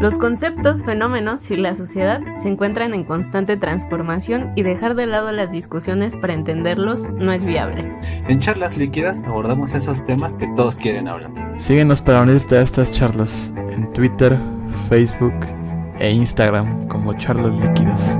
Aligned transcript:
Los 0.00 0.16
conceptos, 0.16 0.82
fenómenos 0.82 1.50
y 1.50 1.58
la 1.58 1.74
sociedad 1.74 2.22
se 2.38 2.48
encuentran 2.48 2.94
en 2.94 3.04
constante 3.04 3.58
transformación 3.58 4.50
y 4.56 4.62
dejar 4.62 4.94
de 4.94 5.04
lado 5.04 5.30
las 5.30 5.52
discusiones 5.52 6.16
para 6.16 6.32
entenderlos 6.32 7.06
no 7.10 7.32
es 7.32 7.44
viable. 7.44 7.84
En 8.26 8.40
charlas 8.40 8.78
líquidas 8.78 9.20
abordamos 9.26 9.74
esos 9.74 10.02
temas 10.06 10.38
que 10.38 10.46
todos 10.56 10.76
quieren 10.76 11.06
hablar. 11.06 11.30
Síguenos 11.58 12.00
para 12.00 12.22
unirte 12.22 12.56
a 12.56 12.62
estas 12.62 12.90
charlas 12.92 13.52
en 13.68 13.92
Twitter, 13.92 14.38
Facebook 14.88 15.34
e 15.98 16.10
Instagram 16.10 16.88
como 16.88 17.12
charlas 17.18 17.60
líquidas. 17.60 18.18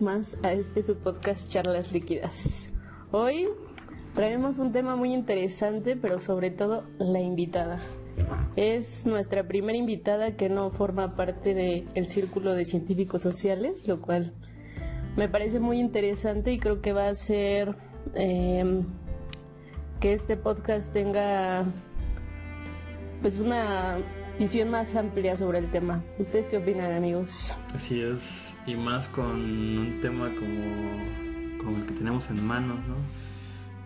Más 0.00 0.36
a 0.42 0.52
este 0.52 0.82
su 0.82 0.96
podcast 0.96 1.48
Charlas 1.48 1.92
Líquidas. 1.92 2.68
Hoy 3.10 3.48
traemos 4.14 4.58
un 4.58 4.72
tema 4.72 4.96
muy 4.96 5.12
interesante, 5.12 5.96
pero 5.96 6.20
sobre 6.20 6.50
todo 6.50 6.84
la 6.98 7.20
invitada. 7.20 7.80
Es 8.56 9.06
nuestra 9.06 9.48
primera 9.48 9.76
invitada 9.76 10.36
que 10.36 10.48
no 10.48 10.70
forma 10.70 11.16
parte 11.16 11.54
del 11.54 12.08
círculo 12.08 12.54
de 12.54 12.64
científicos 12.64 13.22
sociales, 13.22 13.86
lo 13.86 14.00
cual 14.00 14.34
me 15.16 15.28
parece 15.28 15.60
muy 15.60 15.78
interesante 15.78 16.52
y 16.52 16.58
creo 16.58 16.80
que 16.80 16.92
va 16.92 17.06
a 17.06 17.10
hacer 17.10 17.74
em, 18.14 18.84
que 20.00 20.12
este 20.12 20.36
podcast 20.36 20.92
tenga 20.92 21.64
pues 23.20 23.36
una 23.36 23.98
visión 24.38 24.70
más 24.70 24.94
amplia 24.94 25.36
sobre 25.36 25.58
el 25.58 25.70
tema. 25.70 26.02
¿Ustedes 26.18 26.48
qué 26.48 26.58
opinan, 26.58 26.92
amigos? 26.92 27.52
Así 27.74 28.00
es, 28.00 28.56
y 28.66 28.74
más 28.74 29.08
con 29.08 29.26
un 29.26 29.98
tema 30.00 30.30
como, 30.34 31.62
como 31.62 31.76
el 31.78 31.86
que 31.86 31.94
tenemos 31.94 32.30
en 32.30 32.46
manos, 32.46 32.78
¿no? 32.86 32.96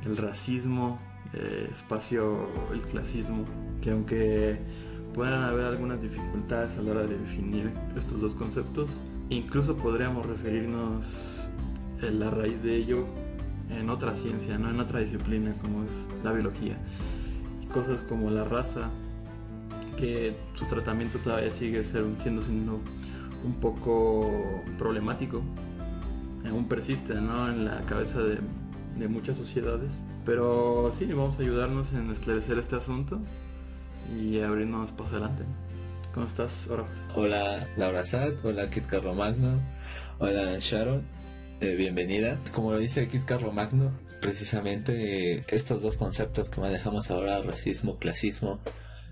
El 0.08 0.16
racismo, 0.16 0.98
eh, 1.32 1.68
espacio, 1.70 2.48
el 2.72 2.80
clasismo, 2.82 3.44
que 3.80 3.90
aunque 3.90 4.58
puedan 5.14 5.42
haber 5.42 5.66
algunas 5.66 6.02
dificultades 6.02 6.76
a 6.76 6.82
la 6.82 6.90
hora 6.92 7.02
de 7.06 7.18
definir 7.18 7.72
estos 7.96 8.20
dos 8.20 8.34
conceptos, 8.34 9.00
incluso 9.30 9.76
podríamos 9.76 10.26
referirnos 10.26 11.50
en 12.02 12.20
la 12.20 12.30
raíz 12.30 12.62
de 12.62 12.76
ello 12.76 13.06
en 13.70 13.88
otra 13.88 14.14
ciencia, 14.14 14.58
¿no? 14.58 14.70
en 14.70 14.80
otra 14.80 15.00
disciplina 15.00 15.54
como 15.60 15.84
es 15.84 15.90
la 16.24 16.32
biología. 16.32 16.76
Y 17.62 17.66
cosas 17.66 18.02
como 18.02 18.30
la 18.30 18.44
raza, 18.44 18.90
que 19.98 20.34
su 20.54 20.64
tratamiento 20.66 21.18
todavía 21.18 21.50
sigue 21.50 21.82
siendo, 21.84 22.42
siendo 22.42 22.80
un 23.44 23.54
poco 23.60 24.30
problemático, 24.78 25.42
aún 26.48 26.68
persiste 26.68 27.14
¿no? 27.14 27.48
en 27.50 27.64
la 27.64 27.80
cabeza 27.82 28.20
de, 28.22 28.38
muchas 29.08 29.36
sociedades. 29.36 30.04
Pero 30.24 30.92
sí, 30.96 31.06
vamos 31.06 31.38
a 31.38 31.42
ayudarnos 31.42 31.92
en 31.92 32.10
esclarecer 32.10 32.58
este 32.58 32.76
asunto 32.76 33.20
y 34.16 34.40
abrirnos 34.40 34.92
paso 34.92 35.12
adelante. 35.12 35.44
¿Cómo 36.14 36.26
estás, 36.26 36.68
Oro? 36.68 36.86
Hola, 37.16 37.66
Laura 37.76 38.04
Sad, 38.04 38.32
hola, 38.44 38.70
Kit 38.70 38.86
Carlomagno, 38.86 39.60
hola, 40.18 40.58
Sharon, 40.60 41.02
eh, 41.60 41.74
bienvenida. 41.74 42.38
Como 42.54 42.72
lo 42.72 42.78
dice 42.78 43.08
Kit 43.08 43.24
Carlomagno, 43.24 43.90
precisamente 44.20 45.38
eh, 45.38 45.44
estos 45.48 45.82
dos 45.82 45.96
conceptos 45.96 46.48
que 46.48 46.60
manejamos 46.60 47.10
ahora, 47.10 47.42
racismo, 47.42 47.98
clasismo, 47.98 48.60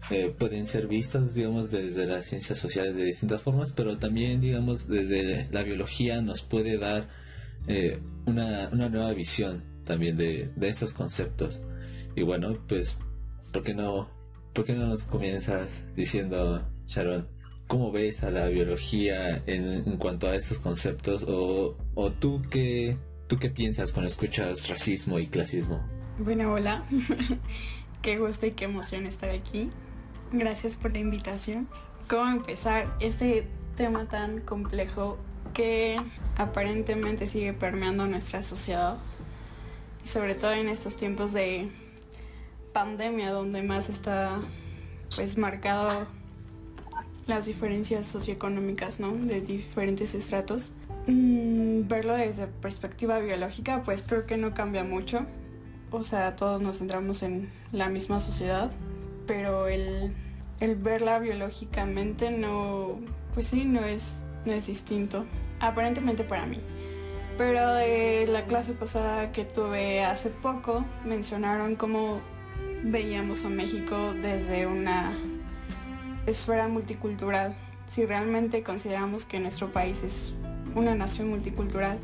eh, 0.09 0.34
pueden 0.37 0.67
ser 0.67 0.89
vistos, 0.89 1.34
digamos, 1.34 1.70
desde 1.70 2.06
las 2.06 2.27
ciencias 2.27 2.59
sociales 2.59 2.97
de 2.97 3.05
distintas 3.05 3.43
formas, 3.43 3.73
pero 3.73 3.98
también, 3.98 4.41
digamos, 4.41 4.89
desde 4.89 5.48
la 5.52 5.63
biología 5.63 6.20
nos 6.23 6.42
puede 6.42 6.79
dar 6.79 7.08
eh, 7.67 8.01
una, 8.27 8.70
una, 8.73 8.89
nueva 8.89 9.13
visión 9.13 9.63
también 9.85 10.17
de, 10.17 10.51
de, 10.57 10.69
estos 10.69 10.92
conceptos. 10.92 11.61
Y 12.17 12.23
bueno, 12.23 12.58
pues, 12.67 12.97
¿por 13.52 13.63
qué 13.63 13.74
no, 13.74 14.08
por 14.55 14.64
qué 14.64 14.73
no 14.73 14.86
nos 14.86 15.02
comienzas 15.05 15.69
diciendo, 15.95 16.67
Sharon, 16.86 17.29
cómo 17.69 17.92
ves 17.92 18.24
a 18.24 18.30
la 18.30 18.48
biología 18.48 19.42
en, 19.47 19.85
en 19.86 19.97
cuanto 19.98 20.29
a 20.29 20.35
estos 20.35 20.58
conceptos? 20.58 21.24
O, 21.29 21.77
o 21.95 22.11
tú, 22.11 22.42
qué, 22.51 22.97
tú 23.29 23.39
qué 23.39 23.51
piensas 23.51 23.92
cuando 23.92 24.08
escuchas 24.08 24.69
racismo 24.69 25.19
y 25.19 25.27
clasismo? 25.27 25.80
Bueno, 26.19 26.53
hola. 26.53 26.85
qué 28.03 28.19
gusto 28.19 28.47
y 28.47 28.53
qué 28.53 28.64
emoción 28.64 29.07
estar 29.07 29.30
aquí. 29.30 29.70
Gracias 30.33 30.77
por 30.77 30.92
la 30.92 31.01
invitación. 31.01 31.67
¿Cómo 32.08 32.30
empezar 32.30 32.95
este 33.01 33.46
tema 33.74 34.07
tan 34.07 34.41
complejo 34.41 35.18
que 35.52 36.01
aparentemente 36.36 37.27
sigue 37.27 37.52
permeando 37.52 38.07
nuestra 38.07 38.45
sociedad? 38.45 38.98
Sobre 40.05 40.35
todo 40.35 40.52
en 40.52 40.68
estos 40.68 40.96
tiempos 40.96 41.33
de 41.33 41.68
pandemia 42.73 43.33
donde 43.33 43.63
más 43.63 43.89
está 43.89 44.41
pues 45.17 45.36
marcado 45.36 46.07
las 47.27 47.47
diferencias 47.47 48.07
socioeconómicas, 48.07 49.01
¿no? 49.01 49.12
De 49.12 49.41
diferentes 49.41 50.14
estratos. 50.14 50.73
Mm, 51.08 51.89
verlo 51.89 52.14
desde 52.14 52.47
perspectiva 52.47 53.18
biológica, 53.18 53.83
pues 53.83 54.02
creo 54.07 54.27
que 54.27 54.36
no 54.36 54.55
cambia 54.55 54.85
mucho. 54.85 55.27
O 55.91 56.05
sea, 56.05 56.36
todos 56.36 56.61
nos 56.61 56.79
centramos 56.79 57.24
en 57.24 57.51
la 57.73 57.89
misma 57.89 58.20
sociedad, 58.20 58.70
pero 59.30 59.68
el, 59.68 60.13
el 60.58 60.74
verla 60.74 61.20
biológicamente 61.20 62.33
no, 62.33 62.98
pues 63.33 63.46
sí, 63.46 63.64
no 63.64 63.85
es, 63.85 64.24
no 64.45 64.51
es 64.52 64.67
distinto, 64.67 65.24
aparentemente 65.61 66.24
para 66.24 66.46
mí. 66.46 66.58
Pero 67.39 67.74
de 67.74 68.27
la 68.27 68.46
clase 68.46 68.73
pasada 68.73 69.30
que 69.30 69.45
tuve 69.45 70.02
hace 70.02 70.30
poco, 70.30 70.85
mencionaron 71.05 71.77
cómo 71.77 72.20
veíamos 72.83 73.45
a 73.45 73.51
México 73.51 74.14
desde 74.20 74.67
una 74.67 75.17
esfera 76.27 76.67
multicultural. 76.67 77.55
Si 77.86 78.05
realmente 78.07 78.64
consideramos 78.64 79.27
que 79.27 79.39
nuestro 79.39 79.73
país 79.73 80.02
es 80.02 80.35
una 80.74 80.97
nación 80.97 81.29
multicultural, 81.29 82.01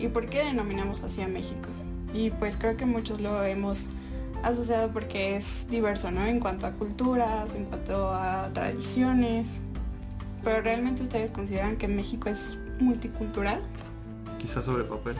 ¿y 0.00 0.08
por 0.08 0.28
qué 0.28 0.42
denominamos 0.44 1.04
así 1.04 1.22
a 1.22 1.28
México? 1.28 1.68
Y 2.12 2.30
pues 2.30 2.56
creo 2.56 2.76
que 2.76 2.86
muchos 2.86 3.20
lo 3.20 3.44
hemos 3.44 3.86
asociado 4.42 4.90
porque 4.92 5.36
es 5.36 5.66
diverso, 5.70 6.10
¿no? 6.10 6.24
En 6.24 6.40
cuanto 6.40 6.66
a 6.66 6.72
culturas, 6.72 7.54
en 7.54 7.64
cuanto 7.66 8.12
a 8.12 8.50
tradiciones. 8.52 9.60
Pero 10.44 10.62
realmente 10.62 11.02
ustedes 11.02 11.30
consideran 11.30 11.76
que 11.76 11.88
México 11.88 12.28
es 12.28 12.56
multicultural? 12.80 13.60
Quizá 14.38 14.62
sobre 14.62 14.84
papel. 14.84 15.16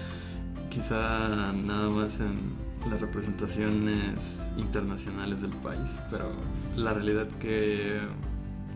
Quizá 0.70 1.52
nada 1.52 1.90
más 1.90 2.20
en 2.20 2.54
las 2.88 3.00
representaciones 3.00 4.46
internacionales 4.56 5.42
del 5.42 5.50
país, 5.50 6.00
pero 6.10 6.30
la 6.76 6.94
realidad 6.94 7.28
que 7.40 8.00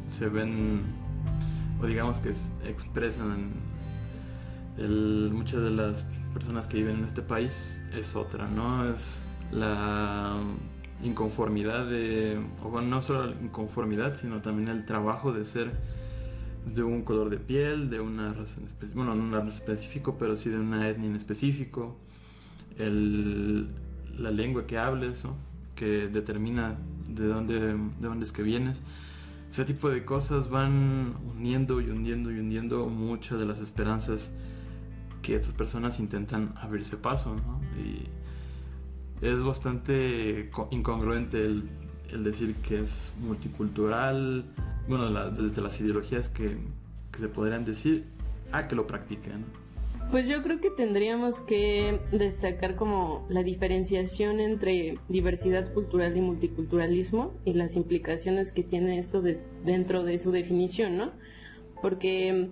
se 0.07 0.29
ven, 0.29 0.83
o 1.81 1.87
digamos 1.87 2.19
que 2.19 2.31
expresan 2.69 3.53
muchas 5.33 5.63
de 5.63 5.71
las 5.71 6.05
personas 6.33 6.67
que 6.67 6.79
viven 6.79 6.97
en 6.99 7.05
este 7.05 7.23
país 7.23 7.81
es 7.97 8.17
otra, 8.17 8.49
¿no? 8.49 8.93
Es 8.93 9.25
la 9.55 10.41
inconformidad 11.03 11.87
de, 11.87 12.41
o 12.63 12.71
bueno, 12.71 12.89
no 12.89 13.03
solo 13.03 13.27
la 13.27 13.41
inconformidad, 13.41 14.15
sino 14.15 14.41
también 14.41 14.69
el 14.69 14.85
trabajo 14.85 15.33
de 15.33 15.45
ser 15.45 15.73
de 16.67 16.83
un 16.83 17.03
color 17.03 17.31
de 17.31 17.37
piel, 17.37 17.91
de 17.91 18.01
una 18.01 18.31
raza 18.31 18.61
bueno, 18.95 19.15
no 19.15 19.25
una 19.25 19.41
raza 19.41 19.59
específico, 19.59 20.17
pero 20.19 20.35
sí 20.37 20.49
de 20.49 20.59
una 20.59 20.89
etnia 20.89 21.09
en 21.09 21.17
específico, 21.17 21.97
el, 22.79 23.69
la 24.19 24.31
lengua 24.31 24.67
que 24.67 24.79
hables, 24.79 25.25
¿no? 25.25 25.37
que 25.75 26.09
determina 26.09 26.77
de 27.09 27.27
dónde, 27.27 27.61
de 27.61 28.09
dónde 28.09 28.25
es 28.25 28.33
que 28.33 28.43
vienes. 28.43 28.81
Ese 29.51 29.65
tipo 29.65 29.89
de 29.89 30.05
cosas 30.05 30.49
van 30.49 31.15
uniendo 31.37 31.81
y 31.81 31.91
hundiendo 31.91 32.33
y 32.33 32.39
hundiendo 32.39 32.87
muchas 32.87 33.39
de 33.39 33.45
las 33.45 33.61
esperanzas 33.61 34.33
que 35.23 35.37
estas 35.37 35.55
personas 35.55 36.01
intentan 36.01 36.55
abrirse 36.57 36.97
paso. 36.97 37.37
¿no? 37.37 37.61
Y, 37.81 38.09
es 39.25 39.43
bastante 39.43 40.51
incongruente 40.71 41.45
el, 41.45 41.65
decir 42.23 42.55
que 42.57 42.81
es 42.81 43.13
multicultural, 43.21 44.45
bueno, 44.87 45.09
la, 45.09 45.31
desde 45.31 45.63
las 45.63 45.81
ideologías 45.81 46.29
que, 46.29 46.59
que, 47.11 47.19
se 47.19 47.29
podrían 47.29 47.65
decir, 47.65 48.05
a 48.53 48.69
que 48.69 48.77
lo 48.77 48.87
practiquen. 48.87 49.45
Pues 50.11 50.29
yo 50.29 50.43
creo 50.43 50.61
que 50.61 50.71
tendríamos 50.71 51.41
que 51.41 51.99
destacar 52.13 52.77
como 52.77 53.27
la 53.31 53.43
diferenciación 53.43 54.39
entre 54.39 54.99
diversidad 55.09 55.73
cultural 55.73 56.17
y 56.17 56.21
multiculturalismo 56.21 57.33
y 57.45 57.55
las 57.55 57.75
implicaciones 57.75 58.53
que 58.53 58.63
tiene 58.63 58.99
esto 58.99 59.23
de, 59.23 59.43
dentro 59.65 60.05
de 60.05 60.19
su 60.19 60.31
definición, 60.31 60.99
¿no? 60.99 61.11
Porque 61.83 62.51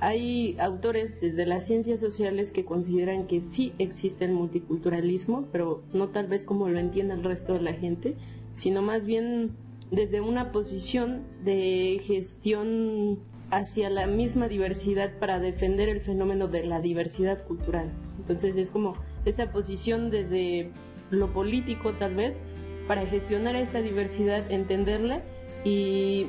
hay 0.00 0.56
autores 0.58 1.20
desde 1.20 1.46
las 1.46 1.66
ciencias 1.66 2.00
sociales 2.00 2.50
que 2.50 2.64
consideran 2.64 3.26
que 3.26 3.40
sí 3.40 3.72
existe 3.78 4.24
el 4.24 4.32
multiculturalismo, 4.32 5.46
pero 5.52 5.82
no 5.92 6.08
tal 6.08 6.26
vez 6.26 6.44
como 6.44 6.68
lo 6.68 6.78
entienda 6.78 7.14
el 7.14 7.24
resto 7.24 7.54
de 7.54 7.62
la 7.62 7.72
gente, 7.72 8.14
sino 8.52 8.82
más 8.82 9.06
bien 9.06 9.52
desde 9.90 10.20
una 10.20 10.52
posición 10.52 11.22
de 11.44 12.00
gestión 12.04 13.18
hacia 13.50 13.88
la 13.90 14.06
misma 14.06 14.48
diversidad 14.48 15.18
para 15.18 15.38
defender 15.38 15.88
el 15.88 16.00
fenómeno 16.00 16.48
de 16.48 16.64
la 16.64 16.80
diversidad 16.80 17.44
cultural. 17.44 17.92
Entonces 18.18 18.56
es 18.56 18.70
como 18.70 18.94
esa 19.24 19.52
posición 19.52 20.10
desde 20.10 20.72
lo 21.10 21.32
político 21.32 21.92
tal 21.92 22.16
vez 22.16 22.40
para 22.88 23.06
gestionar 23.06 23.54
esta 23.56 23.80
diversidad, 23.80 24.50
entenderla 24.50 25.22
y, 25.64 26.26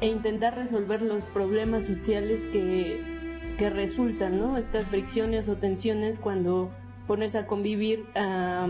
e 0.00 0.06
intentar 0.06 0.56
resolver 0.56 1.02
los 1.02 1.22
problemas 1.24 1.86
sociales 1.86 2.40
que, 2.52 3.00
que 3.58 3.70
resultan, 3.70 4.38
¿no? 4.38 4.56
Estas 4.56 4.86
fricciones 4.86 5.48
o 5.48 5.56
tensiones 5.56 6.18
cuando 6.18 6.70
pones 7.06 7.34
a 7.34 7.46
convivir 7.46 8.04
a, 8.14 8.68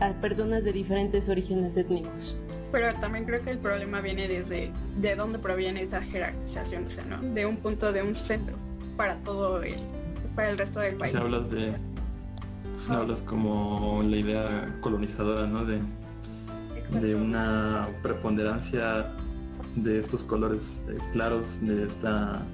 a 0.00 0.12
personas 0.20 0.62
de 0.62 0.72
diferentes 0.72 1.28
orígenes 1.28 1.76
étnicos. 1.76 2.36
Pero 2.70 2.92
también 3.00 3.24
creo 3.24 3.42
que 3.42 3.50
el 3.50 3.58
problema 3.58 4.00
viene 4.00 4.28
desde 4.28 4.70
de 4.98 5.14
dónde 5.14 5.38
proviene 5.38 5.82
esta 5.82 6.02
jerarquización, 6.02 6.84
o 6.84 6.88
sea, 6.88 7.04
¿no? 7.04 7.22
De 7.22 7.46
un 7.46 7.56
punto, 7.56 7.92
de 7.92 8.02
un 8.02 8.14
centro 8.14 8.56
para 8.96 9.16
todo 9.22 9.62
el, 9.62 9.76
para 10.34 10.50
el 10.50 10.58
resto 10.58 10.80
del 10.80 10.96
país. 10.96 11.14
O 11.14 11.18
sea, 11.18 11.24
hablas 11.24 11.50
de, 11.50 11.72
hablas 12.88 13.22
como 13.22 14.02
la 14.02 14.16
idea 14.16 14.78
colonizadora, 14.80 15.46
¿no? 15.46 15.64
De, 15.64 15.80
de 17.00 17.14
una 17.14 17.88
preponderancia 18.02 19.06
de 19.76 20.00
estos 20.00 20.24
colores 20.24 20.80
eh, 20.88 20.98
claros, 21.12 21.60
de 21.60 21.84
esta 21.84 22.44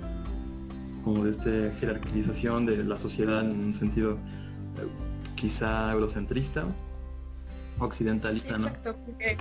como 1.04 1.24
de 1.24 1.32
esta 1.32 1.76
jerarquización 1.80 2.64
de 2.66 2.84
la 2.84 2.96
sociedad 2.96 3.40
en 3.40 3.50
un 3.50 3.74
sentido 3.74 4.12
eh, 4.12 4.86
quizá 5.34 5.90
eurocentrista, 5.90 6.64
occidentalista, 7.78 8.54
Sí, 8.56 8.60
¿no? 8.62 8.68
exacto, 8.68 8.96
porque 9.04 9.36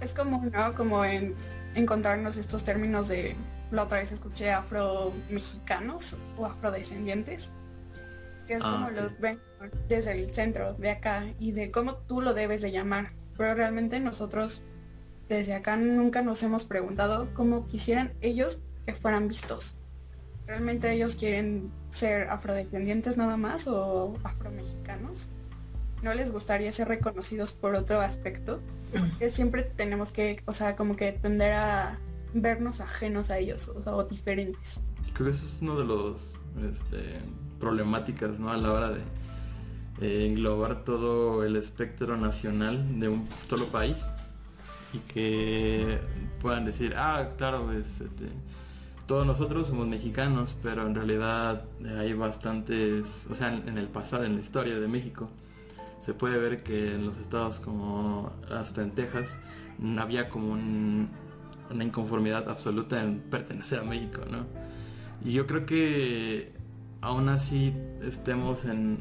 es 0.00 0.14
como, 0.14 0.42
¿no? 0.42 0.74
Como 0.74 1.04
en 1.04 1.34
encontrarnos 1.74 2.36
estos 2.36 2.64
términos 2.64 3.08
de, 3.08 3.36
la 3.70 3.82
otra 3.84 3.98
vez 3.98 4.12
escuché 4.12 4.50
afro-mexicanos 4.52 6.16
o 6.38 6.46
afrodescendientes, 6.46 7.52
que 8.46 8.54
es 8.54 8.62
Ah, 8.64 8.72
como 8.72 8.90
los 8.90 9.18
ven 9.20 9.38
desde 9.88 10.12
el 10.12 10.32
centro 10.32 10.74
de 10.74 10.90
acá 10.90 11.26
y 11.38 11.52
de 11.52 11.70
cómo 11.70 11.96
tú 11.96 12.20
lo 12.20 12.34
debes 12.34 12.62
de 12.62 12.72
llamar. 12.72 13.12
Pero 13.36 13.54
realmente 13.54 13.98
nosotros 14.00 14.62
desde 15.28 15.54
acá 15.54 15.76
nunca 15.76 16.22
nos 16.22 16.42
hemos 16.42 16.64
preguntado 16.64 17.28
cómo 17.34 17.66
quisieran 17.66 18.12
ellos 18.20 18.62
que 18.86 18.94
fueran 18.94 19.28
vistos. 19.28 19.76
¿Realmente 20.46 20.92
ellos 20.92 21.16
quieren 21.16 21.70
ser 21.88 22.28
afrodescendientes 22.28 23.16
nada 23.16 23.36
más 23.36 23.66
o 23.66 24.14
afromexicanos? 24.24 25.30
¿No 26.02 26.12
les 26.12 26.30
gustaría 26.30 26.70
ser 26.72 26.88
reconocidos 26.88 27.52
por 27.52 27.74
otro 27.74 28.00
aspecto? 28.00 28.60
Que 29.18 29.30
siempre 29.30 29.62
tenemos 29.62 30.12
que, 30.12 30.42
o 30.44 30.52
sea, 30.52 30.76
como 30.76 30.96
que 30.96 31.12
tender 31.12 31.52
a 31.54 31.98
vernos 32.34 32.80
ajenos 32.80 33.30
a 33.30 33.38
ellos, 33.38 33.68
o 33.68 33.80
sea, 33.80 33.96
o 33.96 34.04
diferentes. 34.04 34.82
Creo 35.14 35.30
que 35.30 35.36
eso 35.36 35.46
es 35.46 35.62
uno 35.62 35.78
de 35.78 35.84
los 35.84 36.34
este, 36.70 37.20
problemáticas, 37.58 38.38
¿no? 38.38 38.50
A 38.50 38.56
la 38.58 38.72
hora 38.72 38.90
de 38.90 39.00
eh, 40.02 40.26
englobar 40.26 40.84
todo 40.84 41.44
el 41.44 41.56
espectro 41.56 42.16
nacional 42.18 43.00
de 43.00 43.08
un 43.08 43.26
solo 43.48 43.66
país 43.66 44.06
y 44.94 44.98
que 45.12 45.98
puedan 46.40 46.64
decir, 46.64 46.94
ah, 46.96 47.30
claro, 47.36 47.72
es, 47.72 48.00
este, 48.00 48.28
todos 49.06 49.26
nosotros 49.26 49.66
somos 49.68 49.86
mexicanos, 49.86 50.56
pero 50.62 50.86
en 50.86 50.94
realidad 50.94 51.64
hay 51.98 52.12
bastantes, 52.14 53.26
o 53.30 53.34
sea, 53.34 53.54
en, 53.54 53.76
el 53.76 53.88
pasado, 53.88 54.24
en 54.24 54.36
la 54.36 54.40
historia 54.40 54.78
de 54.78 54.88
México, 54.88 55.28
se 56.00 56.14
puede 56.14 56.38
ver 56.38 56.62
que 56.62 56.94
en 56.94 57.06
los 57.06 57.16
estados 57.18 57.60
como 57.60 58.30
hasta 58.50 58.82
en 58.82 58.90
Texas 58.92 59.38
había 59.98 60.28
como 60.28 60.52
un- 60.52 61.08
una 61.70 61.82
inconformidad 61.84 62.48
absoluta 62.48 63.02
en 63.02 63.20
pertenecer 63.20 63.80
a 63.80 63.84
México, 63.84 64.20
¿no? 64.30 64.44
Y 65.24 65.32
yo 65.32 65.46
creo 65.46 65.64
que 65.64 66.52
aún 67.00 67.28
así 67.30 67.72
estemos 68.02 68.66
en, 68.66 68.98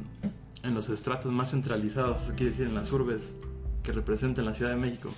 en 0.64 0.74
los 0.74 0.88
estratos 0.90 1.32
más 1.32 1.52
centralizados, 1.52 2.22
eso 2.24 2.34
quiere 2.36 2.52
decir 2.52 2.68
en 2.68 2.76
las 2.76 2.92
urbes 2.94 3.36
que 3.84 3.92
representan 3.92 4.46
la 4.46 4.54
Ciudad 4.54 4.72
de 4.72 4.78
México, 4.78 5.10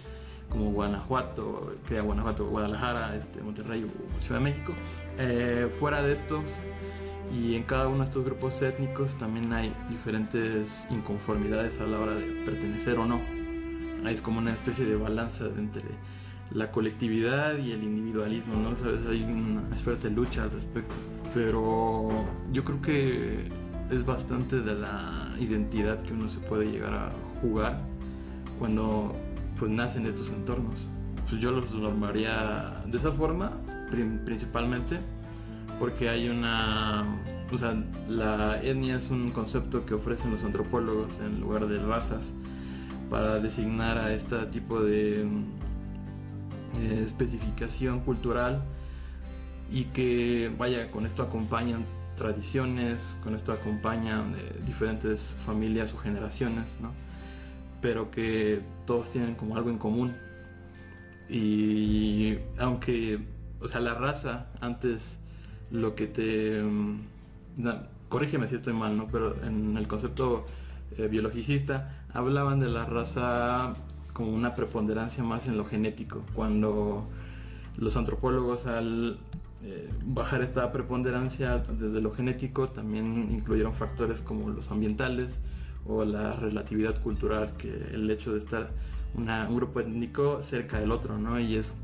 como 0.49 0.71
Guanajuato, 0.71 1.75
que 1.87 1.99
Guanajuato, 1.99 2.47
Guadalajara, 2.47 3.15
este, 3.15 3.41
Monterrey 3.41 3.83
o 3.83 4.21
Ciudad 4.21 4.39
de 4.39 4.43
México. 4.43 4.73
Eh, 5.17 5.69
fuera 5.79 6.01
de 6.01 6.13
estos 6.13 6.43
y 7.33 7.55
en 7.55 7.63
cada 7.63 7.87
uno 7.87 7.99
de 7.99 8.05
estos 8.05 8.23
grupos 8.23 8.61
étnicos 8.61 9.15
también 9.15 9.51
hay 9.53 9.73
diferentes 9.89 10.87
inconformidades 10.91 11.79
a 11.79 11.85
la 11.85 11.99
hora 11.99 12.13
de 12.13 12.25
pertenecer 12.45 12.97
o 12.97 13.05
no. 13.05 13.19
Es 14.07 14.21
como 14.21 14.39
una 14.39 14.53
especie 14.53 14.85
de 14.85 14.95
balanza 14.95 15.45
entre 15.57 15.83
la 16.51 16.71
colectividad 16.71 17.57
y 17.57 17.71
el 17.71 17.83
individualismo, 17.83 18.55
¿no? 18.55 18.75
¿Sabes? 18.75 18.99
Hay 19.09 19.23
una 19.23 19.61
fuerte 19.75 20.09
lucha 20.11 20.43
al 20.43 20.51
respecto. 20.51 20.93
Pero 21.33 22.09
yo 22.51 22.63
creo 22.63 22.81
que 22.81 23.49
es 23.91 24.05
bastante 24.05 24.61
de 24.61 24.75
la 24.75 25.35
identidad 25.39 26.01
que 26.01 26.13
uno 26.13 26.27
se 26.27 26.39
puede 26.39 26.71
llegar 26.71 26.93
a 26.93 27.11
jugar 27.41 27.81
cuando 28.59 29.13
pues 29.57 29.71
nace 29.71 29.99
en 29.99 30.07
estos 30.07 30.29
entornos. 30.29 30.85
Pues 31.29 31.41
yo 31.41 31.51
los 31.51 31.73
normaría 31.73 32.83
de 32.85 32.97
esa 32.97 33.11
forma, 33.11 33.51
principalmente 33.89 34.99
porque 35.79 36.09
hay 36.09 36.29
una, 36.29 37.03
o 37.51 37.57
sea, 37.57 37.75
la 38.07 38.61
etnia 38.61 38.97
es 38.97 39.09
un 39.09 39.31
concepto 39.31 39.85
que 39.85 39.93
ofrecen 39.93 40.31
los 40.31 40.43
antropólogos 40.43 41.19
en 41.19 41.41
lugar 41.41 41.67
de 41.67 41.79
razas 41.79 42.33
para 43.09 43.39
designar 43.39 43.97
a 43.97 44.13
este 44.13 44.45
tipo 44.47 44.81
de 44.81 45.23
eh, 45.23 47.03
especificación 47.05 48.01
cultural 48.01 48.63
y 49.71 49.85
que 49.85 50.51
vaya 50.57 50.89
con 50.91 51.05
esto 51.05 51.23
acompañan 51.23 51.85
tradiciones, 52.15 53.17
con 53.23 53.35
esto 53.35 53.51
acompañan 53.51 54.33
eh, 54.37 54.61
diferentes 54.65 55.35
familias 55.45 55.93
o 55.93 55.97
generaciones, 55.97 56.77
¿no? 56.81 56.91
Pero 57.85 58.09
que 58.09 58.63
todos 58.87 59.11
tienen 59.11 59.35
como 59.35 59.55
algo 59.55 59.69
en 59.69 59.77
común. 59.77 60.11
Y 61.29 62.35
aunque, 62.57 63.19
o 63.61 63.67
sea, 63.67 63.79
la 63.79 63.93
raza 63.93 64.47
antes 64.59 65.19
lo 65.69 65.93
que 65.93 66.07
te... 66.07 66.63
mm, 66.63 67.01
corrígeme 68.09 68.47
si 68.47 68.55
estoy 68.55 68.73
mal, 68.73 68.97
¿no? 68.97 69.07
Pero 69.07 69.39
en 69.43 69.77
el 69.77 69.87
concepto 69.87 70.47
eh, 70.97 71.07
biologicista 71.07 72.07
hablaban 72.11 72.59
de 72.59 72.69
la 72.69 72.85
raza 72.85 73.73
como 74.13 74.33
una 74.33 74.55
preponderancia 74.55 75.23
más 75.23 75.47
en 75.47 75.55
lo 75.55 75.65
genético, 75.65 76.23
cuando 76.33 77.07
los 77.77 77.95
antropólogos 77.97 78.65
al 78.65 79.19
eh, 79.63 79.91
bajar 80.05 80.41
esta 80.41 80.71
preponderancia 80.71 81.61
desde 81.77 82.01
lo 82.01 82.09
genético 82.11 82.67
también 82.67 83.29
incluyeron 83.31 83.75
factores 83.75 84.23
como 84.23 84.49
los 84.49 84.71
ambientales 84.71 85.39
o 85.85 86.03
la 86.05 86.31
relatividad 86.31 86.99
cultural, 87.01 87.53
que 87.57 87.69
el 87.93 88.09
hecho 88.09 88.33
de 88.33 88.39
estar 88.39 88.71
una- 89.13 89.47
un 89.47 89.55
grupo 89.55 89.79
étnico 89.79 90.41
cerca 90.41 90.79
del 90.79 90.91
otro, 90.91 91.17
¿no? 91.17 91.39
Y 91.39 91.55
es 91.55 91.75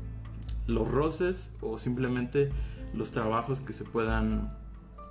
los 0.66 0.88
roces 0.88 1.50
o 1.60 1.78
simplemente 1.78 2.50
los 2.94 3.10
trabajos 3.12 3.60
que 3.60 3.72
se 3.72 3.84
puedan 3.84 4.52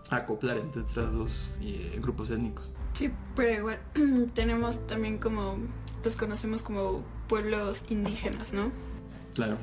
acoplar 0.10 0.58
entre 0.58 0.82
estos 0.82 1.14
dos 1.14 1.58
eh, 1.62 1.98
grupos 2.02 2.30
étnicos. 2.30 2.72
Sí, 2.94 3.12
pero 3.36 3.58
igual 3.60 3.80
tenemos 4.34 4.86
también 4.88 5.18
como, 5.18 5.58
los 6.04 6.16
conocemos 6.16 6.62
como 6.64 7.02
pueblos 7.28 7.86
indígenas, 7.90 8.54
¿no? 8.54 8.72
Claro, 9.34 9.58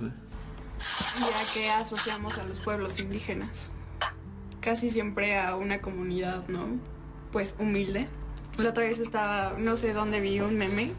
¿Y 1.18 1.22
a 1.22 1.52
qué 1.54 1.70
asociamos 1.70 2.38
a 2.38 2.44
los 2.44 2.58
pueblos 2.60 2.98
indígenas? 2.98 3.72
Casi 4.60 4.90
siempre 4.90 5.38
a 5.38 5.56
una 5.56 5.80
comunidad, 5.80 6.46
¿no? 6.48 6.66
Pues 7.32 7.54
humilde. 7.58 8.08
La 8.58 8.70
otra 8.70 8.84
vez 8.84 8.98
estaba, 8.98 9.54
no 9.56 9.76
sé 9.76 9.92
dónde 9.92 10.20
vi 10.20 10.40
un 10.40 10.58
meme 10.58 10.92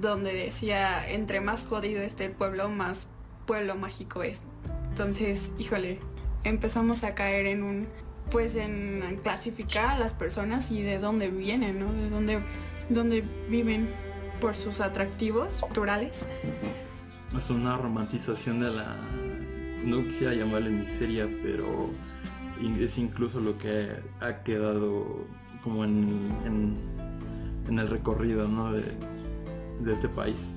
donde 0.00 0.32
decía, 0.32 1.08
entre 1.10 1.40
más 1.40 1.66
jodido 1.66 2.02
esté 2.02 2.26
el 2.26 2.32
pueblo, 2.32 2.68
más 2.68 3.08
pueblo 3.46 3.76
mágico 3.76 4.22
es. 4.22 4.42
Entonces, 4.90 5.52
híjole, 5.58 5.98
empezamos 6.44 7.02
a 7.02 7.14
caer 7.14 7.46
en 7.46 7.62
un, 7.62 7.88
pues 8.30 8.56
en 8.56 9.18
clasificar 9.22 9.96
a 9.96 9.98
las 9.98 10.14
personas 10.14 10.70
y 10.70 10.82
de 10.82 10.98
dónde 10.98 11.28
vienen, 11.28 11.80
¿no? 11.80 11.92
De 11.92 12.10
dónde, 12.10 12.40
dónde 12.90 13.24
viven 13.48 13.88
por 14.40 14.54
sus 14.54 14.80
atractivos 14.80 15.60
culturales. 15.60 16.26
es 17.36 17.50
una 17.50 17.76
romantización 17.76 18.60
de 18.60 18.70
la, 18.70 18.96
no 19.84 20.04
quisiera 20.04 20.34
llamarle 20.34 20.70
miseria, 20.70 21.28
pero 21.42 21.90
es 22.78 22.98
incluso 22.98 23.40
lo 23.40 23.56
que 23.58 23.90
ha 24.20 24.42
quedado 24.42 25.24
como 25.62 25.84
en, 25.84 26.30
en, 27.68 27.78
el 27.78 27.86
recorrido 27.86 28.48
¿no? 28.48 28.72
de, 28.72 28.82
de 29.80 29.92
este 29.92 30.08
país. 30.08 30.52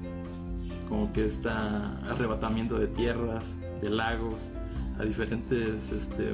Como 0.89 1.13
que 1.13 1.25
está 1.25 1.97
arrebatamiento 2.09 2.77
de 2.79 2.87
tierras, 2.87 3.59
de 3.81 3.89
lagos, 3.89 4.51
a 4.99 5.03
diferentes 5.03 5.91
este, 5.91 6.33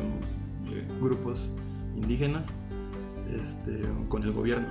grupos 1.02 1.52
indígenas 1.96 2.48
este, 3.40 3.82
con 4.08 4.24
el 4.24 4.32
gobierno. 4.32 4.68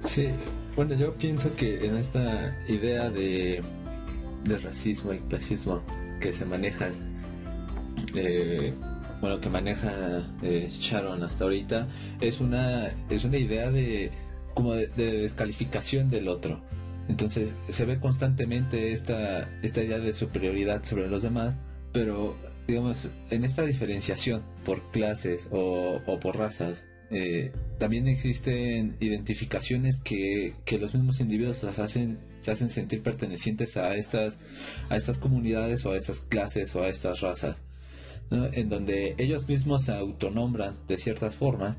Sí, 0.00 0.30
bueno, 0.74 0.94
yo 0.94 1.14
pienso 1.14 1.54
que 1.54 1.86
en 1.86 1.96
esta 1.96 2.52
idea 2.68 3.08
de 3.08 3.62
de 4.44 4.58
racismo 4.58 5.12
y 5.12 5.18
clasismo 5.20 5.80
que 6.20 6.32
se 6.32 6.44
manejan, 6.44 6.92
eh, 8.14 8.74
bueno, 9.22 9.40
que 9.40 9.48
maneja 9.48 10.28
eh, 10.42 10.68
Sharon 10.80 11.22
hasta 11.22 11.44
ahorita, 11.44 11.86
es 12.20 12.40
una, 12.40 12.88
es 13.08 13.24
una 13.24 13.38
idea 13.38 13.70
de 13.70 14.10
como 14.52 14.74
de, 14.74 14.88
descalificación 14.88 16.10
del 16.10 16.28
otro. 16.28 16.60
Entonces 17.08 17.54
se 17.68 17.84
ve 17.84 18.00
constantemente 18.00 18.92
esta, 18.92 19.48
esta 19.62 19.82
idea 19.82 19.98
de 19.98 20.12
superioridad 20.12 20.84
sobre 20.84 21.08
los 21.08 21.22
demás, 21.22 21.54
pero 21.92 22.36
digamos, 22.66 23.10
en 23.30 23.44
esta 23.44 23.62
diferenciación 23.62 24.42
por 24.64 24.90
clases 24.90 25.48
o, 25.52 26.00
por 26.20 26.36
razas, 26.36 26.82
eh, 27.12 27.52
también 27.78 28.08
existen 28.08 28.96
identificaciones 28.98 29.98
que, 29.98 30.54
que, 30.64 30.78
los 30.78 30.94
mismos 30.94 31.20
individuos 31.20 31.62
las 31.62 31.78
hacen, 31.78 32.18
se 32.40 32.50
hacen 32.50 32.70
sentir 32.70 33.02
pertenecientes 33.02 33.76
a 33.76 33.94
estas, 33.94 34.36
a 34.88 34.96
estas 34.96 35.18
comunidades 35.18 35.84
o 35.84 35.92
a 35.92 35.96
estas 35.96 36.20
clases 36.20 36.74
o 36.74 36.82
a 36.82 36.88
estas 36.88 37.20
razas, 37.20 37.56
en 38.52 38.68
donde 38.68 39.14
ellos 39.18 39.48
mismos 39.48 39.84
se 39.84 39.92
autonombran 39.92 40.76
de 40.88 40.98
cierta 40.98 41.30
forma 41.30 41.76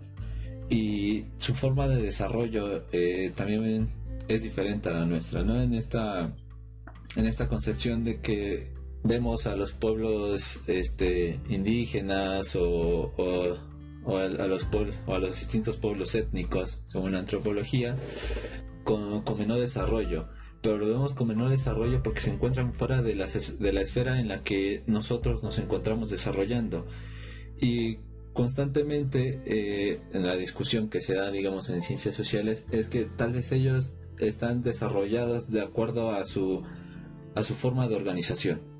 y 0.70 1.26
su 1.38 1.54
forma 1.54 1.88
de 1.88 2.02
desarrollo 2.02 2.86
eh, 2.92 3.32
también 3.36 3.90
es 4.28 4.44
diferente 4.44 4.90
a 4.90 4.94
la 4.94 5.06
nuestra, 5.06 5.44
¿no? 5.44 5.62
En 5.62 5.74
esta, 5.74 6.34
en 7.16 7.26
esta 7.26 7.48
concepción 7.48 8.04
de 8.04 8.22
que 8.22 8.72
vemos 9.04 9.48
a 9.48 9.56
los 9.56 9.72
pueblos 9.74 10.60
este, 10.68 11.40
indígenas 11.50 12.56
o 12.56 13.12
o 14.06 14.18
a, 14.18 14.28
los 14.28 14.68
o 15.06 15.14
a 15.14 15.20
los 15.20 15.40
distintos 15.40 15.78
pueblos 15.78 16.14
étnicos, 16.16 16.82
según 16.88 17.14
la 17.14 17.20
antropología, 17.20 17.96
con, 18.84 19.24
menor 19.38 19.60
desarrollo. 19.60 20.28
Pero 20.64 20.78
lo 20.78 20.88
vemos 20.88 21.14
con 21.14 21.28
menor 21.28 21.52
desarrollo 21.52 22.02
porque 22.02 22.22
se 22.22 22.32
encuentran 22.32 22.74
fuera 22.74 23.04
de 23.04 23.14
la, 23.14 23.28
de 23.28 23.74
la 23.74 23.82
esfera 23.82 24.20
en 24.20 24.30
la 24.30 24.44
que 24.44 24.82
nosotros 24.88 25.44
nos 25.44 25.60
encontramos 25.60 26.10
desarrollando. 26.10 26.88
Y 27.62 28.00
constantemente 28.34 29.42
eh, 29.46 30.00
en 30.12 30.26
la 30.26 30.36
discusión 30.36 30.90
que 30.90 31.02
se 31.02 31.14
da, 31.14 31.30
digamos, 31.30 31.70
en 31.70 31.84
ciencias 31.84 32.16
sociales, 32.16 32.66
es 32.72 32.88
que 32.88 33.06
tal 33.06 33.34
vez 33.34 33.52
ellos 33.52 33.92
están 34.18 34.64
desarrollados 34.64 35.52
de 35.52 35.62
acuerdo 35.62 36.12
a 36.12 36.26
su, 36.26 36.64
a 37.36 37.44
su 37.44 37.54
forma 37.54 37.88
de 37.88 37.96
organización 37.96 38.74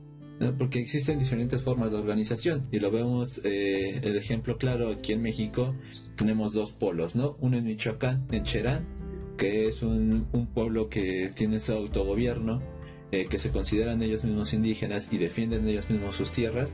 porque 0.58 0.80
existen 0.80 1.20
diferentes 1.20 1.62
formas 1.62 1.92
de 1.92 1.98
organización 1.98 2.64
y 2.72 2.80
lo 2.80 2.92
vemos 2.92 3.40
eh, 3.44 4.00
el 4.04 4.16
ejemplo 4.18 4.58
claro 4.58 4.90
aquí 4.90 5.14
en 5.14 5.22
México 5.22 5.76
tenemos 6.16 6.54
dos 6.54 6.72
polos 6.72 7.16
no 7.16 7.38
uno 7.40 7.58
en 7.58 7.66
Michoacán 7.66 8.28
en 8.32 8.44
Cherán 8.44 8.86
que 9.38 9.68
es 9.68 9.82
un, 9.82 10.28
pueblo 10.54 10.90
que 10.90 11.32
tiene 11.36 11.60
su 11.60 11.74
autogobierno 11.74 12.62
eh, 13.12 13.28
que 13.30 13.38
se 13.38 13.52
consideran 13.52 14.02
ellos 14.02 14.24
mismos 14.24 14.54
indígenas 14.54 15.08
y 15.12 15.18
defienden 15.18 15.68
ellos 15.68 15.90
mismos 15.90 16.16
sus 16.16 16.32
tierras 16.32 16.74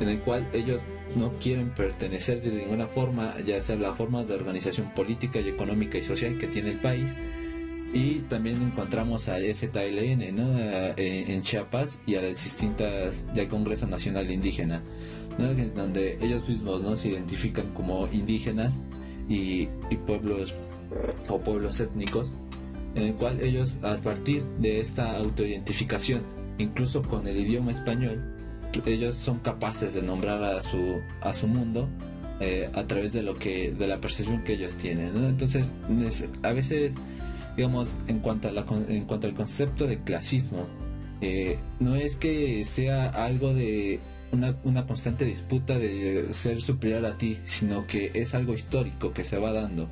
en 0.00 0.08
el 0.08 0.20
cual 0.20 0.48
ellos 0.52 0.80
no 1.16 1.32
quieren 1.40 1.70
pertenecer 1.70 2.42
de 2.42 2.50
ninguna 2.50 2.86
forma, 2.86 3.34
ya 3.44 3.60
sea 3.60 3.76
la 3.76 3.94
forma 3.94 4.24
de 4.24 4.34
organización 4.34 4.92
política 4.94 5.40
y 5.40 5.48
económica 5.48 5.98
y 5.98 6.02
social 6.02 6.38
que 6.38 6.46
tiene 6.46 6.70
el 6.70 6.78
país, 6.78 7.10
y 7.92 8.18
también 8.28 8.60
encontramos 8.62 9.28
a 9.28 9.38
STLN 9.38 10.36
¿no? 10.36 10.58
en, 10.96 11.42
Chiapas 11.42 11.98
y 12.06 12.16
a 12.16 12.22
las 12.22 12.44
distintas 12.44 13.14
del 13.34 13.48
Congreso 13.48 13.86
Nacional 13.86 14.30
Indígena, 14.30 14.82
donde 15.74 16.18
ellos 16.20 16.46
mismos 16.48 16.82
¿no? 16.82 16.96
se 16.96 17.08
identifican 17.08 17.72
como 17.72 18.06
indígenas 18.12 18.78
y, 19.28 19.66
pueblos 20.06 20.54
o 21.28 21.38
pueblos 21.40 21.80
étnicos, 21.80 22.32
en 22.94 23.02
el 23.04 23.14
cual 23.14 23.40
ellos 23.40 23.76
a 23.82 23.96
partir 23.96 24.42
de 24.58 24.80
esta 24.80 25.16
autoidentificación, 25.16 26.22
incluso 26.58 27.02
con 27.02 27.26
el 27.26 27.38
idioma 27.38 27.72
español, 27.72 28.20
ellos 28.86 29.14
son 29.14 29.38
capaces 29.38 29.94
de 29.94 30.02
nombrar 30.02 30.42
a 30.42 30.62
su, 30.62 30.96
a 31.22 31.32
su 31.32 31.46
mundo 31.46 31.88
eh, 32.40 32.70
a 32.74 32.84
través 32.84 33.12
de 33.12 33.22
lo 33.22 33.36
que 33.36 33.72
de 33.72 33.86
la 33.86 34.00
percepción 34.00 34.44
que 34.44 34.54
ellos 34.54 34.74
tienen. 34.76 35.16
Entonces, 35.16 35.70
a 36.42 36.52
veces 36.52 36.94
digamos, 37.58 37.88
en 38.06 38.20
cuanto, 38.20 38.46
a 38.46 38.52
la, 38.52 38.64
en 38.88 39.04
cuanto 39.04 39.26
al 39.26 39.34
concepto 39.34 39.88
de 39.88 39.98
clasismo, 39.98 40.68
eh, 41.20 41.58
no 41.80 41.96
es 41.96 42.14
que 42.14 42.64
sea 42.64 43.08
algo 43.08 43.52
de 43.52 43.98
una, 44.30 44.54
una, 44.62 44.86
constante 44.86 45.24
disputa 45.24 45.76
de 45.76 46.28
ser 46.30 46.60
superior 46.60 47.04
a 47.04 47.18
ti, 47.18 47.36
sino 47.46 47.84
que 47.88 48.12
es 48.14 48.32
algo 48.32 48.54
histórico 48.54 49.12
que 49.12 49.24
se 49.24 49.38
va 49.38 49.52
dando, 49.52 49.90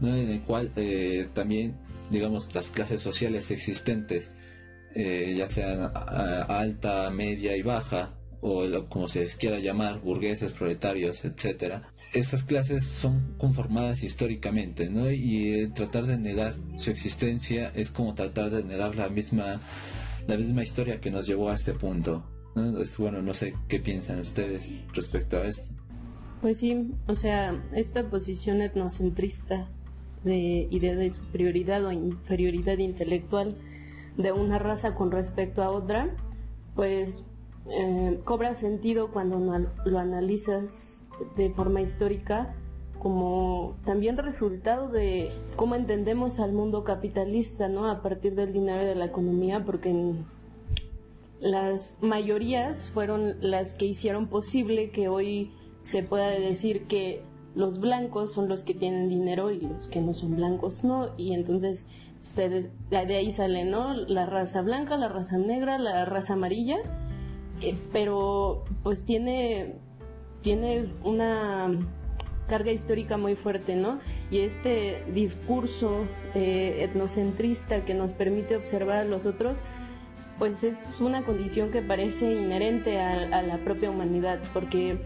¿no? 0.00 0.14
en 0.14 0.28
el 0.28 0.42
cual 0.42 0.72
eh, 0.76 1.28
también, 1.34 1.76
digamos, 2.10 2.54
las 2.54 2.70
clases 2.70 3.02
sociales 3.02 3.50
existentes, 3.50 4.32
eh, 4.94 5.34
ya 5.36 5.48
sean 5.48 5.90
alta, 5.94 7.10
media 7.10 7.56
y 7.56 7.62
baja, 7.62 8.14
o 8.40 8.64
como 8.88 9.08
se 9.08 9.24
les 9.24 9.34
quiera 9.34 9.58
llamar, 9.58 10.00
burgueses, 10.00 10.52
proletarios, 10.52 11.24
etcétera, 11.24 11.90
estas 12.12 12.44
clases 12.44 12.84
son 12.84 13.34
conformadas 13.38 14.02
históricamente, 14.02 14.88
¿no? 14.88 15.10
Y 15.10 15.68
tratar 15.74 16.06
de 16.06 16.16
negar 16.16 16.56
su 16.76 16.90
existencia 16.90 17.72
es 17.74 17.90
como 17.90 18.14
tratar 18.14 18.50
de 18.50 18.62
negar 18.62 18.94
la 18.96 19.08
misma, 19.08 19.60
la 20.26 20.36
misma 20.36 20.62
historia 20.62 21.00
que 21.00 21.10
nos 21.10 21.26
llevó 21.26 21.50
a 21.50 21.54
este 21.54 21.72
punto. 21.72 22.24
bueno, 22.98 23.20
no 23.20 23.34
sé 23.34 23.54
qué 23.68 23.80
piensan 23.80 24.20
ustedes 24.20 24.70
respecto 24.94 25.38
a 25.38 25.46
esto. 25.46 25.68
Pues 26.40 26.58
sí, 26.58 26.92
o 27.06 27.14
sea, 27.14 27.60
esta 27.74 28.08
posición 28.08 28.60
etnocentrista 28.60 29.68
de 30.26 30.68
idea 30.70 30.94
de 30.94 31.10
superioridad 31.10 31.84
o 31.84 31.92
inferioridad 31.92 32.78
intelectual 32.78 33.56
de 34.16 34.32
una 34.32 34.58
raza 34.58 34.94
con 34.94 35.10
respecto 35.10 35.62
a 35.62 35.70
otra, 35.70 36.10
pues 36.74 37.22
eh, 37.70 38.20
cobra 38.24 38.54
sentido 38.54 39.10
cuando 39.10 39.38
lo 39.84 39.98
analizas 39.98 41.02
de 41.36 41.50
forma 41.50 41.80
histórica 41.80 42.54
como 42.98 43.76
también 43.84 44.16
resultado 44.16 44.88
de 44.88 45.30
cómo 45.54 45.74
entendemos 45.74 46.40
al 46.40 46.52
mundo 46.52 46.82
capitalista, 46.82 47.68
¿no? 47.68 47.88
A 47.88 48.02
partir 48.02 48.34
del 48.34 48.52
dinero 48.52 48.84
de 48.84 48.94
la 48.94 49.04
economía, 49.04 49.64
porque 49.64 50.14
las 51.40 51.98
mayorías 52.00 52.90
fueron 52.94 53.36
las 53.40 53.74
que 53.74 53.84
hicieron 53.84 54.26
posible 54.28 54.90
que 54.90 55.08
hoy 55.08 55.52
se 55.82 56.02
pueda 56.02 56.30
decir 56.30 56.86
que 56.86 57.22
los 57.56 57.80
blancos 57.80 58.32
son 58.34 58.48
los 58.48 58.62
que 58.62 58.74
tienen 58.74 59.08
dinero 59.08 59.50
y 59.50 59.60
los 59.60 59.88
que 59.88 60.02
no 60.02 60.12
son 60.12 60.36
blancos 60.36 60.84
no, 60.84 61.08
y 61.16 61.32
entonces 61.32 61.86
se 62.20 62.48
de, 62.50 62.70
de 62.90 63.16
ahí 63.16 63.32
sale, 63.32 63.64
¿no? 63.64 63.94
La 63.94 64.26
raza 64.26 64.60
blanca, 64.60 64.98
la 64.98 65.08
raza 65.08 65.38
negra, 65.38 65.78
la 65.78 66.04
raza 66.04 66.34
amarilla, 66.34 66.76
eh, 67.62 67.74
pero 67.92 68.64
pues 68.82 69.04
tiene, 69.04 69.74
tiene 70.42 70.92
una 71.02 71.70
carga 72.46 72.72
histórica 72.72 73.16
muy 73.16 73.36
fuerte, 73.36 73.74
¿no? 73.74 74.00
Y 74.30 74.40
este 74.40 75.02
discurso 75.14 76.04
eh, 76.34 76.84
etnocentrista 76.84 77.86
que 77.86 77.94
nos 77.94 78.12
permite 78.12 78.56
observar 78.56 78.98
a 78.98 79.04
los 79.04 79.24
otros, 79.24 79.58
pues 80.38 80.62
es 80.62 80.78
una 81.00 81.22
condición 81.22 81.70
que 81.70 81.80
parece 81.80 82.34
inherente 82.34 83.00
a, 83.00 83.38
a, 83.38 83.42
la 83.42 83.56
propia 83.58 83.88
humanidad, 83.88 84.40
porque 84.52 84.98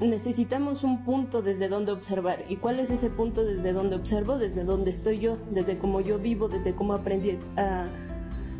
necesitamos 0.00 0.84
un 0.84 1.04
punto 1.04 1.42
desde 1.42 1.68
donde 1.68 1.92
observar. 1.92 2.44
¿Y 2.48 2.56
cuál 2.56 2.80
es 2.80 2.90
ese 2.90 3.10
punto 3.10 3.44
desde 3.44 3.72
donde 3.72 3.96
observo? 3.96 4.38
Desde 4.38 4.64
donde 4.64 4.90
estoy 4.90 5.18
yo, 5.18 5.38
desde 5.50 5.78
cómo 5.78 6.00
yo 6.00 6.18
vivo, 6.18 6.48
desde 6.48 6.74
cómo 6.74 6.92
aprendí 6.92 7.38
a 7.56 7.86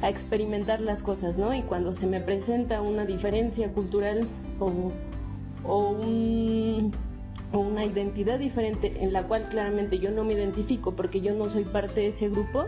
a 0.03 0.09
experimentar 0.09 0.81
las 0.81 1.03
cosas, 1.03 1.39
¿no? 1.39 1.55
Y 1.55 1.63
cuando 1.63 1.93
se 1.93 2.07
me 2.07 2.21
presenta 2.21 2.81
una 2.83 3.05
diferencia 3.05 3.73
cultural 3.73 4.27
o, 4.59 4.93
o, 5.65 5.97
una 7.53 7.85
identidad 7.85 8.39
diferente 8.39 9.03
en 9.03 9.13
la 9.13 9.23
cual 9.23 9.45
claramente 9.49 9.99
yo 9.99 10.11
no 10.11 10.25
me 10.25 10.35
identifico 10.35 10.95
porque 10.95 11.23
yo 11.23 11.35
no 11.35 11.47
soy 11.47 11.65
parte 11.65 12.01
de 12.01 12.09
ese 12.09 12.29
grupo, 12.29 12.65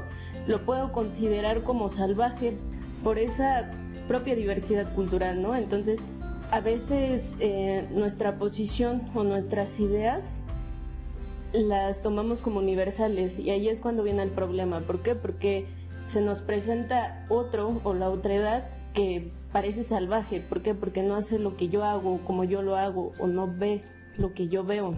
lo 0.47 0.65
puedo 0.65 0.93
considerar 0.93 1.63
como 1.63 1.91
salvaje 1.91 2.57
por 3.05 3.19
esa 3.19 3.71
propia 4.07 4.35
diversidad 4.35 4.95
cultural, 4.95 5.43
¿no? 5.43 5.55
Entonces, 5.55 6.01
a 6.51 6.61
veces 6.61 7.35
eh, 7.41 7.87
nuestra 7.91 8.39
posición 8.39 9.03
o 9.15 9.23
nuestras 9.23 9.79
ideas 9.81 10.41
las 11.53 12.03
tomamos 12.03 12.41
como 12.41 12.61
universales 12.61 13.39
y 13.39 13.51
ahí 13.51 13.69
es 13.69 13.81
cuando 13.81 14.03
viene 14.03 14.23
el 14.23 14.31
problema. 14.31 14.81
¿Por 14.81 15.03
qué? 15.03 15.15
Porque 15.15 15.67
se 16.07 16.21
nos 16.21 16.41
presenta 16.41 17.25
otro 17.29 17.81
o 17.85 17.95
la 17.95 18.11
otra 18.11 18.35
edad 18.35 18.69
que 18.95 19.31
parece 19.53 19.85
salvaje. 19.85 20.41
¿Por 20.41 20.63
qué? 20.63 20.75
Porque 20.75 21.03
no 21.03 21.17
hace 21.17 21.39
lo 21.39 21.57
que 21.57 21.69
yo 21.69 21.85
hago 21.85 22.21
como 22.25 22.45
yo 22.45 22.63
lo 22.63 22.77
hago 22.77 23.13
o 23.19 23.27
no 23.27 23.49
ve 23.53 23.83
lo 24.17 24.33
que 24.35 24.49
yo 24.49 24.65
veo. 24.65 24.95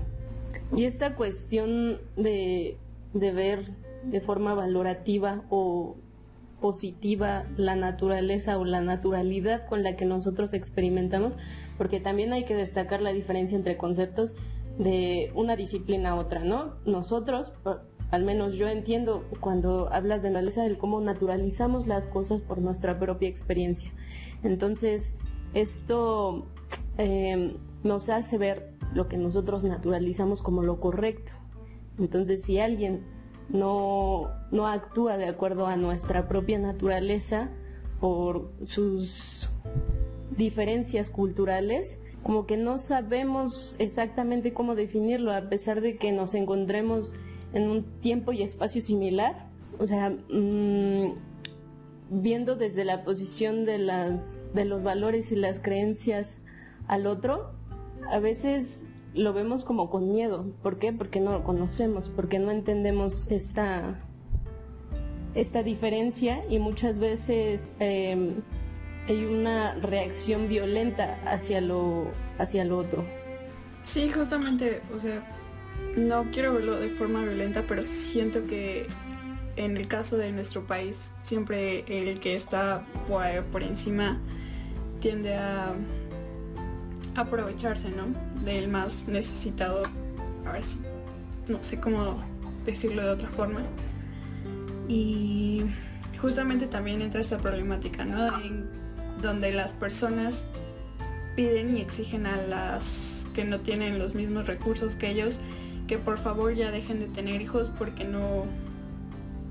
Y 0.75 0.85
esta 0.85 1.16
cuestión 1.16 1.99
de, 2.16 2.76
de 3.12 3.33
ver 3.33 3.71
de 4.04 4.21
forma 4.21 4.54
valorativa 4.54 5.42
o 5.50 5.97
positiva 6.61 7.45
la 7.57 7.76
naturaleza 7.76 8.59
o 8.59 8.64
la 8.64 8.81
naturalidad 8.81 9.67
con 9.69 9.83
la 9.83 9.97
que 9.97 10.05
nosotros 10.05 10.52
experimentamos, 10.52 11.37
porque 11.79 12.00
también 12.00 12.33
hay 12.33 12.45
que 12.45 12.55
destacar 12.55 13.02
la 13.02 13.12
diferencia 13.12 13.57
entre 13.57 13.76
conceptos 13.76 14.37
de 14.79 15.31
una 15.35 15.57
disciplina 15.57 16.11
a 16.11 16.14
otra, 16.17 16.45
¿no? 16.45 16.75
Nosotros, 16.87 17.52
al 18.11 18.25
menos 18.25 18.55
yo 18.55 18.69
entiendo 18.69 19.25
cuando 19.40 19.93
hablas 19.93 20.23
de 20.23 20.31
naturaleza, 20.31 20.62
del 20.62 20.79
cómo 20.79 21.00
naturalizamos 21.00 21.87
las 21.87 22.07
cosas 22.07 22.40
por 22.40 22.59
nuestra 22.59 22.99
propia 22.99 23.29
experiencia. 23.29 23.90
Entonces, 24.43 25.14
esto 25.55 26.47
eh, 26.99 27.57
nos 27.83 28.09
hace 28.09 28.38
ver 28.38 28.73
lo 28.95 29.09
que 29.09 29.17
nosotros 29.17 29.64
naturalizamos 29.64 30.43
como 30.43 30.62
lo 30.62 30.81
correcto. 30.81 31.33
Entonces, 31.99 32.43
si 32.45 32.59
alguien 32.59 33.05
no, 33.52 34.30
no 34.50 34.66
actúa 34.66 35.16
de 35.16 35.26
acuerdo 35.26 35.66
a 35.66 35.76
nuestra 35.76 36.28
propia 36.28 36.59
naturaleza 36.59 37.50
por 38.00 38.50
sus 38.64 39.50
diferencias 40.37 41.11
culturales, 41.11 41.99
como 42.23 42.47
que 42.47 42.57
no 42.57 42.78
sabemos 42.78 43.76
exactamente 43.78 44.52
cómo 44.52 44.75
definirlo, 44.75 45.33
a 45.33 45.49
pesar 45.49 45.80
de 45.80 45.97
que 45.97 46.12
nos 46.12 46.35
encontremos 46.35 47.12
en 47.52 47.69
un 47.69 47.85
tiempo 48.00 48.33
y 48.33 48.42
espacio 48.42 48.80
similar. 48.80 49.49
O 49.78 49.87
sea, 49.87 50.11
mm, 50.11 51.14
viendo 52.11 52.57
desde 52.57 52.85
la 52.85 53.04
posición 53.04 53.64
de, 53.64 53.78
las, 53.78 54.45
de 54.54 54.64
los 54.64 54.83
valores 54.83 55.33
y 55.33 55.37
las 55.37 55.61
creencias 55.61 56.38
al 56.87 57.07
otro, 57.07 57.52
a 58.11 58.19
veces 58.19 58.87
lo 59.14 59.33
vemos 59.33 59.64
como 59.64 59.90
con 59.90 60.12
miedo. 60.12 60.47
¿Por 60.62 60.79
qué? 60.79 60.93
Porque 60.93 61.21
no 61.21 61.33
lo 61.33 61.45
conocemos, 61.45 62.09
porque 62.09 62.38
no 62.38 62.50
entendemos 62.50 63.26
esta, 63.31 64.00
esta 65.35 65.62
diferencia 65.62 66.45
y 66.49 66.59
muchas 66.59 66.99
veces 66.99 67.73
em, 67.81 68.43
hay 69.09 69.25
una 69.25 69.75
reacción 69.75 70.49
violenta 70.49 71.19
hacia 71.25 71.61
lo, 71.61 72.07
hacia 72.38 72.64
lo 72.64 72.79
otro. 72.79 73.05
Sí, 73.83 74.11
justamente, 74.11 74.83
o 74.95 74.99
sea, 74.99 75.25
no 75.97 76.25
quiero 76.31 76.55
verlo 76.55 76.76
de 76.76 76.90
forma 76.90 77.23
violenta, 77.23 77.64
pero 77.67 77.83
siento 77.83 78.47
que 78.47 78.87
en 79.57 79.76
el 79.76 79.88
caso 79.88 80.17
de 80.17 80.31
nuestro 80.33 80.67
país, 80.67 81.11
siempre 81.25 81.85
el 81.88 82.21
que 82.21 82.37
está 82.37 82.85
por, 83.09 83.25
por 83.47 83.62
encima 83.62 84.19
tiende 85.00 85.35
a 85.35 85.75
aprovecharse, 87.17 87.90
¿no? 87.90 88.30
Del 88.44 88.68
más 88.68 89.06
necesitado. 89.06 89.85
A 90.47 90.52
ver 90.52 90.64
si, 90.64 90.78
no 91.49 91.62
sé 91.62 91.78
cómo 91.78 92.16
decirlo 92.64 93.02
de 93.02 93.11
otra 93.11 93.28
forma. 93.28 93.62
Y 94.88 95.62
justamente 96.20 96.66
también 96.66 97.02
entra 97.02 97.20
esta 97.20 97.38
problemática, 97.38 98.04
¿no? 98.04 98.40
En 98.40 98.68
donde 99.20 99.52
las 99.52 99.73
personas 99.73 100.44
piden 101.37 101.76
y 101.76 101.80
exigen 101.80 102.26
a 102.26 102.37
las 102.37 103.26
que 103.35 103.44
no 103.44 103.61
tienen 103.61 103.99
los 103.99 104.14
mismos 104.14 104.47
recursos 104.47 104.97
que 104.97 105.11
ellos 105.11 105.38
que 105.87 105.99
por 105.99 106.18
favor 106.18 106.54
ya 106.54 106.70
dejen 106.70 107.00
de 107.00 107.06
tener 107.06 107.40
hijos 107.40 107.70
porque 107.78 108.04
no 108.04 108.44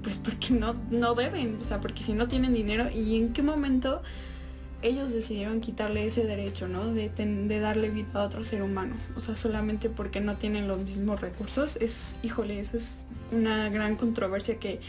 pues 0.03 0.17
porque 0.17 0.53
no, 0.53 0.75
no 0.91 1.13
deben, 1.13 1.57
o 1.59 1.63
sea, 1.63 1.81
porque 1.81 2.03
si 2.03 2.13
no 2.13 2.27
tienen 2.27 2.53
dinero 2.53 2.89
y 2.89 3.17
en 3.17 3.33
qué 3.33 3.43
momento 3.43 4.01
ellos 4.81 5.11
decidieron 5.11 5.59
quitarle 5.59 6.05
ese 6.05 6.25
derecho, 6.25 6.67
¿no? 6.67 6.93
De, 6.93 7.09
darle 7.59 7.89
vida 7.89 8.07
a 8.13 8.23
otro 8.23 8.43
ser 8.43 8.61
humano. 8.61 8.95
O 9.15 9.21
sea, 9.21 9.35
solamente 9.35 9.89
porque 9.89 10.21
no 10.21 10.37
tienen 10.37 10.67
los 10.67 10.81
mismos 10.81 11.19
recursos. 11.19 11.75
Es, 11.77 12.15
híjole, 12.23 12.59
eso 12.59 12.77
es 12.77 13.03
una 13.31 13.69
gran 13.69 13.95
controversia 13.97 14.57
que 14.57 14.79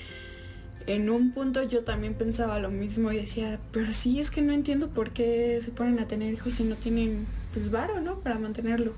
en 0.87 1.11
un 1.11 1.33
punto 1.33 1.63
yo 1.63 1.85
también 1.85 2.15
pensaba 2.15 2.59
lo 2.61 2.71
mismo 2.71 3.11
y 3.13 3.17
decía, 3.17 3.59
pero 3.73 3.93
sí, 3.93 4.21
es 4.21 4.31
que 4.31 4.43
no 4.43 4.53
entiendo 4.53 4.89
por 4.89 5.11
qué 5.11 5.61
se 5.63 5.71
ponen 5.71 5.99
a 5.99 6.07
tener 6.07 6.33
hijos 6.33 6.55
si 6.55 6.65
no 6.65 6.77
tienen, 6.77 7.27
pues, 7.53 7.71
varo, 7.71 8.01
¿no? 8.01 8.21
Para 8.21 8.39
mantenerlo. 8.39 8.95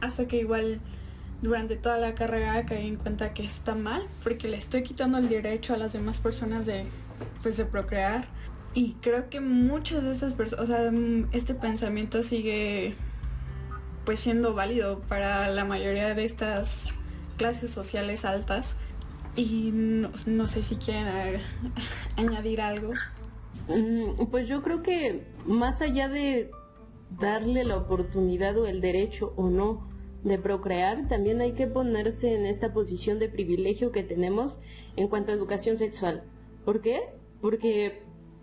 Hasta 0.00 0.26
que 0.26 0.38
igual 0.38 0.80
durante 1.42 1.76
toda 1.76 1.98
la 1.98 2.14
carrera 2.14 2.64
caí 2.64 2.86
en 2.86 2.96
cuenta 2.96 3.34
que 3.34 3.44
está 3.44 3.74
mal, 3.74 4.02
porque 4.22 4.48
le 4.48 4.56
estoy 4.56 4.82
quitando 4.82 5.18
el 5.18 5.28
derecho 5.28 5.74
a 5.74 5.76
las 5.76 5.92
demás 5.92 6.18
personas 6.18 6.64
de, 6.64 6.84
pues, 7.42 7.58
de 7.58 7.66
procrear 7.66 8.39
y 8.74 8.94
creo 9.00 9.28
que 9.28 9.40
muchas 9.40 10.04
de 10.04 10.12
esas 10.12 10.32
personas, 10.34 10.64
o 10.64 10.66
sea, 10.66 10.90
mm, 10.90 11.28
este 11.32 11.54
pensamiento 11.54 12.22
sigue 12.22 12.94
pues 14.04 14.20
siendo 14.20 14.54
válido 14.54 15.00
para 15.00 15.48
la 15.48 15.64
mayoría 15.64 16.14
de 16.14 16.24
estas 16.24 16.94
clases 17.36 17.70
sociales 17.70 18.24
altas. 18.24 18.76
Y 19.36 19.70
no, 19.72 20.48
sé 20.48 20.62
si 20.62 20.76
quieren 20.76 21.40
añadir 22.16 22.60
algo. 22.60 22.92
Mm, 23.68 24.26
pues 24.30 24.48
yo 24.48 24.62
creo 24.62 24.82
que 24.82 25.24
más 25.46 25.80
allá 25.80 26.08
de 26.08 26.50
darle 27.18 27.64
la 27.64 27.76
oportunidad 27.76 28.56
o 28.58 28.66
el 28.66 28.80
derecho 28.80 29.32
o 29.36 29.48
no 29.48 29.88
de 30.24 30.38
procrear, 30.38 31.08
también 31.08 31.40
hay 31.40 31.52
que 31.52 31.66
ponerse 31.66 32.34
en 32.34 32.46
esta 32.46 32.72
posición 32.72 33.18
de 33.18 33.28
privilegio 33.28 33.90
que 33.90 34.02
tenemos 34.02 34.58
en 34.96 35.08
cuanto 35.08 35.32
a 35.32 35.34
educación 35.34 35.78
sexual. 35.78 36.24
¿Por 36.64 36.82
qué? 36.82 37.00
Porque 37.40 38.02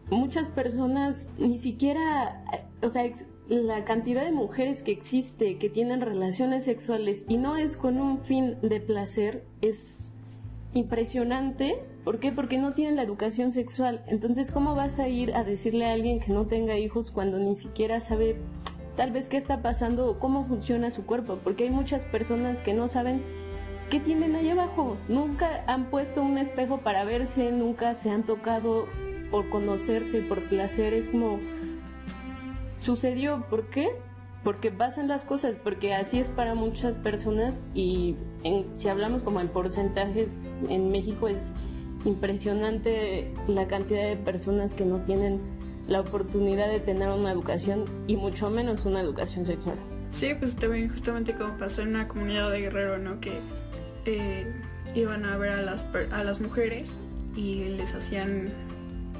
muchas 0.09 0.47
personas 0.47 1.29
ni 1.37 1.57
siquiera, 1.57 2.43
o 2.81 2.89
sea, 2.89 3.11
la 3.49 3.85
cantidad 3.85 4.25
de 4.25 4.31
mujeres 4.31 4.83
que 4.83 4.91
existe 4.91 5.57
que 5.57 5.69
tienen 5.69 6.01
relaciones 6.01 6.65
sexuales 6.65 7.23
y 7.27 7.37
no 7.37 7.55
es 7.55 7.77
con 7.77 7.99
un 7.99 8.19
fin 8.21 8.57
de 8.61 8.81
placer 8.81 9.45
es 9.61 10.11
impresionante. 10.73 11.81
¿Por 12.03 12.19
qué? 12.19 12.31
Porque 12.31 12.57
no 12.57 12.73
tienen 12.73 12.95
la 12.95 13.03
educación 13.03 13.51
sexual. 13.51 14.03
Entonces, 14.07 14.51
¿cómo 14.51 14.75
vas 14.75 14.99
a 14.99 15.07
ir 15.07 15.33
a 15.33 15.43
decirle 15.43 15.85
a 15.85 15.93
alguien 15.93 16.19
que 16.19 16.31
no 16.31 16.45
tenga 16.45 16.77
hijos 16.77 17.11
cuando 17.11 17.39
ni 17.39 17.55
siquiera 17.55 17.99
sabe 17.99 18.37
tal 18.95 19.11
vez 19.11 19.29
qué 19.29 19.37
está 19.37 19.61
pasando 19.61 20.07
o 20.07 20.19
cómo 20.19 20.45
funciona 20.45 20.91
su 20.91 21.05
cuerpo? 21.05 21.39
Porque 21.43 21.65
hay 21.65 21.69
muchas 21.69 22.03
personas 22.03 22.61
que 22.61 22.73
no 22.73 22.87
saben 22.87 23.21
qué 23.89 23.99
tienen 23.99 24.35
ahí 24.35 24.49
abajo. 24.49 24.97
Nunca 25.07 25.63
han 25.67 25.85
puesto 25.89 26.21
un 26.21 26.37
espejo 26.37 26.79
para 26.79 27.05
verse, 27.05 27.51
nunca 27.51 27.95
se 27.95 28.09
han 28.09 28.23
tocado 28.23 28.87
por 29.31 29.49
conocerse, 29.49 30.21
por 30.21 30.41
placer, 30.43 30.93
es 30.93 31.07
como 31.09 31.39
sucedió, 32.79 33.45
¿por 33.49 33.69
qué? 33.69 33.89
Porque 34.43 34.71
pasan 34.71 35.07
las 35.07 35.23
cosas, 35.23 35.55
porque 35.63 35.93
así 35.93 36.19
es 36.19 36.29
para 36.29 36.55
muchas 36.55 36.97
personas 36.97 37.63
y 37.73 38.15
si 38.75 38.87
hablamos 38.87 39.23
como 39.23 39.41
en 39.41 39.49
porcentajes, 39.49 40.51
en 40.69 40.91
México 40.91 41.27
es 41.27 41.53
impresionante 42.05 43.33
la 43.47 43.67
cantidad 43.67 44.03
de 44.03 44.15
personas 44.15 44.73
que 44.73 44.85
no 44.85 45.01
tienen 45.03 45.41
la 45.87 46.01
oportunidad 46.01 46.69
de 46.69 46.79
tener 46.79 47.09
una 47.09 47.31
educación 47.31 47.85
y 48.07 48.15
mucho 48.15 48.49
menos 48.49 48.85
una 48.85 49.01
educación 49.01 49.45
sexual. 49.45 49.77
Sí, 50.11 50.33
pues 50.39 50.55
también 50.55 50.89
justamente 50.89 51.33
como 51.33 51.57
pasó 51.57 51.81
en 51.81 51.89
una 51.89 52.07
comunidad 52.07 52.51
de 52.51 52.61
Guerrero, 52.61 52.97
¿no? 52.97 53.19
Que 53.19 53.39
eh, 54.05 54.45
iban 54.95 55.25
a 55.25 55.37
ver 55.37 55.51
a 55.51 55.61
las, 55.61 55.85
a 56.11 56.23
las 56.23 56.39
mujeres 56.39 56.97
y 57.35 57.65
les 57.65 57.93
hacían 57.93 58.47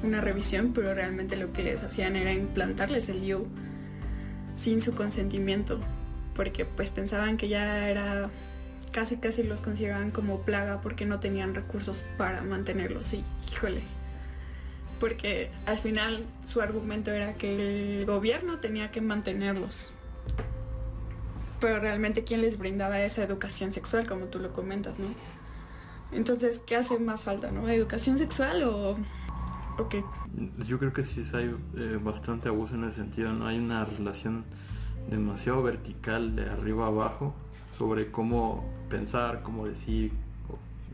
una 0.02 0.20
revisión, 0.20 0.72
pero 0.74 0.94
realmente 0.94 1.36
lo 1.36 1.52
que 1.52 1.62
les 1.62 1.82
hacían 1.82 2.16
era 2.16 2.32
implantarles 2.32 3.08
el 3.08 3.22
yo 3.22 3.44
sin 4.56 4.80
su 4.80 4.94
consentimiento, 4.94 5.80
porque 6.34 6.64
pues 6.64 6.90
pensaban 6.90 7.36
que 7.36 7.48
ya 7.48 7.88
era 7.88 8.30
casi 8.92 9.16
casi 9.16 9.42
los 9.42 9.60
consideraban 9.60 10.10
como 10.10 10.40
plaga 10.40 10.80
porque 10.80 11.04
no 11.04 11.20
tenían 11.20 11.54
recursos 11.54 12.02
para 12.16 12.42
mantenerlos. 12.42 13.12
Y 13.14 13.22
híjole 13.52 13.82
porque 14.98 15.50
al 15.66 15.78
final 15.78 16.24
su 16.44 16.60
argumento 16.60 17.10
era 17.10 17.34
que 17.34 17.98
el 18.00 18.06
gobierno 18.06 18.58
tenía 18.58 18.90
que 18.90 19.00
mantenerlos. 19.00 19.90
Pero 21.60 21.80
realmente 21.80 22.24
quién 22.24 22.40
les 22.40 22.58
brindaba 22.58 23.00
esa 23.00 23.22
educación 23.22 23.72
sexual 23.72 24.06
como 24.06 24.26
tú 24.26 24.38
lo 24.38 24.52
comentas 24.52 24.98
no 24.98 25.08
entonces 26.12 26.62
qué 26.64 26.76
hace 26.76 26.98
más 26.98 27.24
falta 27.24 27.50
no 27.50 27.68
educación 27.68 28.16
sexual 28.16 28.62
o 28.62 28.96
yo 30.66 30.78
creo 30.78 30.92
que 30.92 31.04
sí 31.04 31.22
hay 31.34 31.54
eh, 31.76 31.98
bastante 32.02 32.48
abuso 32.48 32.74
en 32.74 32.84
ese 32.84 32.96
sentido, 32.96 33.32
¿no? 33.32 33.46
Hay 33.46 33.58
una 33.58 33.84
relación 33.84 34.44
demasiado 35.08 35.62
vertical 35.62 36.34
de 36.34 36.50
arriba 36.50 36.84
a 36.84 36.88
abajo 36.88 37.34
sobre 37.76 38.10
cómo 38.10 38.68
pensar, 38.90 39.42
cómo 39.42 39.66
decir 39.66 40.12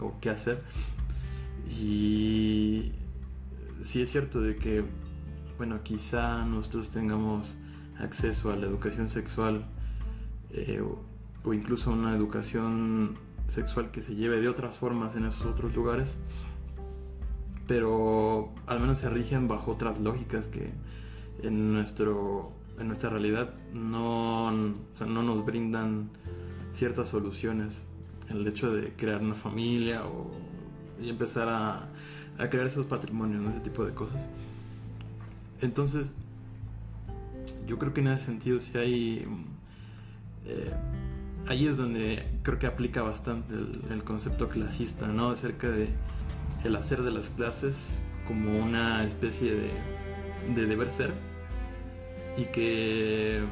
o, 0.01 0.13
qué 0.21 0.31
hacer. 0.31 0.63
Y 1.81 2.93
sí 3.81 4.03
es 4.03 4.11
cierto 4.11 4.41
de 4.41 4.57
que, 4.57 4.85
bueno, 5.57 5.83
quizá 5.83 6.45
nosotros 6.45 6.91
tengamos 6.91 7.57
acceso 7.99 8.53
a 8.53 8.57
la 8.57 8.67
educación 8.67 9.09
sexual 9.09 9.65
eh, 10.51 10.83
o, 10.83 11.01
o 11.43 11.55
incluso 11.55 11.91
una 11.91 12.15
educación 12.15 13.17
sexual 13.49 13.91
que 13.91 14.03
se 14.03 14.15
lleve 14.15 14.41
de 14.41 14.49
otras 14.49 14.77
formas 14.77 15.17
en 15.17 15.25
esos 15.25 15.47
otros 15.47 15.75
lugares 15.75 16.19
pero 17.67 18.53
al 18.67 18.81
menos 18.81 18.99
se 18.99 19.09
rigen 19.09 19.49
bajo 19.49 19.73
otras 19.73 19.99
lógicas 19.99 20.49
que 20.49 20.73
en, 21.43 21.73
nuestro, 21.73 22.53
en 22.79 22.89
nuestra 22.89 23.11
realidad 23.11 23.55
no, 23.73 24.51
no 24.51 25.23
nos 25.23 25.45
brindan 25.45 26.11
ciertas 26.73 27.09
soluciones. 27.09 27.85
El 28.29 28.47
hecho 28.47 28.73
de 28.73 28.93
crear 28.95 29.21
una 29.21 29.35
familia 29.35 30.05
o, 30.07 30.31
y 31.01 31.09
empezar 31.09 31.49
a, 31.49 31.89
a 32.39 32.49
crear 32.49 32.67
esos 32.67 32.87
patrimonios, 32.87 33.45
ese 33.51 33.61
tipo 33.61 33.85
de 33.85 33.93
cosas. 33.93 34.29
Entonces, 35.61 36.15
yo 37.67 37.79
creo 37.79 37.95
que 37.95 38.01
en 38.01 38.09
ese 38.09 38.27
sentido 38.27 38.61
si 38.61 38.77
hay, 38.77 39.27
eh, 40.47 40.73
ahí 41.47 41.67
es 41.67 41.77
donde 41.77 42.27
creo 42.43 42.59
que 42.59 42.67
aplica 42.67 43.03
bastante 43.03 43.55
el, 43.55 43.81
el 43.91 44.05
concepto 44.05 44.49
clasista, 44.49 45.09
¿no? 45.09 45.31
Acerca 45.31 45.71
de 45.71 45.89
el 46.65 46.77
hacer 46.77 47.03
de 47.03 47.13
las 47.13 47.31
clases 47.31 48.03
como 48.27 48.59
una 48.59 49.05
especie 49.05 49.55
de, 49.55 49.71
de 50.55 50.67
deber 50.67 50.91
ser 50.91 51.13
y 52.37 52.47
que 52.47 53.43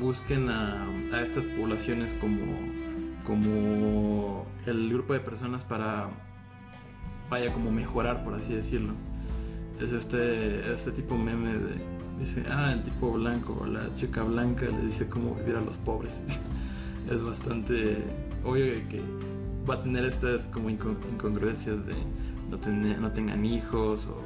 busquen 0.00 0.48
a, 0.48 0.86
a 1.12 1.22
estas 1.22 1.44
poblaciones 1.44 2.14
como, 2.14 2.42
como 3.24 4.46
el 4.66 4.90
grupo 4.90 5.12
de 5.12 5.20
personas 5.20 5.64
para 5.64 6.08
vaya 7.28 7.52
como 7.52 7.70
mejorar 7.70 8.24
por 8.24 8.34
así 8.34 8.54
decirlo. 8.54 8.94
Es 9.80 9.92
este 9.92 10.72
este 10.72 10.92
tipo 10.92 11.16
meme 11.16 11.54
de 11.54 11.74
dice 12.18 12.44
ah 12.50 12.72
el 12.72 12.82
tipo 12.82 13.12
blanco 13.12 13.64
la 13.66 13.94
chica 13.94 14.22
blanca 14.22 14.66
le 14.66 14.82
dice 14.82 15.08
cómo 15.08 15.34
vivir 15.34 15.56
a 15.56 15.60
los 15.60 15.78
pobres. 15.78 16.22
Es 17.10 17.24
bastante 17.24 17.96
obvio 18.44 18.64
que 18.88 19.00
va 19.68 19.74
a 19.74 19.80
tener 19.80 20.04
estas 20.04 20.46
como 20.46 20.70
incon- 20.70 20.98
incongruencias 21.12 21.86
de 21.86 21.94
no, 22.50 22.58
tener- 22.58 23.00
no 23.00 23.10
tengan 23.12 23.44
hijos 23.44 24.06
o 24.08 24.20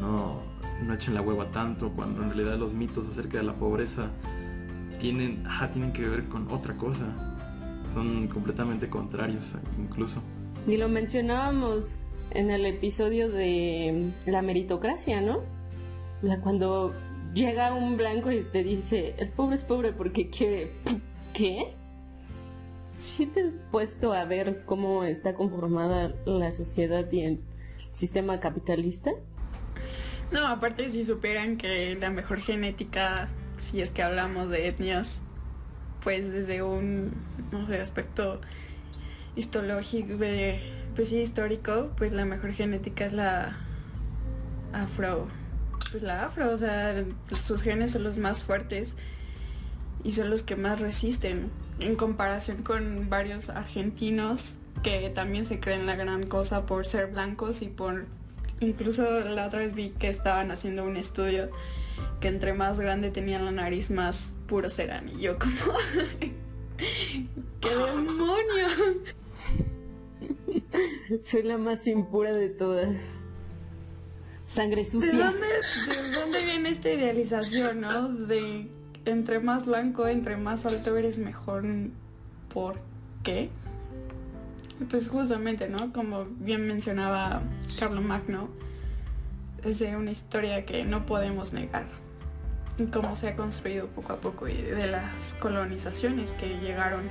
no, 0.00 0.40
no 0.84 0.94
echen 0.94 1.14
la 1.14 1.22
hueva 1.22 1.50
tanto 1.50 1.90
cuando 1.92 2.22
en 2.22 2.30
realidad 2.32 2.58
los 2.58 2.72
mitos 2.74 3.06
acerca 3.06 3.38
de 3.38 3.44
la 3.44 3.54
pobreza 3.54 4.10
tienen, 5.00 5.44
tienen 5.72 5.92
que 5.92 6.08
ver 6.08 6.24
con 6.28 6.50
otra 6.50 6.76
cosa 6.76 7.06
son 7.92 8.28
completamente 8.28 8.88
contrarios 8.88 9.56
incluso 9.78 10.22
Y 10.66 10.76
lo 10.76 10.88
mencionábamos 10.88 12.00
en 12.30 12.50
el 12.50 12.64
episodio 12.66 13.28
de 13.28 14.12
la 14.26 14.40
meritocracia, 14.42 15.20
¿no? 15.20 15.40
O 16.22 16.26
sea, 16.26 16.40
cuando 16.40 16.94
llega 17.34 17.74
un 17.74 17.96
blanco 17.96 18.30
y 18.30 18.42
te 18.52 18.62
dice, 18.62 19.14
el 19.18 19.30
pobre 19.30 19.56
es 19.56 19.64
pobre 19.64 19.92
porque 19.92 20.30
quiere... 20.30 20.70
¿Qué? 21.32 21.74
¿Sí 23.00 23.24
te 23.24 23.40
has 23.40 23.52
puesto 23.70 24.12
a 24.12 24.26
ver 24.26 24.62
cómo 24.66 25.04
está 25.04 25.32
conformada 25.32 26.12
la 26.26 26.52
sociedad 26.52 27.10
y 27.10 27.22
el 27.22 27.40
sistema 27.92 28.40
capitalista? 28.40 29.12
No, 30.30 30.46
aparte 30.46 30.90
si 30.90 31.04
supieran 31.04 31.56
que 31.56 31.96
la 31.98 32.10
mejor 32.10 32.40
genética, 32.40 33.28
si 33.56 33.80
es 33.80 33.90
que 33.90 34.02
hablamos 34.02 34.50
de 34.50 34.68
etnias, 34.68 35.22
pues 36.02 36.30
desde 36.30 36.62
un, 36.62 37.14
no 37.50 37.66
sé, 37.66 37.80
aspecto 37.80 38.42
histológico, 39.34 40.18
pues 40.94 41.08
sí, 41.08 41.20
histórico, 41.20 41.92
pues 41.96 42.12
la 42.12 42.26
mejor 42.26 42.52
genética 42.52 43.06
es 43.06 43.14
la 43.14 43.56
afro, 44.74 45.26
pues 45.90 46.02
la 46.02 46.26
afro, 46.26 46.52
o 46.52 46.56
sea, 46.58 47.02
sus 47.32 47.62
genes 47.62 47.92
son 47.92 48.04
los 48.04 48.18
más 48.18 48.42
fuertes 48.42 48.94
y 50.04 50.12
son 50.12 50.28
los 50.28 50.42
que 50.42 50.56
más 50.56 50.80
resisten 50.80 51.50
en 51.80 51.96
comparación 51.96 52.62
con 52.62 53.08
varios 53.08 53.48
argentinos 53.48 54.58
que 54.82 55.10
también 55.10 55.44
se 55.44 55.60
creen 55.60 55.86
la 55.86 55.96
gran 55.96 56.22
cosa 56.22 56.66
por 56.66 56.86
ser 56.86 57.08
blancos 57.08 57.62
y 57.62 57.68
por 57.68 58.06
incluso 58.60 59.02
la 59.20 59.46
otra 59.46 59.60
vez 59.60 59.74
vi 59.74 59.90
que 59.90 60.08
estaban 60.08 60.50
haciendo 60.50 60.84
un 60.84 60.96
estudio 60.96 61.50
que 62.20 62.28
entre 62.28 62.54
más 62.54 62.80
grande 62.80 63.10
tenían 63.10 63.44
la 63.44 63.50
nariz 63.50 63.90
más 63.90 64.34
puros 64.46 64.78
eran 64.78 65.08
y 65.08 65.20
yo 65.20 65.38
como 65.38 65.52
¡Qué 67.60 67.68
demonio! 67.68 68.68
Soy 71.24 71.42
la 71.42 71.58
más 71.58 71.86
impura 71.86 72.32
de 72.32 72.48
todas. 72.48 72.96
Sangre 74.46 74.84
¿De 74.84 74.90
sucia. 74.90 75.12
dónde, 75.12 75.46
¿De 75.46 76.12
dónde 76.12 76.44
viene 76.44 76.70
esta 76.70 76.90
idealización, 76.90 77.82
no? 77.82 78.08
De 78.08 78.68
entre 79.10 79.40
más 79.40 79.66
blanco, 79.66 80.06
entre 80.06 80.36
más 80.36 80.66
alto 80.66 80.96
eres 80.96 81.18
mejor. 81.18 81.64
¿Por 82.52 82.78
qué? 83.22 83.50
Pues 84.88 85.08
justamente, 85.08 85.68
¿no? 85.68 85.92
Como 85.92 86.24
bien 86.24 86.66
mencionaba 86.66 87.42
Carlo 87.78 88.00
Magno, 88.00 88.48
es 89.64 89.80
una 89.82 90.10
historia 90.10 90.64
que 90.64 90.84
no 90.84 91.06
podemos 91.06 91.52
negar. 91.52 91.84
Y 92.78 92.86
cómo 92.86 93.14
se 93.14 93.28
ha 93.28 93.36
construido 93.36 93.88
poco 93.88 94.14
a 94.14 94.16
poco 94.16 94.48
y 94.48 94.54
de 94.54 94.86
las 94.86 95.34
colonizaciones 95.34 96.30
que 96.32 96.58
llegaron. 96.60 97.02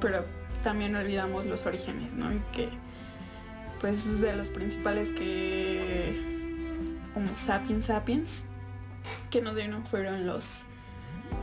Pero 0.00 0.24
también 0.64 0.96
olvidamos 0.96 1.46
los 1.46 1.64
orígenes, 1.64 2.14
¿no? 2.14 2.32
Y 2.32 2.40
que, 2.52 2.68
pues, 3.80 4.20
de 4.20 4.34
los 4.34 4.48
principales 4.48 5.10
que 5.10 6.32
Homo 7.14 7.36
sapiens 7.36 7.86
sapiens 7.86 8.44
que 9.30 9.42
nos 9.42 9.54
dieron 9.54 9.84
fueron 9.86 10.26
los, 10.26 10.62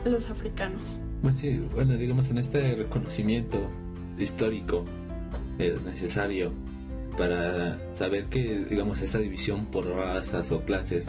los 0.04 0.30
africanos. 0.30 0.98
Pues 1.22 1.36
sí, 1.36 1.58
bueno, 1.74 1.96
digamos 1.96 2.30
en 2.30 2.38
este 2.38 2.74
reconocimiento 2.74 3.58
histórico 4.18 4.84
eh, 5.58 5.78
necesario 5.84 6.52
para 7.18 7.78
saber 7.92 8.26
que, 8.26 8.64
digamos, 8.64 9.00
esta 9.00 9.18
división 9.18 9.66
por 9.66 9.86
razas 9.86 10.50
o 10.52 10.62
clases 10.64 11.08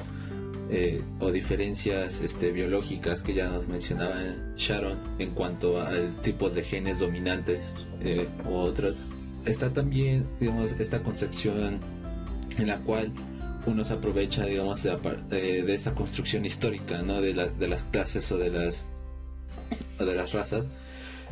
eh, 0.69 1.01
o 1.19 1.31
diferencias 1.31 2.21
este, 2.21 2.51
biológicas 2.51 3.21
que 3.21 3.33
ya 3.33 3.49
nos 3.49 3.67
mencionaba 3.67 4.15
Sharon 4.57 4.97
en 5.19 5.31
cuanto 5.31 5.81
al 5.81 6.15
tipo 6.17 6.49
de 6.49 6.63
genes 6.63 6.99
dominantes 6.99 7.69
eh, 8.01 8.27
u 8.45 8.53
otros, 8.53 8.97
está 9.45 9.71
también, 9.73 10.23
digamos, 10.39 10.71
esta 10.79 11.01
concepción 11.03 11.79
en 12.57 12.67
la 12.67 12.79
cual 12.79 13.11
uno 13.65 13.83
se 13.83 13.93
aprovecha, 13.93 14.45
digamos, 14.45 14.83
de, 14.83 14.97
eh, 15.31 15.63
de 15.63 15.75
esa 15.75 15.93
construcción 15.93 16.45
histórica, 16.45 17.01
¿no? 17.01 17.21
De, 17.21 17.33
de 17.33 17.67
las 17.67 17.83
clases 17.85 18.31
o 18.31 18.37
de 18.37 18.49
las 18.49 18.85
o 19.99 20.05
de 20.05 20.15
las 20.15 20.31
razas, 20.33 20.69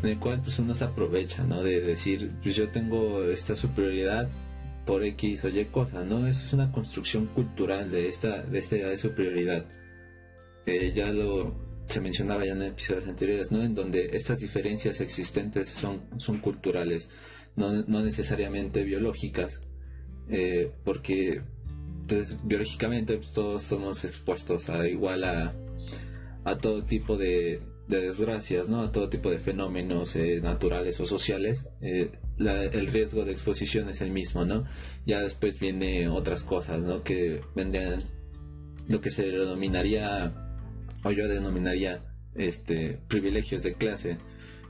en 0.03 0.09
el 0.09 0.19
cual 0.19 0.41
pues 0.41 0.59
uno 0.59 0.73
se 0.73 0.83
aprovecha, 0.83 1.43
¿no? 1.43 1.63
De 1.63 1.81
decir, 1.81 2.31
pues 2.43 2.55
yo 2.55 2.69
tengo 2.69 3.23
esta 3.23 3.55
superioridad 3.55 4.29
por 4.85 5.03
X 5.03 5.43
o 5.45 5.49
Y 5.49 5.65
cosa, 5.65 6.03
¿no? 6.03 6.27
Eso 6.27 6.45
es 6.45 6.53
una 6.53 6.71
construcción 6.71 7.27
cultural 7.27 7.91
de 7.91 8.09
esta, 8.09 8.43
de 8.43 8.59
esta 8.59 8.75
idea 8.77 8.89
de 8.89 8.97
superioridad. 8.97 9.65
Ya 10.93 11.11
lo 11.11 11.69
se 11.89 12.01
mencionaba 12.01 12.45
ya 12.45 12.51
en 12.51 12.61
episodios 12.61 13.07
anteriores, 13.07 13.51
¿no? 13.51 13.63
En 13.63 13.73
donde 13.73 14.11
estas 14.13 14.39
diferencias 14.39 15.01
existentes 15.01 15.69
son, 15.69 16.01
son 16.17 16.39
culturales, 16.39 17.09
no, 17.55 17.83
no 17.83 18.03
necesariamente 18.03 18.83
biológicas, 18.83 19.59
eh, 20.29 20.71
porque 20.83 21.41
pues, 22.10 22.39
biológicamente 22.43 23.17
pues, 23.17 23.32
todos 23.32 23.62
somos 23.63 24.04
expuestos 24.04 24.69
a 24.69 24.88
igual 24.88 25.24
a, 25.24 25.54
a 26.43 26.58
todo 26.58 26.84
tipo 26.84 27.15
de, 27.17 27.62
de 27.88 28.02
desgracias, 28.02 28.67
¿no? 28.67 28.82
A 28.82 28.91
todo 28.91 29.08
tipo 29.10 29.30
de 29.30 29.39
fenómenos 29.39 30.15
eh, 30.17 30.41
naturales 30.41 31.00
o 31.00 31.06
sociales. 31.06 31.65
eh, 31.82 32.12
la- 32.38 32.63
el 32.63 32.88
riesgo 32.88 33.26
de 33.26 33.32
exposición 33.34 33.89
es 33.89 34.02
el 34.02 34.12
mismo, 34.12 34.45
¿no? 34.45 34.65
Ya 35.06 35.22
después 35.22 35.60
viene 35.60 36.08
otras 36.10 36.43
cosas, 36.43 36.80
¿no? 36.82 37.04
Que 37.04 37.41
vendrían 37.56 38.02
lo 38.88 39.02
que 39.02 39.12
se 39.12 39.24
denominaría, 39.30 40.34
o 41.04 41.12
yo 41.12 41.28
denominaría, 41.28 42.02
este, 42.36 43.00
privilegios 43.08 43.62
de 43.63 43.74
clase, 43.74 44.17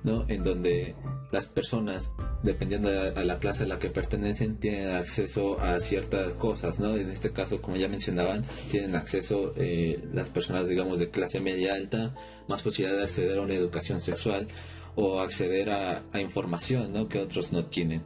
¿no? 0.03 0.25
En 0.27 0.43
donde 0.43 0.95
las 1.31 1.45
personas, 1.45 2.12
dependiendo 2.43 2.89
a, 2.89 3.23
la 3.23 3.39
clase 3.39 3.63
a 3.63 3.67
la 3.67 3.79
que 3.79 3.89
pertenecen, 3.89 4.57
tienen 4.57 4.89
acceso 4.89 5.59
a 5.59 5.79
ciertas 5.79 6.33
cosas, 6.35 6.79
¿no? 6.79 6.95
En 6.95 7.09
este 7.09 7.31
caso, 7.31 7.62
como 7.62 7.77
ya 7.77 7.88
mencionaban, 7.88 8.45
tienen 8.71 8.95
acceso 8.95 9.53
eh, 9.57 10.03
las 10.13 10.29
personas, 10.29 10.67
digamos, 10.67 10.99
de 10.99 11.09
clase 11.09 11.39
media 11.39 11.75
alta, 11.75 12.15
más 12.47 12.62
posibilidad 12.62 12.97
de 12.97 13.03
acceder 13.03 13.38
a 13.38 13.41
una 13.41 13.53
educación 13.53 14.01
sexual 14.01 14.47
o 14.95 15.19
acceder 15.19 15.69
a, 15.69 16.03
a 16.12 16.21
información, 16.21 16.93
¿no? 16.93 17.07
Que 17.07 17.19
otros 17.19 17.53
no 17.53 17.65
tienen. 17.65 18.01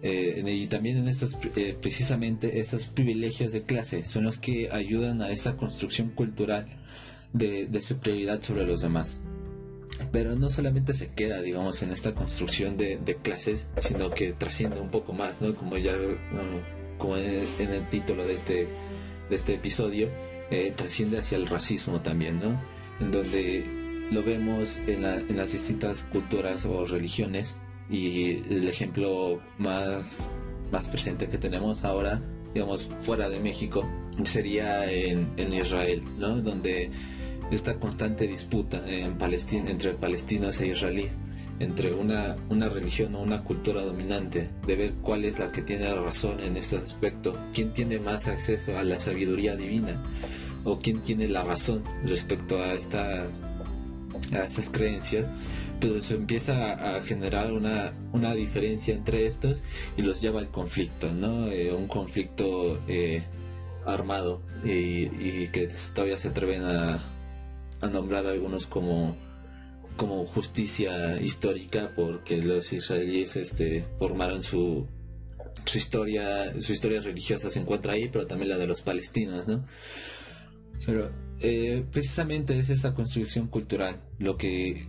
Eh, 0.00 0.44
y 0.46 0.66
también 0.68 0.98
en 0.98 1.08
estos, 1.08 1.36
eh, 1.56 1.76
precisamente 1.80 2.60
esos 2.60 2.84
privilegios 2.84 3.50
de 3.50 3.62
clase 3.64 4.04
son 4.04 4.24
los 4.24 4.38
que 4.38 4.70
ayudan 4.70 5.22
a 5.22 5.32
esa 5.32 5.56
construcción 5.56 6.10
cultural 6.10 6.68
de, 7.32 7.66
de 7.66 7.82
superioridad 7.82 8.40
sobre 8.40 8.64
los 8.64 8.80
demás 8.80 9.18
pero 10.12 10.36
no 10.36 10.48
solamente 10.50 10.94
se 10.94 11.08
queda, 11.08 11.40
digamos, 11.40 11.82
en 11.82 11.90
esta 11.92 12.14
construcción 12.14 12.76
de, 12.76 12.98
clases, 13.22 13.66
sino 13.80 14.10
que 14.10 14.32
trasciende 14.32 14.80
un 14.80 14.90
poco 14.90 15.12
más, 15.12 15.40
¿no? 15.40 15.54
Como 15.54 15.76
ya, 15.78 15.94
como 16.98 17.16
en, 17.16 17.46
en 17.58 17.70
el 17.70 17.88
título 17.88 18.26
de 18.26 18.34
este, 18.34 18.66
de 19.30 19.36
este 19.36 19.54
episodio, 19.54 20.08
eh, 20.50 20.72
trasciende 20.76 21.18
hacia 21.18 21.36
el 21.36 21.46
racismo 21.46 22.00
también, 22.00 22.40
¿no? 22.40 22.60
En 23.00 23.12
donde 23.12 23.64
lo 24.10 24.22
vemos 24.22 24.78
en, 24.86 25.02
la- 25.02 25.16
en 25.18 25.36
las 25.36 25.52
distintas 25.52 26.00
culturas 26.12 26.64
o 26.64 26.86
religiones 26.86 27.54
y 27.90 28.30
el 28.52 28.66
ejemplo 28.68 29.40
más, 29.58 30.06
más 30.72 30.88
presente 30.88 31.28
que 31.28 31.38
tenemos 31.38 31.84
ahora, 31.84 32.20
digamos, 32.54 32.88
fuera 33.00 33.28
de 33.28 33.38
México, 33.40 33.86
sería 34.24 34.90
en, 34.90 35.32
en 35.36 35.52
Israel, 35.52 36.02
¿no? 36.18 36.40
Donde 36.40 36.90
esta 37.50 37.74
constante 37.74 38.26
disputa 38.26 38.82
en 38.86 39.16
Palestina, 39.16 39.70
entre 39.70 39.94
palestinos 39.94 40.60
e 40.60 40.68
israelíes, 40.68 41.12
entre 41.60 41.92
una, 41.92 42.36
una 42.50 42.68
religión 42.68 43.14
o 43.14 43.22
una 43.22 43.42
cultura 43.42 43.82
dominante, 43.82 44.48
de 44.66 44.76
ver 44.76 44.92
cuál 45.02 45.24
es 45.24 45.38
la 45.38 45.50
que 45.50 45.62
tiene 45.62 45.88
la 45.88 46.00
razón 46.00 46.40
en 46.40 46.56
este 46.56 46.76
aspecto, 46.76 47.32
quién 47.54 47.72
tiene 47.72 47.98
más 47.98 48.28
acceso 48.28 48.78
a 48.78 48.84
la 48.84 48.98
sabiduría 48.98 49.56
divina, 49.56 50.02
o 50.64 50.78
quién 50.78 51.00
tiene 51.00 51.28
la 51.28 51.42
razón 51.42 51.82
respecto 52.04 52.62
a 52.62 52.74
estas, 52.74 53.32
a 54.32 54.44
estas 54.44 54.68
creencias, 54.68 55.26
pero 55.80 56.00
se 56.02 56.14
empieza 56.14 56.96
a 56.96 57.02
generar 57.02 57.52
una, 57.52 57.92
una 58.12 58.34
diferencia 58.34 58.94
entre 58.94 59.26
estos 59.26 59.62
y 59.96 60.02
los 60.02 60.20
lleva 60.20 60.40
al 60.40 60.48
conflicto, 60.48 61.12
¿no? 61.12 61.48
Eh, 61.48 61.72
un 61.72 61.86
conflicto 61.86 62.80
eh, 62.88 63.22
armado 63.86 64.42
y, 64.64 65.48
que 65.48 65.70
todavía 65.94 66.18
se 66.18 66.28
atreven 66.28 66.64
a, 66.64 67.00
a 67.80 67.88
nombrar 67.88 68.26
algunos 68.26 68.66
como 68.66 69.16
como 69.96 70.26
justicia 70.26 71.20
histórica 71.20 71.92
porque 71.96 72.36
los 72.36 72.72
israelíes 72.72 73.36
este 73.36 73.84
formaron 73.98 74.42
su 74.42 74.86
su 75.64 75.78
historia 75.78 76.52
su 76.60 76.72
historia 76.72 77.00
religiosa 77.00 77.50
se 77.50 77.58
encuentra 77.60 77.94
ahí 77.94 78.08
pero 78.08 78.26
también 78.26 78.50
la 78.50 78.58
de 78.58 78.66
los 78.66 78.80
palestinos 78.80 79.48
no 79.48 79.64
pero 80.86 81.10
eh, 81.40 81.84
precisamente 81.90 82.58
es 82.58 82.70
esa 82.70 82.94
construcción 82.94 83.48
cultural 83.48 84.00
lo 84.18 84.36
que 84.36 84.86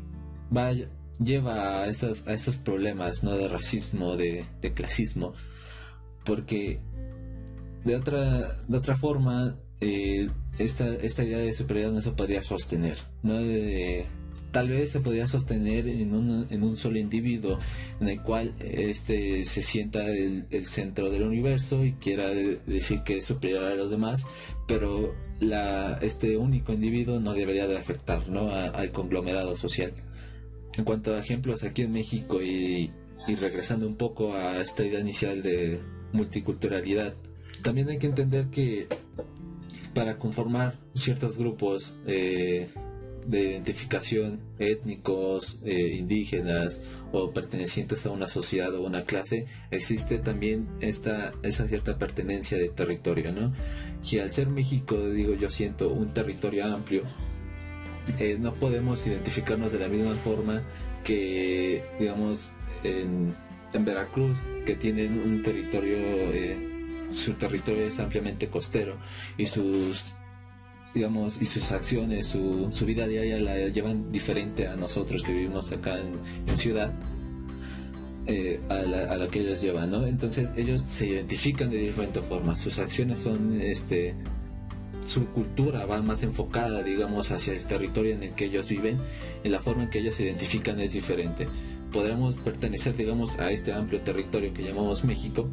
va, 0.55 0.71
lleva 1.19 1.83
a 1.83 1.87
estos, 1.87 2.25
a 2.27 2.33
estos 2.33 2.55
problemas 2.55 3.23
¿no? 3.23 3.37
de 3.37 3.47
racismo, 3.47 4.15
de, 4.15 4.45
clasismo, 4.73 5.33
porque 6.25 6.79
de 7.83 7.95
otra, 7.95 8.57
de 8.67 8.77
otra 8.77 8.97
forma 8.97 9.57
eh, 9.81 10.29
esta, 10.59 10.93
esta 10.95 11.23
idea 11.23 11.39
de 11.39 11.53
superioridad 11.53 11.93
no 11.93 12.01
se 12.01 12.11
podría 12.11 12.43
sostener. 12.43 12.97
¿no? 13.23 13.39
tal 14.51 14.69
vez 14.69 14.91
se 14.91 14.99
podría 14.99 15.27
sostener 15.27 15.87
en 15.87 16.13
un, 16.13 16.47
en 16.49 16.63
un 16.63 16.75
solo 16.75 16.97
individuo 16.97 17.59
en 18.01 18.09
el 18.09 18.21
cual 18.21 18.55
este 18.59 19.45
se 19.45 19.61
sienta 19.61 20.07
el, 20.07 20.45
el 20.49 20.65
centro 20.65 21.11
del 21.11 21.23
universo 21.23 21.85
y 21.85 21.93
quiera 21.93 22.29
decir 22.29 23.03
que 23.03 23.19
es 23.19 23.25
superior 23.25 23.63
a 23.63 23.75
los 23.75 23.91
demás, 23.91 24.25
pero 24.67 25.13
la, 25.39 25.97
este 26.01 26.37
único 26.37 26.73
individuo 26.73 27.19
no 27.19 27.33
debería 27.33 27.67
de 27.67 27.77
afectar 27.77 28.27
¿no? 28.29 28.51
al 28.51 28.91
conglomerado 28.91 29.55
social. 29.57 29.93
En 30.77 30.83
cuanto 30.83 31.13
a 31.13 31.19
ejemplos 31.19 31.63
aquí 31.63 31.81
en 31.83 31.91
México 31.91 32.41
y, 32.41 32.91
regresando 33.39 33.87
un 33.87 33.95
poco 33.95 34.33
a 34.33 34.61
esta 34.61 34.85
idea 34.85 34.99
inicial 34.99 35.41
de 35.41 35.79
multiculturalidad, 36.13 37.15
también 37.63 37.89
hay 37.89 37.97
que 37.97 38.07
entender 38.07 38.47
que 38.47 38.87
para 39.93 40.17
conformar 40.17 40.79
ciertos 40.95 41.37
grupos 41.37 41.93
eh, 42.05 42.69
de 43.27 43.51
identificación 43.51 44.39
étnicos, 44.57 45.59
eh, 45.63 45.95
indígenas 45.99 46.81
o 47.11 47.31
pertenecientes 47.31 48.05
a 48.05 48.11
una 48.11 48.27
sociedad 48.27 48.73
o 48.75 48.81
una 48.83 49.03
clase, 49.03 49.45
existe 49.71 50.19
también 50.19 50.67
esta, 50.81 51.33
esa 51.43 51.67
cierta 51.67 51.97
pertenencia 51.97 52.57
de 52.57 52.69
territorio, 52.69 53.31
¿no? 53.31 53.53
Y 54.09 54.19
al 54.19 54.31
ser 54.31 54.47
México, 54.47 54.97
digo 55.09 55.33
yo 55.33 55.49
siento 55.49 55.89
un 55.89 56.13
territorio 56.13 56.65
amplio, 56.65 57.03
eh, 58.17 58.37
no 58.39 58.53
podemos 58.55 59.05
identificarnos 59.05 59.71
de 59.71 59.79
la 59.79 59.87
misma 59.87 60.15
forma 60.17 60.63
que, 61.03 61.83
digamos, 61.99 62.49
en, 62.83 63.35
Veracruz, 63.71 64.35
que 64.65 64.75
tienen 64.75 65.19
un 65.19 65.43
territorio, 65.43 65.97
su 67.13 67.33
territorio 67.33 67.85
es 67.85 67.99
ampliamente 67.99 68.47
costero 68.47 68.97
y 69.37 69.45
sus 69.47 70.03
digamos, 70.93 71.39
y 71.41 71.45
sus 71.45 71.71
acciones, 71.71 72.27
su, 72.27 72.85
vida 72.85 73.07
diaria 73.07 73.39
la 73.39 73.67
llevan 73.67 74.11
diferente 74.11 74.67
a 74.67 74.75
nosotros 74.75 75.21
que 75.23 75.33
vivimos 75.33 75.71
acá 75.71 75.99
en, 75.99 76.57
ciudad, 76.57 76.91
eh, 78.25 78.59
a, 78.69 78.75
la, 78.75 79.11
a, 79.11 79.17
la, 79.17 79.27
que 79.27 79.41
ellos 79.41 79.61
llevan, 79.61 79.91
¿no? 79.91 80.05
Entonces 80.07 80.49
ellos 80.55 80.83
se 80.89 81.07
identifican 81.07 81.69
de 81.69 81.77
diferente 81.77 82.21
forma, 82.21 82.57
sus 82.57 82.79
acciones 82.79 83.19
son, 83.19 83.61
este, 83.61 84.15
su 85.07 85.25
cultura 85.27 85.85
va 85.85 86.01
más 86.01 86.23
enfocada, 86.23 86.81
digamos, 86.81 87.31
hacia 87.31 87.53
el 87.53 87.63
territorio 87.65 88.15
en 88.15 88.23
el 88.23 88.31
que 88.33 88.45
ellos 88.45 88.67
viven 88.67 88.97
y 89.43 89.49
la 89.49 89.59
forma 89.59 89.83
en 89.83 89.89
que 89.89 89.99
ellos 89.99 90.15
se 90.15 90.23
identifican 90.23 90.79
es 90.79 90.93
diferente. 90.93 91.47
Podremos 91.91 92.35
pertenecer, 92.35 92.95
digamos, 92.95 93.39
a 93.39 93.51
este 93.51 93.73
amplio 93.73 94.01
territorio 94.01 94.53
que 94.53 94.63
llamamos 94.63 95.03
México, 95.03 95.49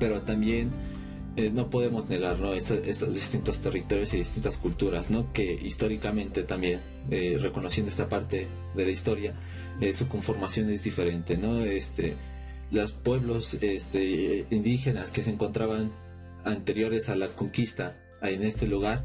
pero 0.00 0.22
también 0.22 0.70
eh, 1.36 1.50
no 1.52 1.70
podemos 1.70 2.08
negar 2.08 2.40
¿no? 2.40 2.54
estos, 2.54 3.14
distintos 3.14 3.58
territorios 3.60 4.12
y 4.12 4.16
distintas 4.16 4.56
culturas, 4.56 5.10
¿no? 5.10 5.32
que 5.32 5.52
históricamente 5.52 6.42
también, 6.42 6.80
eh, 7.10 7.38
reconociendo 7.40 7.88
esta 7.88 8.08
parte 8.08 8.48
de 8.74 8.84
la 8.84 8.90
historia, 8.90 9.34
eh, 9.80 9.92
su 9.92 10.08
conformación 10.08 10.68
es 10.70 10.82
diferente. 10.82 11.36
¿no? 11.36 11.64
Este, 11.64 12.16
los 12.72 12.90
pueblos 12.90 13.54
este, 13.60 14.46
indígenas 14.50 15.12
que 15.12 15.22
se 15.22 15.30
encontraban 15.30 15.92
anteriores 16.44 17.08
a 17.08 17.14
la 17.14 17.36
conquista 17.36 17.96
en 18.22 18.42
este 18.42 18.66
lugar 18.66 19.04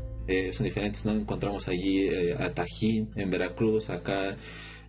son 0.53 0.63
diferentes, 0.63 1.05
¿no? 1.05 1.11
Encontramos 1.11 1.67
allí 1.67 2.09
a 2.39 2.51
Tajín 2.51 3.11
en 3.15 3.29
Veracruz, 3.29 3.91
acá 3.91 4.35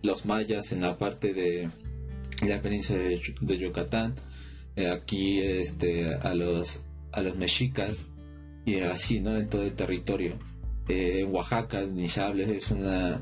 los 0.01 0.25
mayas 0.25 0.71
en 0.71 0.81
la 0.81 0.97
parte 0.97 1.31
de 1.31 1.69
la 2.45 2.61
península 2.61 2.99
de, 2.99 3.57
Yucatán, 3.57 4.15
aquí 4.85 5.41
este, 5.41 6.13
a 6.13 6.35
los 6.35 6.79
a 7.11 7.21
los 7.21 7.35
mexicas 7.35 8.05
y 8.65 8.79
así, 8.81 9.19
¿no? 9.19 9.35
En 9.37 9.49
todo 9.49 9.63
el 9.63 9.73
territorio. 9.73 10.33
en 10.87 11.33
Oaxaca, 11.33 11.81
Nizable 11.81 12.57
es 12.57 12.69
una 12.69 13.21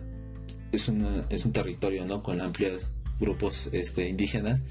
es, 0.72 0.88
una, 0.90 1.26
es 1.30 1.46
un 1.46 1.54
territorio, 1.54 2.06
¿no? 2.06 2.22
Con 2.22 2.42
amplios 2.42 2.92
grupos 3.20 3.70
este, 3.72 4.10
indígenas 4.10 4.62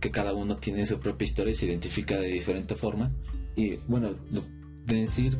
que 0.00 0.10
cada 0.10 0.34
uno 0.34 0.56
tiene 0.56 0.86
su 0.86 1.00
propia 1.00 1.24
historia 1.24 1.52
y 1.52 1.54
se 1.54 1.66
identifica 1.66 2.16
de 2.16 2.28
diferente 2.28 2.74
forma. 2.74 3.10
Y 3.56 3.76
bueno, 3.88 4.14
de 4.84 4.94
decir 4.94 5.38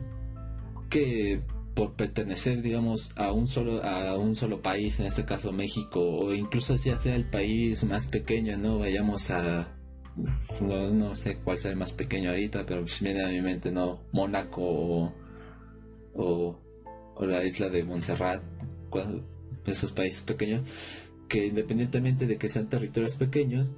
que 0.89 1.41
por 1.75 1.93
pertenecer 1.93 2.63
digamos 2.63 3.11
a 3.17 3.33
un 3.33 3.49
solo 3.49 3.85
a 3.85 4.17
un 4.17 4.35
solo 4.35 4.63
país 4.63 4.99
en 4.99 5.07
este 5.07 5.27
caso 5.27 5.53
México 5.53 6.01
o 6.01 6.33
incluso 6.33 6.75
ya 6.77 6.97
sea 6.97 7.15
el 7.15 7.27
país 7.27 7.85
más 7.85 8.07
pequeño 8.07 8.57
no 8.57 8.79
vayamos 8.79 9.31
a 9.31 9.76
no, 10.61 11.17
sé 11.17 11.37
cuál 11.45 11.59
sea 11.59 11.71
el 11.71 11.77
más 11.77 11.93
pequeño 11.93 12.31
ahorita 12.31 12.65
pero 12.67 12.87
si 12.89 13.05
viene 13.05 13.23
a 13.23 13.29
mi 13.29 13.41
mente 13.41 13.71
no 13.71 14.01
Mónaco 14.13 15.13
o, 16.15 16.59
la 17.21 17.45
isla 17.45 17.69
de 17.69 17.85
Montserrat 17.85 18.43
esos 19.67 19.93
países 19.93 20.23
pequeños 20.23 20.63
que 21.29 21.47
independientemente 21.47 22.27
de 22.27 22.37
que 22.37 22.49
sean 22.49 22.69
territorios 22.69 23.15
pequeños 23.15 23.71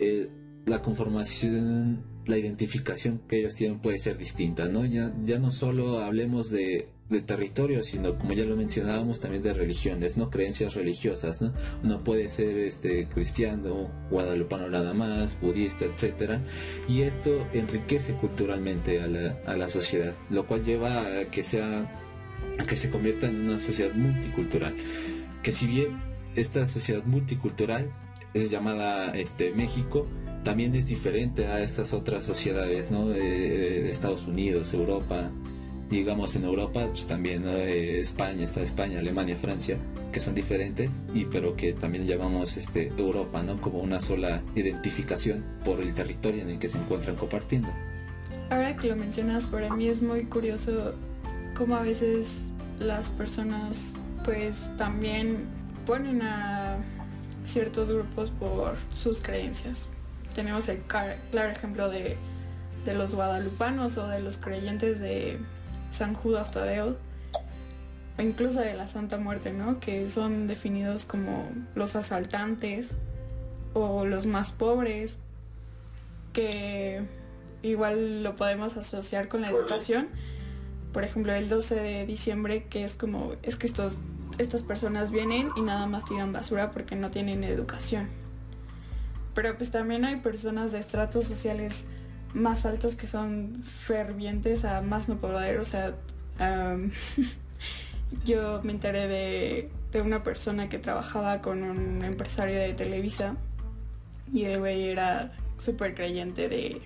eh, 0.00 0.28
la 0.66 0.82
conformación 0.82 2.02
la 2.26 2.38
identificación 2.38 3.20
que 3.28 3.40
ellos 3.40 3.54
tienen 3.54 3.80
puede 3.80 3.98
ser 3.98 4.16
distinta, 4.16 4.66
¿no? 4.66 4.84
Ya, 4.84 5.12
ya 5.22 5.38
no 5.38 5.50
solo 5.50 5.98
hablemos 6.00 6.50
de, 6.50 6.88
de 7.10 7.20
territorio, 7.20 7.84
sino 7.84 8.18
como 8.18 8.32
ya 8.32 8.44
lo 8.44 8.56
mencionábamos 8.56 9.20
también 9.20 9.42
de 9.42 9.52
religiones, 9.52 10.16
¿no? 10.16 10.30
Creencias 10.30 10.74
religiosas, 10.74 11.42
¿no? 11.42 11.52
Uno 11.82 12.02
puede 12.02 12.28
ser 12.28 12.56
este 12.58 13.08
cristiano, 13.08 13.90
guadalupano 14.10 14.68
nada 14.68 14.94
más, 14.94 15.38
budista, 15.40 15.84
etcétera, 15.84 16.40
y 16.88 17.02
esto 17.02 17.46
enriquece 17.52 18.14
culturalmente 18.14 19.02
a 19.02 19.06
la, 19.06 19.38
a 19.46 19.56
la 19.56 19.68
sociedad, 19.68 20.14
lo 20.30 20.46
cual 20.46 20.64
lleva 20.64 21.20
a 21.20 21.24
que 21.30 21.44
sea 21.44 22.00
que 22.68 22.76
se 22.76 22.90
convierta 22.90 23.26
en 23.26 23.48
una 23.48 23.58
sociedad 23.58 23.92
multicultural. 23.94 24.74
Que 25.42 25.52
si 25.52 25.66
bien 25.66 25.98
esta 26.36 26.66
sociedad 26.66 27.04
multicultural 27.04 27.90
es 28.32 28.50
llamada 28.50 29.10
este 29.16 29.52
México, 29.52 30.06
también 30.42 30.74
es 30.74 30.86
diferente 30.86 31.46
a 31.46 31.62
estas 31.62 31.92
otras 31.92 32.24
sociedades, 32.24 32.90
¿no? 32.90 33.12
Estados 33.14 34.26
Unidos, 34.26 34.72
Europa, 34.74 35.30
digamos 35.98 36.34
en 36.36 36.44
Europa 36.44 36.86
pues 36.88 37.06
también 37.06 37.46
España, 37.48 38.44
está 38.44 38.62
España, 38.62 38.98
Alemania, 38.98 39.36
Francia, 39.36 39.78
que 40.12 40.20
son 40.20 40.34
diferentes 40.34 41.00
y 41.14 41.24
pero 41.24 41.56
que 41.56 41.72
también 41.72 42.06
llamamos 42.06 42.56
este 42.56 42.92
Europa, 42.96 43.42
¿no? 43.42 43.60
Como 43.60 43.80
una 43.80 44.00
sola 44.00 44.42
identificación 44.54 45.44
por 45.64 45.80
el 45.80 45.94
territorio 45.94 46.42
en 46.42 46.50
el 46.50 46.58
que 46.58 46.70
se 46.70 46.78
encuentran 46.78 47.16
compartiendo. 47.16 47.68
Ahora 48.50 48.76
que 48.76 48.88
lo 48.88 48.96
mencionas, 48.96 49.46
para 49.46 49.74
mí 49.74 49.88
es 49.88 50.02
muy 50.02 50.24
curioso 50.24 50.94
cómo 51.56 51.76
a 51.76 51.82
veces 51.82 52.44
las 52.78 53.10
personas 53.10 53.94
pues 54.24 54.70
también 54.76 55.44
ponen 55.86 56.22
a 56.22 56.76
ciertos 57.44 57.90
grupos 57.90 58.30
por 58.30 58.76
sus 58.94 59.20
creencias 59.20 59.88
tenemos 60.34 60.68
el 60.68 60.78
claro 60.80 61.52
ejemplo 61.52 61.88
de, 61.88 62.16
los 62.94 63.14
guadalupanos 63.14 63.96
o 63.96 64.08
de 64.08 64.20
los 64.20 64.36
creyentes 64.36 65.00
de 65.00 65.38
San 65.94 66.14
Judas 66.14 66.50
Tadeo, 66.50 66.96
o 68.18 68.22
incluso 68.22 68.60
de 68.60 68.74
la 68.74 68.88
Santa 68.88 69.18
Muerte, 69.18 69.52
¿no? 69.52 69.80
Que 69.80 70.08
son 70.08 70.46
definidos 70.46 71.06
como 71.06 71.48
los 71.74 71.96
asaltantes 71.96 72.96
o 73.72 74.04
los 74.04 74.26
más 74.26 74.52
pobres, 74.52 75.18
que 76.32 77.02
igual 77.62 78.22
lo 78.22 78.36
podemos 78.36 78.76
asociar 78.76 79.28
con 79.28 79.40
la 79.40 79.50
educación. 79.50 80.08
Por 80.92 81.04
ejemplo, 81.04 81.32
el 81.32 81.48
12 81.48 81.74
de 81.76 82.06
diciembre, 82.06 82.64
que 82.64 82.84
es 82.84 82.94
como, 82.94 83.32
es 83.42 83.56
que 83.56 83.66
estos, 83.66 83.98
estas 84.38 84.62
personas 84.62 85.10
vienen 85.10 85.50
y 85.56 85.60
nada 85.60 85.86
más 85.86 86.04
tiran 86.04 86.32
basura 86.32 86.70
porque 86.70 86.96
no 86.96 87.10
tienen 87.10 87.42
educación. 87.44 88.08
Pero 89.34 89.56
pues 89.56 89.70
también 89.70 90.04
hay 90.04 90.16
personas 90.16 90.70
de 90.72 90.78
estratos 90.78 91.26
sociales 91.26 91.86
más 92.34 92.66
altos 92.66 92.96
que 92.96 93.06
son 93.06 93.62
fervientes 93.64 94.64
a 94.64 94.82
más 94.82 95.08
no 95.08 95.16
poder, 95.16 95.58
o 95.58 95.64
sea, 95.64 95.94
yo 98.24 98.60
me 98.62 98.72
enteré 98.72 99.06
de, 99.06 99.70
de 99.92 100.02
una 100.02 100.22
persona 100.22 100.68
que 100.68 100.78
trabajaba 100.78 101.40
con 101.40 101.62
un 101.62 102.04
empresario 102.04 102.58
de 102.58 102.74
Televisa 102.74 103.36
y 104.32 104.44
el 104.44 104.58
güey 104.58 104.88
era 104.88 105.32
súper 105.58 105.94
creyente 105.94 106.48
de, 106.48 106.82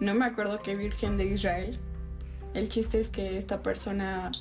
no 0.00 0.14
me 0.14 0.24
acuerdo 0.24 0.62
qué 0.62 0.74
virgen 0.74 1.16
de 1.16 1.26
Israel. 1.26 1.78
El 2.54 2.68
chiste 2.68 2.98
es 2.98 3.08
que 3.08 3.38
esta 3.38 3.62
persona 3.62 4.32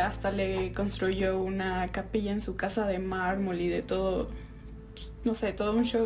hasta 0.00 0.30
le 0.30 0.72
construyó 0.72 1.40
una 1.40 1.88
capilla 1.88 2.30
en 2.30 2.40
su 2.40 2.56
casa 2.56 2.86
de 2.86 2.98
mármol 3.00 3.60
y 3.60 3.68
de 3.68 3.82
todo, 3.82 4.28
no 5.24 5.34
sé, 5.34 5.52
todo 5.52 5.72
un 5.72 5.84
show. 5.84 6.04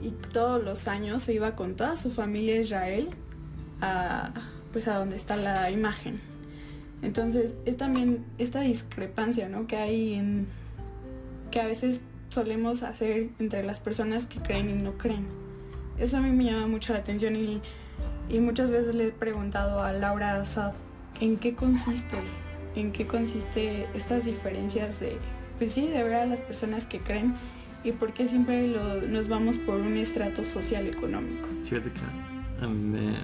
Y 0.00 0.10
todos 0.10 0.62
los 0.62 0.88
años 0.88 1.22
se 1.22 1.34
iba 1.34 1.56
con 1.56 1.74
toda 1.74 1.96
su 1.96 2.10
familia 2.10 2.56
a 2.56 2.60
Israel 2.60 3.08
a, 3.80 4.30
pues 4.72 4.88
a 4.88 4.98
donde 4.98 5.16
está 5.16 5.36
la 5.36 5.70
imagen. 5.70 6.20
Entonces 7.02 7.56
es 7.64 7.76
también 7.76 8.24
esta 8.38 8.60
discrepancia, 8.60 9.48
¿no? 9.48 9.66
Que 9.66 9.76
hay 9.76 10.14
en 10.14 10.46
que 11.50 11.60
a 11.60 11.66
veces 11.66 12.00
solemos 12.30 12.82
hacer 12.82 13.30
entre 13.38 13.62
las 13.62 13.80
personas 13.80 14.26
que 14.26 14.40
creen 14.40 14.70
y 14.70 14.74
no 14.74 14.98
creen. 14.98 15.26
Eso 15.98 16.18
a 16.18 16.20
mí 16.20 16.30
me 16.30 16.44
llama 16.44 16.66
mucho 16.66 16.92
la 16.92 16.98
atención 16.98 17.36
y, 17.36 17.60
muchas 18.40 18.70
veces 18.70 18.94
le 18.94 19.08
he 19.08 19.12
preguntado 19.12 19.82
a 19.82 19.92
Laura 19.92 20.40
Assad 20.40 20.72
en 21.20 21.36
qué 21.36 21.54
consiste, 21.54 22.16
en 22.74 22.92
qué 22.92 23.06
consiste 23.06 23.86
estas 23.94 24.24
diferencias 24.24 25.00
de, 25.00 25.16
pues 25.58 25.72
sí, 25.72 25.86
de 25.86 26.02
ver 26.02 26.14
a 26.14 26.26
las 26.26 26.40
personas 26.40 26.84
que 26.86 27.00
creen 27.00 27.36
y 27.86 27.92
por 27.92 28.12
qué 28.12 28.26
siempre 28.26 28.74
nos 29.08 29.28
vamos 29.28 29.58
por 29.58 29.76
un 29.76 29.96
estrato 29.96 30.44
social 30.44 30.86
económico. 30.88 31.46
Fíjate 31.62 31.92
que 31.92 32.64
a 32.64 32.68
mí 32.68 32.80
me, 32.80 33.14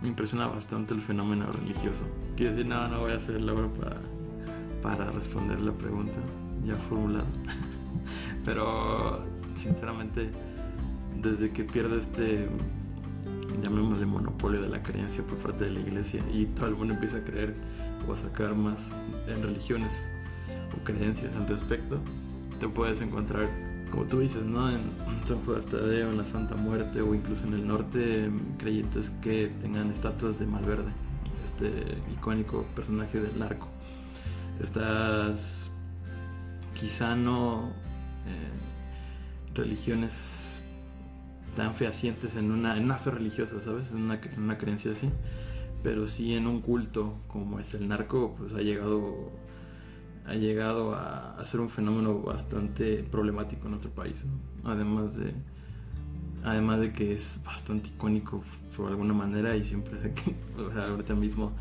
me 0.00 0.08
impresiona 0.08 0.46
bastante 0.46 0.94
el 0.94 1.00
fenómeno 1.00 1.52
religioso. 1.52 2.04
Quiero 2.36 2.52
decir, 2.52 2.66
no, 2.66 2.88
no 2.88 3.00
voy 3.00 3.12
a 3.12 3.16
hacer 3.16 3.40
la 3.40 3.52
hora 3.52 3.68
para, 3.68 3.96
para 4.80 5.10
responder 5.10 5.62
la 5.62 5.72
pregunta 5.72 6.18
ya 6.64 6.76
formulada. 6.76 7.26
Pero, 8.44 9.24
sinceramente, 9.54 10.30
desde 11.20 11.50
que 11.50 11.64
pierde 11.64 11.98
este, 11.98 12.48
llamémosle 13.62 14.06
monopolio 14.06 14.62
de 14.62 14.68
la 14.68 14.82
creencia 14.82 15.22
por 15.24 15.36
parte 15.36 15.64
de 15.64 15.70
la 15.72 15.80
iglesia 15.80 16.24
y 16.32 16.46
todo 16.46 16.66
el 16.70 16.76
mundo 16.76 16.94
empieza 16.94 17.18
a 17.18 17.24
creer 17.24 17.54
o 18.08 18.14
a 18.14 18.16
sacar 18.16 18.54
más 18.54 18.90
en 19.28 19.42
religiones 19.42 20.08
o 20.74 20.82
creencias 20.82 21.34
al 21.36 21.46
respecto, 21.46 22.00
te 22.60 22.68
puedes 22.68 23.00
encontrar, 23.00 23.48
como 23.90 24.04
tú 24.04 24.20
dices, 24.20 24.44
¿no? 24.44 24.70
En 24.70 24.80
San 25.24 25.44
Juan 25.44 25.62
Tadeo, 25.62 26.10
en 26.10 26.18
la 26.18 26.24
Santa 26.24 26.54
Muerte 26.54 27.00
o 27.00 27.14
incluso 27.14 27.44
en 27.44 27.54
el 27.54 27.66
norte, 27.66 28.30
creyentes 28.58 29.10
que 29.22 29.48
tengan 29.60 29.90
estatuas 29.90 30.38
de 30.38 30.46
Malverde, 30.46 30.92
este 31.44 31.72
icónico 32.12 32.66
personaje 32.76 33.18
del 33.18 33.42
arco. 33.42 33.66
Estas 34.62 35.70
quizá 36.78 37.16
no 37.16 37.70
eh, 38.26 39.54
religiones 39.54 40.62
tan 41.56 41.74
fehacientes 41.74 42.36
en 42.36 42.52
una, 42.52 42.76
en 42.76 42.84
una 42.84 42.98
fe 42.98 43.10
religiosa, 43.10 43.60
¿sabes? 43.60 43.90
En 43.90 44.02
una, 44.02 44.14
en 44.14 44.42
una 44.42 44.58
creencia 44.58 44.92
así, 44.92 45.10
pero 45.82 46.06
sí 46.06 46.34
en 46.34 46.46
un 46.46 46.60
culto 46.60 47.14
como 47.26 47.58
es 47.58 47.72
el 47.72 47.88
narco, 47.88 48.34
pues 48.38 48.52
ha 48.52 48.60
llegado 48.60 49.32
ha 50.30 50.34
llegado 50.34 50.94
a, 50.94 51.36
ser 51.44 51.58
un 51.58 51.68
fenómeno 51.68 52.20
bastante 52.20 53.02
problemático 53.02 53.64
en 53.64 53.72
nuestro 53.72 53.90
país, 53.90 54.14
además 54.62 55.16
de 55.16 55.34
además 56.44 56.78
de 56.80 56.92
que 56.92 57.12
es 57.12 57.40
bastante 57.44 57.88
icónico 57.88 58.44
por 58.76 58.88
alguna 58.88 59.12
manera 59.12 59.56
y 59.56 59.64
siempre 59.64 59.98
o 60.56 60.72
sea, 60.72 60.86
ahorita 60.86 61.14
mismo 61.14 61.52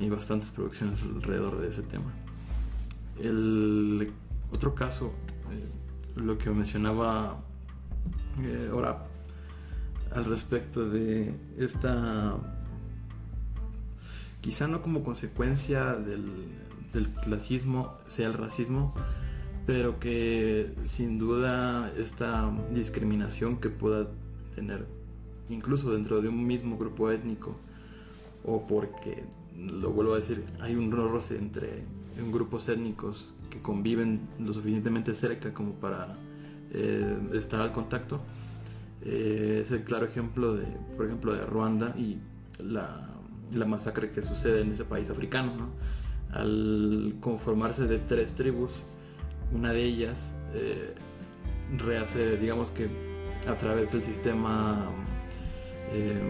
hay 0.00 0.10
bastantes 0.10 0.50
producciones 0.50 1.02
alrededor 1.02 1.60
de 1.60 1.68
ese 1.68 1.82
tema. 1.82 2.12
El 3.18 4.12
otro 4.52 4.74
caso, 4.74 5.12
eh, 5.52 6.20
lo 6.20 6.36
que 6.36 6.50
mencionaba 6.50 7.38
eh, 8.42 8.70
ahora 8.72 9.06
al 10.12 10.24
respecto 10.24 10.88
de 10.88 11.36
esta, 11.56 12.36
quizá 14.40 14.66
no 14.66 14.82
como 14.82 15.04
consecuencia 15.04 15.94
del, 15.94 16.69
del 16.92 17.08
clasismo 17.08 17.94
sea 18.06 18.26
el 18.26 18.34
racismo, 18.34 18.94
pero 19.66 20.00
que 20.00 20.72
sin 20.84 21.18
duda 21.18 21.92
esta 21.96 22.50
discriminación 22.70 23.58
que 23.58 23.68
pueda 23.68 24.08
tener 24.54 24.86
incluso 25.48 25.92
dentro 25.92 26.20
de 26.20 26.28
un 26.28 26.46
mismo 26.46 26.78
grupo 26.78 27.10
étnico 27.10 27.56
o 28.44 28.66
porque, 28.66 29.24
lo 29.56 29.90
vuelvo 29.90 30.14
a 30.14 30.16
decir, 30.16 30.44
hay 30.60 30.74
un 30.74 30.90
roce 30.90 31.36
entre 31.36 31.84
en 32.18 32.32
grupos 32.32 32.68
étnicos 32.68 33.30
que 33.50 33.58
conviven 33.58 34.20
lo 34.38 34.52
suficientemente 34.52 35.14
cerca 35.14 35.52
como 35.52 35.72
para 35.74 36.16
eh, 36.72 37.18
estar 37.34 37.60
al 37.60 37.72
contacto. 37.72 38.20
Eh, 39.02 39.60
es 39.62 39.70
el 39.72 39.82
claro 39.84 40.06
ejemplo 40.06 40.54
de, 40.54 40.66
por 40.96 41.06
ejemplo, 41.06 41.32
de 41.32 41.42
Ruanda 41.42 41.94
y 41.96 42.18
la, 42.62 43.08
la 43.52 43.66
masacre 43.66 44.10
que 44.10 44.22
sucede 44.22 44.62
en 44.62 44.70
ese 44.70 44.84
país 44.84 45.10
africano. 45.10 45.54
¿no? 45.56 45.68
Al 46.32 47.16
conformarse 47.20 47.86
de 47.86 47.98
tres 47.98 48.34
tribus, 48.34 48.84
una 49.52 49.72
de 49.72 49.82
ellas 49.82 50.36
eh, 50.54 50.94
rehace, 51.76 52.36
digamos 52.36 52.70
que 52.70 52.88
a 53.48 53.56
través 53.56 53.92
del 53.92 54.02
sistema 54.02 54.90
eh, 55.92 56.20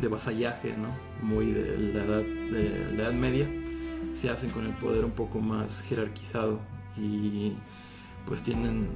de 0.00 0.08
vasallaje, 0.08 0.74
¿no? 0.76 0.88
muy 1.22 1.52
de 1.52 1.78
la, 1.92 2.04
edad, 2.04 2.22
de 2.22 2.92
la 2.96 3.02
edad 3.04 3.12
media, 3.12 3.48
se 4.14 4.30
hacen 4.30 4.50
con 4.50 4.64
el 4.66 4.72
poder 4.74 5.04
un 5.04 5.10
poco 5.10 5.40
más 5.40 5.82
jerarquizado 5.82 6.58
y 6.96 7.52
pues 8.26 8.42
tienen 8.42 8.88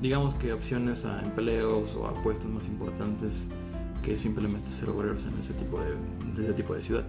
digamos 0.00 0.34
que 0.34 0.52
opciones 0.52 1.04
a 1.04 1.20
empleos 1.22 1.94
o 1.94 2.06
a 2.06 2.14
puestos 2.22 2.50
más 2.50 2.66
importantes 2.66 3.48
que 4.02 4.16
simplemente 4.16 4.70
ser 4.70 4.88
obreros 4.90 5.24
en 5.24 5.38
ese 5.38 5.52
tipo 5.54 5.80
de, 5.80 5.96
de 6.34 6.42
ese 6.42 6.52
tipo 6.52 6.74
de 6.74 6.82
ciudad. 6.82 7.04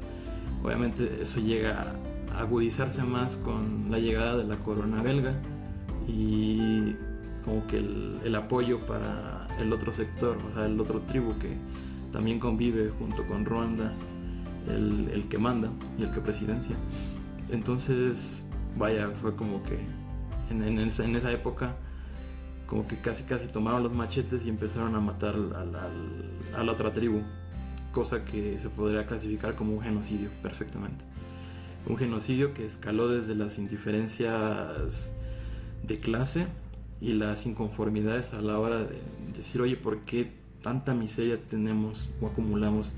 Obviamente 0.63 1.20
eso 1.22 1.39
llega 1.39 1.93
a 2.34 2.39
agudizarse 2.39 3.04
más 3.04 3.38
con 3.38 3.88
la 3.89 4.00
llegada 4.00 4.38
de 4.38 4.43
la 4.43 4.58
corona 4.58 5.02
belga 5.02 5.34
y 6.08 6.96
como 7.43 7.65
que 7.67 7.78
el, 7.78 8.36
apoyo 8.36 8.80
para 8.82 9.48
el 9.60 9.72
otro 9.72 9.93
sector, 9.93 10.38
o 10.38 10.54
sea, 10.54 10.65
el 10.65 10.80
otro 10.80 11.00
tribu 11.02 11.38
que 11.39 11.58
también 12.12 12.39
convive 12.39 12.89
junto 12.89 13.26
con 13.28 13.46
Ruanda, 13.46 13.93
el, 14.67 15.10
el 15.13 15.28
que 15.28 15.38
manda 15.38 15.70
y 15.98 16.04
el 16.04 16.12
que 16.12 16.20
presidencia. 16.20 16.76
Entonces, 17.50 18.46
vaya, 18.78 19.12
fue 19.22 19.36
como 19.36 19.63
que 19.63 19.80
en, 20.50 20.63
en, 20.63 20.80
esa, 20.80 21.32
época 21.32 21.76
como 22.65 22.88
que 22.88 22.98
casi 22.98 23.24
casi 23.24 23.48
tomaron 23.48 23.84
los 23.84 23.93
machetes 23.93 24.46
y 24.46 24.50
empezaron 24.50 24.96
a 24.96 25.00
matar 25.00 25.36
al, 25.36 25.54
al, 25.56 26.54
a 26.56 26.63
la 26.63 26.72
otra 26.72 26.91
tribu, 26.91 27.22
cosa 27.91 28.23
que 28.23 28.60
se 28.60 28.69
podría 28.69 29.06
clasificar 29.06 29.56
como 29.56 29.73
un 29.73 29.82
genocidio 29.82 30.30
perfectamente. 30.41 31.04
Un 31.88 31.97
genocidio 31.97 32.54
que 32.54 32.65
escaló 32.65 33.08
desde 33.08 33.36
las 33.36 33.58
indiferencias 33.58 35.15
de 35.84 35.97
clase 35.97 36.47
y 37.00 37.13
las 37.13 37.45
inconformidades 37.45 38.34
a 38.34 38.41
la 38.41 38.60
hora 38.60 38.80
de 38.80 39.00
decir, 39.36 39.62
oye, 39.62 39.78
¿por 39.78 40.00
qué 40.02 40.32
tanta 40.62 40.93
miseria 40.93 41.39
tenemos 41.39 42.10
o 42.21 42.28
acumulamos 42.28 42.91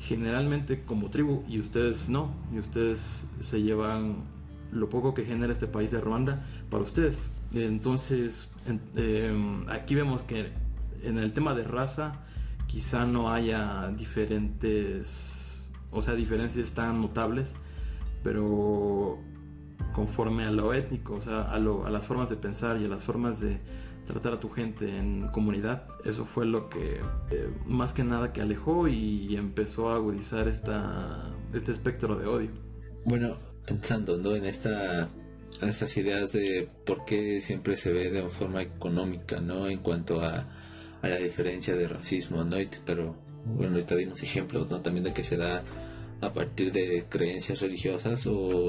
generalmente 0.00 0.82
como 0.82 1.10
tribu 1.10 1.44
y 1.48 1.60
ustedes 1.60 2.08
no? 2.08 2.30
Y 2.52 2.58
ustedes 2.58 3.28
se 3.40 3.62
llevan 3.62 4.16
lo 4.72 4.88
poco 4.88 5.14
que 5.14 5.24
genera 5.24 5.52
este 5.52 5.66
país 5.66 5.90
de 5.90 6.00
Ruanda 6.00 6.44
para 6.68 6.82
ustedes. 6.82 7.30
Entonces, 7.54 8.50
eh, 8.96 9.62
aquí 9.68 9.94
vemos 9.94 10.22
que 10.22 10.50
en 11.04 11.18
el 11.18 11.32
tema 11.32 11.54
de 11.54 11.62
raza 11.62 12.20
quizá 12.66 13.06
no 13.06 13.32
haya 13.32 13.88
diferentes, 13.96 15.68
o 15.90 16.02
sea, 16.02 16.14
diferencias 16.14 16.72
tan 16.72 17.00
notables, 17.00 17.56
pero 18.22 19.18
conforme 19.92 20.44
a 20.44 20.50
lo 20.50 20.74
étnico, 20.74 21.14
o 21.14 21.20
sea, 21.20 21.42
a, 21.42 21.58
lo, 21.58 21.86
a 21.86 21.90
las 21.90 22.06
formas 22.06 22.28
de 22.30 22.36
pensar 22.36 22.80
y 22.80 22.84
a 22.84 22.88
las 22.88 23.04
formas 23.04 23.40
de 23.40 23.60
tratar 24.06 24.34
a 24.34 24.40
tu 24.40 24.50
gente 24.50 24.98
en 24.98 25.28
comunidad, 25.28 25.86
eso 26.04 26.24
fue 26.24 26.44
lo 26.46 26.68
que 26.68 27.00
eh, 27.30 27.48
más 27.64 27.94
que 27.94 28.04
nada 28.04 28.32
que 28.32 28.40
alejó 28.42 28.88
y 28.88 29.34
empezó 29.36 29.90
a 29.90 29.96
agudizar 29.96 30.48
esta, 30.48 31.32
este 31.54 31.72
espectro 31.72 32.16
de 32.16 32.26
odio. 32.26 32.50
Bueno, 33.04 33.38
pensando 33.66 34.16
¿no? 34.16 34.34
en 34.34 34.44
esta 34.46 35.08
estas 35.62 35.96
ideas 35.96 36.32
de 36.32 36.68
por 36.84 37.04
qué 37.04 37.40
siempre 37.40 37.76
se 37.76 37.92
ve 37.92 38.10
de 38.10 38.28
forma 38.28 38.62
económica, 38.62 39.40
¿no? 39.40 39.68
En 39.68 39.78
cuanto 39.78 40.20
a, 40.20 40.48
a 41.04 41.08
la 41.08 41.16
diferencia 41.16 41.74
de 41.74 41.88
racismo, 41.88 42.44
¿no? 42.44 42.56
Pero, 42.84 43.16
bueno, 43.44 43.74
ahorita 43.74 43.96
dimos 43.96 44.22
ejemplos, 44.22 44.68
¿no? 44.70 44.80
También 44.80 45.04
de 45.04 45.12
que 45.12 45.24
se 45.24 45.36
da 45.36 45.62
a 46.20 46.32
partir 46.32 46.72
de 46.72 47.04
creencias 47.08 47.60
religiosas 47.60 48.26
o, 48.26 48.68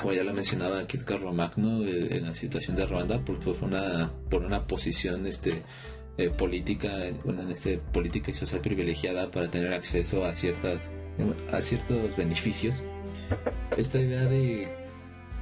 como 0.00 0.12
ya 0.12 0.24
lo 0.24 0.32
mencionaba 0.32 0.86
Kit 0.86 1.04
Carlomagno, 1.04 1.86
en 1.86 2.24
la 2.24 2.34
situación 2.34 2.76
de 2.76 2.86
Ruanda, 2.86 3.20
por, 3.24 3.38
por 3.40 3.62
una, 3.62 4.10
por 4.30 4.44
una 4.44 4.66
posición, 4.66 5.26
este, 5.26 5.62
eh, 6.16 6.30
política, 6.30 6.92
bueno, 7.24 7.42
en 7.42 7.50
este, 7.50 7.78
política 7.78 8.30
y 8.30 8.34
social 8.34 8.60
privilegiada 8.60 9.30
para 9.30 9.50
tener 9.50 9.72
acceso 9.72 10.24
a 10.24 10.32
ciertas, 10.32 10.90
a 11.52 11.60
ciertos 11.60 12.16
beneficios 12.16 12.82
esta 13.76 13.98
idea 13.98 14.24
de, 14.24 14.68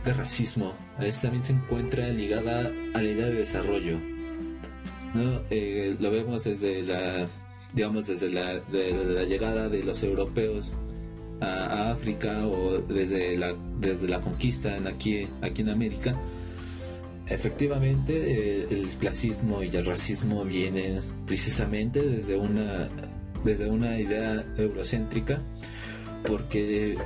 de 0.05 0.15
racismo 0.15 0.75
también 1.21 1.43
se 1.43 1.53
encuentra 1.53 2.09
ligada 2.09 2.71
a 2.95 3.03
la 3.03 3.03
idea 3.03 3.27
de 3.27 3.35
desarrollo. 3.35 4.12
¿No? 5.15 5.41
Eh, 5.51 5.97
lo 5.99 6.11
vemos 6.11 6.45
desde 6.45 6.83
la, 6.83 7.29
digamos, 7.75 8.07
desde 8.07 8.31
la, 8.31 8.61
llegada 9.25 9.69
de 9.69 9.83
los 9.83 10.03
europeos 10.03 10.71
a, 11.41 11.91
África 11.91 12.47
o 12.47 12.79
desde 12.79 13.37
la, 13.37 13.55
desde 13.81 14.09
la 14.09 14.21
conquista 14.21 14.77
en 14.77 14.87
aquí, 14.87 15.29
aquí 15.41 15.63
en 15.63 15.71
América. 15.71 16.17
Efectivamente, 17.27 18.13
eh, 18.15 18.67
el 18.71 18.89
clasismo 18.99 19.63
y 19.63 19.75
el 19.75 19.87
racismo 19.87 20.45
vienen 20.45 21.01
precisamente 21.27 22.03
desde 22.03 22.37
una, 22.37 22.89
desde 23.45 23.71
una 23.71 23.99
idea 23.99 24.45
eurocéntrica, 24.57 25.41
porque 26.27 26.97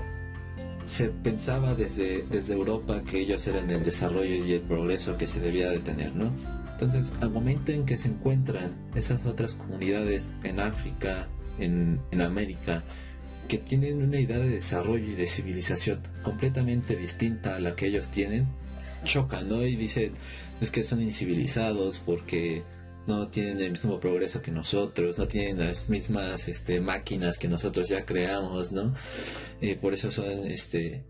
se 0.86 1.08
pensaba 1.08 1.74
desde, 1.74 2.24
desde 2.30 2.54
Europa 2.54 3.02
que 3.02 3.20
ellos 3.20 3.46
eran 3.46 3.68
el 3.70 3.84
desarrollo 3.84 4.44
y 4.44 4.52
el 4.52 4.60
progreso 4.60 5.16
que 5.16 5.26
se 5.26 5.40
debía 5.40 5.70
de 5.70 5.80
tener, 5.80 6.14
¿no? 6.14 6.30
Entonces, 6.78 7.14
al 7.22 7.30
momento 7.30 7.72
en 7.72 7.86
que 7.86 7.96
se 7.96 8.08
encuentran 8.08 8.72
esas 8.94 9.24
otras 9.24 9.54
comunidades 9.54 10.28
en 10.44 10.60
África, 10.60 11.26
en, 11.58 12.00
América, 12.20 12.84
que 13.48 13.56
tienen 13.56 14.02
una 14.02 14.20
idea 14.20 14.38
de 14.38 14.50
desarrollo 14.50 15.06
y 15.06 15.14
de 15.14 15.26
civilización 15.26 16.00
completamente 16.22 16.94
distinta 16.94 17.56
a 17.56 17.60
la 17.60 17.74
que 17.74 17.86
ellos 17.86 18.08
tienen, 18.08 18.46
chocan, 19.04 19.48
¿no? 19.48 19.64
Y 19.64 19.76
dicen, 19.76 20.12
es 20.60 20.70
que 20.70 20.84
son 20.84 21.00
incivilizados 21.00 21.96
porque 21.96 22.62
no 23.06 23.28
tienen 23.28 23.62
el 23.62 23.70
mismo 23.70 23.98
progreso 23.98 24.42
que 24.42 24.50
nosotros, 24.50 25.16
no 25.16 25.26
tienen 25.28 25.66
las 25.66 25.88
mismas 25.88 26.46
este, 26.46 26.82
máquinas 26.82 27.38
que 27.38 27.48
nosotros 27.48 27.88
ya 27.88 28.04
creamos, 28.04 28.70
¿no? 28.70 28.94
Eh, 29.62 29.76
por 29.76 29.94
eso 29.94 30.10
son 30.10 30.46
este, 30.46 31.04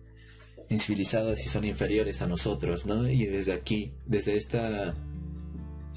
incivilizados 0.68 1.44
y 1.44 1.48
son 1.48 1.64
inferiores 1.64 2.22
a 2.22 2.28
nosotros, 2.28 2.86
¿no? 2.86 3.08
Y 3.08 3.26
desde 3.26 3.52
aquí, 3.52 3.94
desde 4.06 4.36
esta 4.36 4.94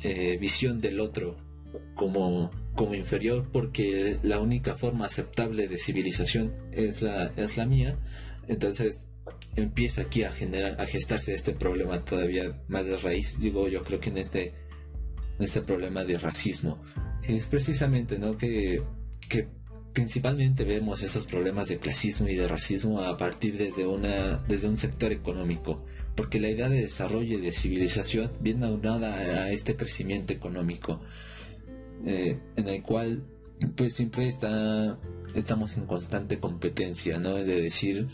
eh, 0.04 0.38
visión 0.40 0.82
del 0.82 1.00
otro 1.00 1.38
como, 1.96 2.52
como 2.76 2.96
inferior, 2.96 3.48
porque 3.52 4.18
la 4.24 4.40
única 4.40 4.76
forma 4.76 5.06
aceptable 5.06 5.68
de 5.68 5.78
civilización 5.78 6.54
es 6.72 7.02
la, 7.02 7.32
es 7.36 7.58
la 7.58 7.66
mía, 7.66 7.98
entonces 8.48 9.02
empieza 9.56 10.02
aquí 10.02 10.24
a 10.24 10.32
generar, 10.32 10.80
a 10.82 10.86
gestarse 10.88 11.34
este 11.34 11.54
problema 11.54 12.04
todavía 12.04 12.60
más 12.68 12.86
de 12.86 12.98
raíz, 12.98 13.40
digo 13.40 13.68
yo 13.68 13.84
creo 13.84 14.00
que 14.00 14.10
en 14.10 14.18
este 14.18 14.54
este 15.40 15.62
problema 15.62 16.04
de 16.04 16.18
racismo. 16.18 16.82
Es 17.24 17.46
precisamente 17.46 18.18
¿no? 18.18 18.38
que, 18.38 18.82
que 19.28 19.48
principalmente 19.94 20.64
vemos 20.64 21.02
esos 21.02 21.26
problemas 21.26 21.68
de 21.70 21.78
clasismo 21.78 22.28
y 22.28 22.36
de 22.36 22.48
racismo 22.48 23.02
a 23.02 23.18
partir 23.18 23.58
desde, 23.58 23.86
una, 23.86 24.38
desde 24.48 24.68
un 24.68 24.78
sector 24.78 25.12
económico, 25.12 25.86
porque 26.20 26.42
la 26.42 26.50
idea 26.50 26.68
de 26.68 26.82
desarrollo 26.82 27.38
y 27.38 27.42
de 27.42 27.54
civilización 27.54 28.30
viene 28.42 28.66
aunada 28.66 29.16
a 29.16 29.52
este 29.52 29.78
crecimiento 29.78 30.34
económico, 30.34 31.00
eh, 32.06 32.38
en 32.58 32.68
el 32.68 32.84
cual 32.84 33.24
pues 33.78 33.94
siempre 33.94 34.28
está, 34.28 35.00
estamos 35.34 35.78
en 35.78 35.86
constante 35.86 36.38
competencia, 36.38 37.20
¿no? 37.20 37.36
De 37.36 37.62
decir, 37.62 38.10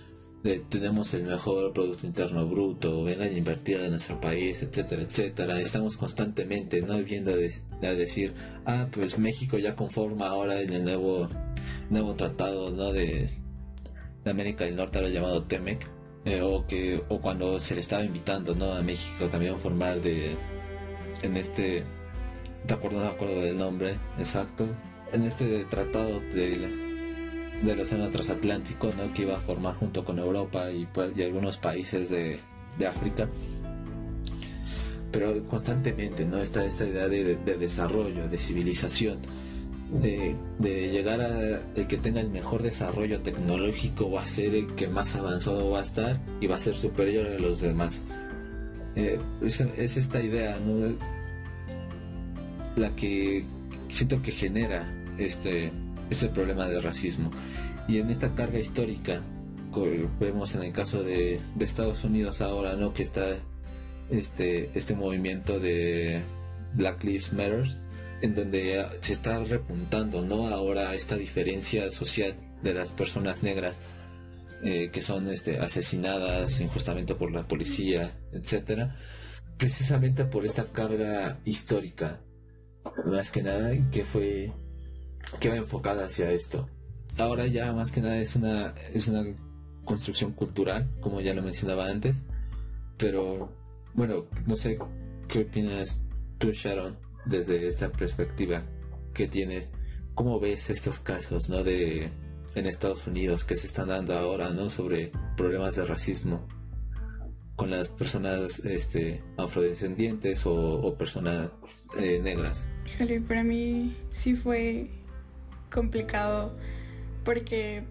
tenemos 0.70 1.16
el 1.16 1.24
mejor 1.24 1.74
Producto 1.74 2.06
Interno 2.06 2.47
Bruto, 2.47 3.03
vengan 3.03 3.30
a 3.30 3.32
invertir 3.32 3.80
en 3.80 3.89
nuestro 3.89 4.22
país, 4.22 4.62
etcétera, 4.62 5.01
etcétera. 5.01 5.60
Estamos 5.60 5.97
constantemente 5.97 6.84
no 6.84 7.03
viendo 7.03 7.32
a, 7.32 7.88
decir, 7.95 8.36
ah, 8.68 8.88
pues 8.91 9.18
México 9.18 9.58
ya 9.58 9.76
conforma 9.76 10.28
ahora 10.28 10.62
en 10.62 10.72
el 10.72 10.84
nuevo, 10.84 11.28
nuevo 11.89 12.14
tratado 12.14 12.70
¿no? 12.70 12.93
de, 12.93 13.32
de 14.24 14.30
América 14.30 14.64
del 14.64 14.76
Norte, 14.76 14.99
ahora 14.99 15.10
llamado 15.10 15.45
TEMEC, 15.45 15.95
eh, 16.26 16.42
o, 16.42 16.66
que, 16.66 17.04
o 17.08 17.22
cuando 17.22 17.60
se 17.60 17.76
le 17.76 17.82
estaba 17.82 18.04
invitando 18.04 18.56
¿no? 18.56 18.74
a 18.74 18.82
México 18.82 19.28
también 19.28 19.60
formar 19.60 20.02
de, 20.02 20.36
en 21.22 21.38
este, 21.38 21.84
de 22.66 22.74
acuerdo, 22.74 23.00
no 23.00 23.08
acuerdo 23.08 23.42
del 23.42 23.58
nombre 23.58 23.98
exacto, 24.18 24.68
en 25.14 25.24
este 25.24 25.66
tratado 25.66 26.20
de 26.20 26.84
del 27.64 27.80
océano 27.80 28.10
transatlántico 28.10 28.92
¿no? 28.98 29.14
que 29.14 29.22
iba 29.22 29.38
a 29.38 29.40
formar 29.40 29.76
junto 29.76 30.04
con 30.04 30.20
Europa 30.20 30.70
y, 30.72 30.86
pues, 30.88 31.16
y 31.16 31.24
algunos 31.24 31.58
países 31.58 32.10
de, 32.10 32.40
de, 32.78 32.88
África 32.88 33.30
pero 35.10 35.42
constantemente 35.48 36.26
no 36.26 36.42
está 36.42 36.66
esta 36.66 36.86
idea 36.86 37.08
de, 37.08 37.38
de 37.38 37.58
desarrollo 37.58 38.28
de 38.28 38.38
civilización 38.38 39.20
de, 39.92 40.36
de, 40.60 40.90
llegar 40.90 41.22
a 41.22 41.62
el 41.76 41.88
que 41.88 41.98
tenga 41.98 42.20
el 42.20 42.30
mejor 42.30 42.64
desarrollo 42.64 43.22
tecnológico 43.22 44.10
va 44.10 44.24
a 44.24 44.28
ser 44.28 44.56
el 44.56 44.68
que 44.76 44.88
más 44.88 45.16
avanzado 45.16 45.70
va 45.70 45.80
a 45.80 45.84
estar 45.84 46.20
y 46.42 46.48
va 46.48 46.56
a 46.56 46.60
ser 46.60 46.76
superior 46.76 47.28
a 47.28 47.40
los 47.40 47.62
demás 47.62 48.02
eh, 48.96 49.20
es, 49.44 49.60
es, 49.60 49.98
esta 49.98 50.22
idea 50.22 50.58
¿no? 50.60 50.96
la 52.76 52.96
que 52.96 53.46
siento 53.90 54.22
que 54.22 54.32
genera 54.32 54.92
este 55.18 55.72
es 56.10 56.24
el 56.24 56.30
problema 56.30 56.68
del 56.68 56.84
racismo. 56.84 57.32
Y 57.88 58.00
en 58.00 58.10
esta 58.10 58.34
carga 58.36 58.60
histórica, 58.60 59.22
vemos 60.20 60.56
en 60.56 60.64
el 60.64 60.74
caso 60.74 61.04
de, 61.04 61.40
Estados 61.60 62.04
Unidos 62.04 62.42
ahora, 62.42 62.76
¿no? 62.76 62.94
Que 62.94 63.04
está 63.04 63.36
este, 64.10 64.70
este 64.74 64.96
movimiento 64.96 65.60
de 65.60 66.22
Black 66.74 67.04
Lives 67.04 67.34
Matter, 67.34 67.66
en 68.22 68.36
donde 68.36 68.86
se 69.01 69.13
está 69.13 69.43
repuntando, 69.43 70.22
¿no? 70.22 70.47
Ahora 70.47 70.93
esta 70.93 71.16
diferencia 71.16 71.89
social 71.91 72.36
de 72.63 72.74
las 72.74 72.89
personas 72.89 73.43
negras 73.43 73.78
eh, 74.63 74.89
que 74.91 75.01
son 75.01 75.30
este, 75.30 75.59
asesinadas 75.59 76.59
injustamente 76.59 77.13
por 77.13 77.32
la 77.32 77.47
policía, 77.47 78.18
etcétera, 78.32 78.95
precisamente 79.57 80.26
por 80.26 80.45
esta 80.45 80.66
carga 80.72 81.39
histórica, 81.45 82.22
más 83.05 83.32
que 83.32 83.43
nada, 83.43 83.72
que 83.91 84.05
fue 84.05 84.51
que 85.39 85.49
va 85.49 85.57
enfocada 85.57 86.05
hacia 86.05 86.32
esto. 86.32 86.70
Ahora 87.18 87.47
ya 87.47 87.72
más 87.74 87.91
que 87.91 88.01
nada 88.01 88.18
es 88.18 88.36
una, 88.36 88.74
es 88.93 89.07
una 89.07 89.24
construcción 89.84 90.32
cultural, 90.32 90.89
como 90.99 91.22
ya 91.22 91.34
lo 91.34 91.43
mencionaba 91.43 91.88
antes, 91.88 92.22
pero 92.97 93.51
bueno, 93.93 94.26
no 94.45 94.55
sé 94.55 94.80
qué 95.28 95.41
opinas 95.41 96.01
tú, 96.39 96.51
Sharon, 96.51 96.97
desde 97.26 97.68
esta 97.68 97.92
perspectiva 97.92 98.64
que 99.14 99.28
tienes. 99.28 99.70
¿Cómo 100.14 100.40
ves 100.40 100.70
estos 100.70 101.00
casos, 101.00 101.50
no, 101.50 101.64
de 101.64 102.10
en 102.56 102.66
Estados 102.68 103.06
Unidos 103.06 103.44
que 103.44 103.58
se 103.58 103.68
están 103.68 103.90
dando 103.90 104.18
ahora, 104.18 104.50
no, 104.50 104.70
sobre 104.70 105.12
problemas 105.36 105.76
de 105.76 105.86
racismo 105.86 106.48
con 107.56 107.70
las 107.70 107.90
personas, 107.90 108.60
este, 108.60 109.22
afrodescendientes 109.38 110.44
o, 110.46 110.96
personas 110.98 111.50
eh, 111.98 112.20
negras? 112.22 112.68
para 113.28 113.44
mí 113.44 113.96
sí 114.12 114.36
fue 114.36 114.90
complicado 115.72 116.56
porque 117.24 117.84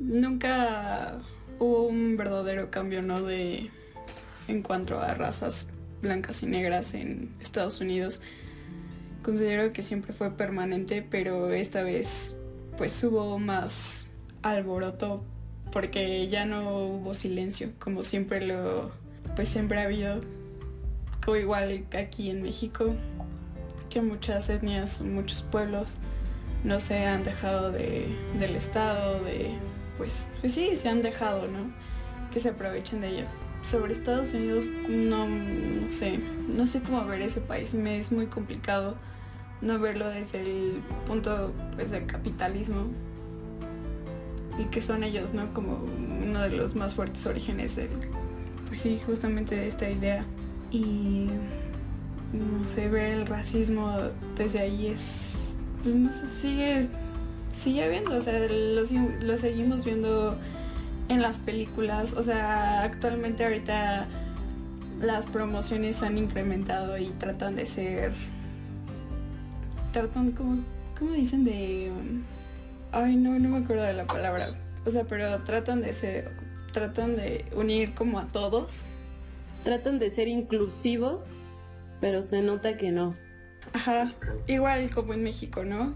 nunca 0.00 1.20
hubo 1.58 1.86
un 1.86 2.16
verdadero 2.16 2.70
cambio, 2.70 3.02
¿no? 3.02 3.22
De 3.22 3.70
en 4.48 4.62
cuanto 4.62 4.98
a 5.00 5.14
razas 5.14 5.68
blancas 6.00 6.42
y 6.42 6.46
negras 6.46 6.94
en 6.94 7.34
Estados 7.40 7.80
Unidos. 7.80 8.20
Considero 9.28 9.74
que 9.74 9.82
siempre 9.82 10.14
fue 10.14 10.30
permanente, 10.30 11.02
pero 11.02 11.50
esta 11.50 11.82
vez 11.82 12.34
pues 12.78 13.04
hubo 13.04 13.38
más 13.38 14.06
alboroto 14.40 15.22
porque 15.70 16.26
ya 16.28 16.46
no 16.46 16.86
hubo 16.86 17.12
silencio, 17.12 17.72
como 17.78 18.04
siempre 18.04 18.40
lo 18.46 18.90
pues 19.36 19.50
siempre 19.50 19.80
ha 19.80 19.82
habido 19.82 20.22
o 21.26 21.36
igual 21.36 21.84
aquí 21.92 22.30
en 22.30 22.40
México 22.40 22.94
que 23.90 24.00
muchas 24.00 24.48
etnias, 24.48 25.02
muchos 25.02 25.42
pueblos 25.42 25.98
no 26.64 26.80
se 26.80 27.04
han 27.04 27.22
dejado 27.22 27.70
de, 27.70 28.08
del 28.38 28.56
Estado, 28.56 29.22
de, 29.24 29.50
pues, 29.98 30.24
pues 30.40 30.54
sí, 30.54 30.74
se 30.74 30.88
han 30.88 31.02
dejado, 31.02 31.48
¿no? 31.48 31.70
Que 32.32 32.40
se 32.40 32.48
aprovechen 32.48 33.02
de 33.02 33.08
ellos. 33.08 33.30
Sobre 33.60 33.92
Estados 33.92 34.32
Unidos, 34.32 34.68
no, 34.88 35.26
sé, 35.90 36.18
no 36.48 36.66
sé 36.66 36.80
cómo 36.80 37.04
ver 37.04 37.20
ese 37.20 37.42
país, 37.42 37.74
me 37.74 37.98
es 37.98 38.10
muy 38.10 38.24
complicado 38.28 38.96
no 39.60 39.78
verlo 39.78 40.08
desde 40.08 40.40
el 40.40 40.82
punto, 41.06 41.52
pues, 41.74 41.90
del 41.90 42.06
capitalismo 42.06 42.86
y 44.58 44.64
que 44.64 44.80
son 44.80 45.04
ellos, 45.04 45.34
¿no? 45.34 45.52
Como 45.54 45.84
uno 46.22 46.40
de 46.42 46.56
los 46.56 46.74
más 46.74 46.94
fuertes 46.94 47.24
orígenes 47.26 47.76
del, 47.76 47.90
pues 48.68 48.80
sí, 48.80 49.00
justamente 49.04 49.54
de 49.54 49.68
esta 49.68 49.88
idea. 49.88 50.24
Y, 50.70 51.28
no 52.32 52.68
sé, 52.68 52.88
ver 52.88 53.12
el 53.12 53.26
racismo 53.26 53.90
desde 54.36 54.60
ahí 54.60 54.88
es 54.88 55.38
pues 55.82 55.94
no 55.94 56.10
sé, 56.12 56.26
sigue, 56.26 56.88
sigue 57.56 57.88
viendo, 57.88 58.16
o 58.16 58.20
sea, 58.20 58.38
lo, 58.48 59.38
seguimos 59.38 59.84
viendo 59.84 60.36
en 61.08 61.22
las 61.22 61.38
películas, 61.38 62.14
o 62.14 62.22
sea, 62.22 62.82
actualmente 62.82 63.44
ahorita 63.44 64.06
las 65.00 65.26
promociones 65.26 66.02
han 66.02 66.18
incrementado 66.18 66.98
y 66.98 67.10
tratan 67.10 67.56
de 67.56 67.66
ser, 67.66 68.12
tratan 70.02 70.32
como, 70.32 70.62
¿cómo 70.98 71.12
dicen 71.12 71.44
de, 71.44 71.90
ay 72.92 73.16
no, 73.16 73.38
no 73.38 73.48
me 73.48 73.64
acuerdo 73.64 73.82
de 73.82 73.94
la 73.94 74.06
palabra, 74.06 74.46
o 74.84 74.90
sea, 74.90 75.04
pero 75.04 75.42
tratan 75.42 75.80
de 75.80 75.92
ser, 75.92 76.30
tratan 76.72 77.16
de 77.16 77.44
unir 77.54 77.94
como 77.94 78.18
a 78.18 78.26
todos. 78.26 78.84
Tratan 79.64 79.98
de 79.98 80.10
ser 80.12 80.28
inclusivos, 80.28 81.24
pero 82.00 82.22
se 82.22 82.40
nota 82.42 82.78
que 82.78 82.92
no. 82.92 83.14
Ajá, 83.72 84.14
igual 84.46 84.88
como 84.90 85.12
en 85.14 85.24
México, 85.24 85.64
¿no? 85.64 85.94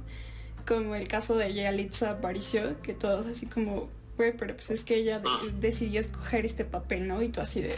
Como 0.66 0.96
el 0.96 1.06
caso 1.06 1.36
de 1.36 1.54
Yalitza 1.54 2.10
Aparicio, 2.10 2.82
que 2.82 2.92
todos 2.92 3.24
así 3.26 3.46
como, 3.46 3.88
güey, 4.16 4.36
pero 4.36 4.56
pues 4.56 4.72
es 4.72 4.84
que 4.84 4.96
ella 4.96 5.20
de- 5.20 5.52
decidió 5.60 6.00
escoger 6.00 6.44
este 6.44 6.64
papel, 6.64 7.06
¿no? 7.06 7.22
Y 7.22 7.28
tú 7.28 7.40
así 7.40 7.62
de... 7.62 7.74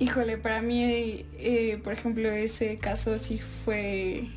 Híjole, 0.00 0.38
para 0.38 0.60
mí, 0.60 1.24
eh, 1.38 1.80
por 1.82 1.92
ejemplo, 1.92 2.28
ese 2.30 2.78
caso 2.78 3.16
sí 3.18 3.38
fue 3.64 4.28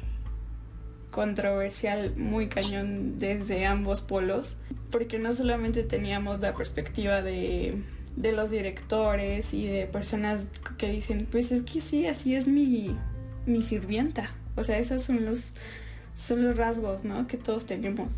controversial, 1.09 2.15
muy 2.15 2.47
cañón 2.47 3.17
desde 3.17 3.65
ambos 3.65 4.01
polos, 4.01 4.57
porque 4.91 5.17
no 5.17 5.33
solamente 5.33 5.81
teníamos 5.81 6.39
la 6.41 6.53
perspectiva 6.53 7.23
de, 7.23 7.81
de 8.15 8.31
los 8.33 8.51
directores 8.51 9.53
y 9.55 9.67
de 9.67 9.87
personas 9.87 10.45
que 10.77 10.91
dicen, 10.91 11.27
pues 11.31 11.51
es 11.51 11.63
que 11.63 11.81
sí, 11.81 12.05
así 12.05 12.35
es 12.35 12.47
mi, 12.47 12.95
mi 13.47 13.63
sirvienta. 13.63 14.31
O 14.55 14.63
sea, 14.63 14.77
esos 14.77 15.01
son 15.01 15.25
los, 15.25 15.53
son 16.15 16.43
los 16.43 16.55
rasgos, 16.55 17.03
¿no? 17.03 17.25
Que 17.25 17.37
todos 17.37 17.65
tenemos. 17.65 18.13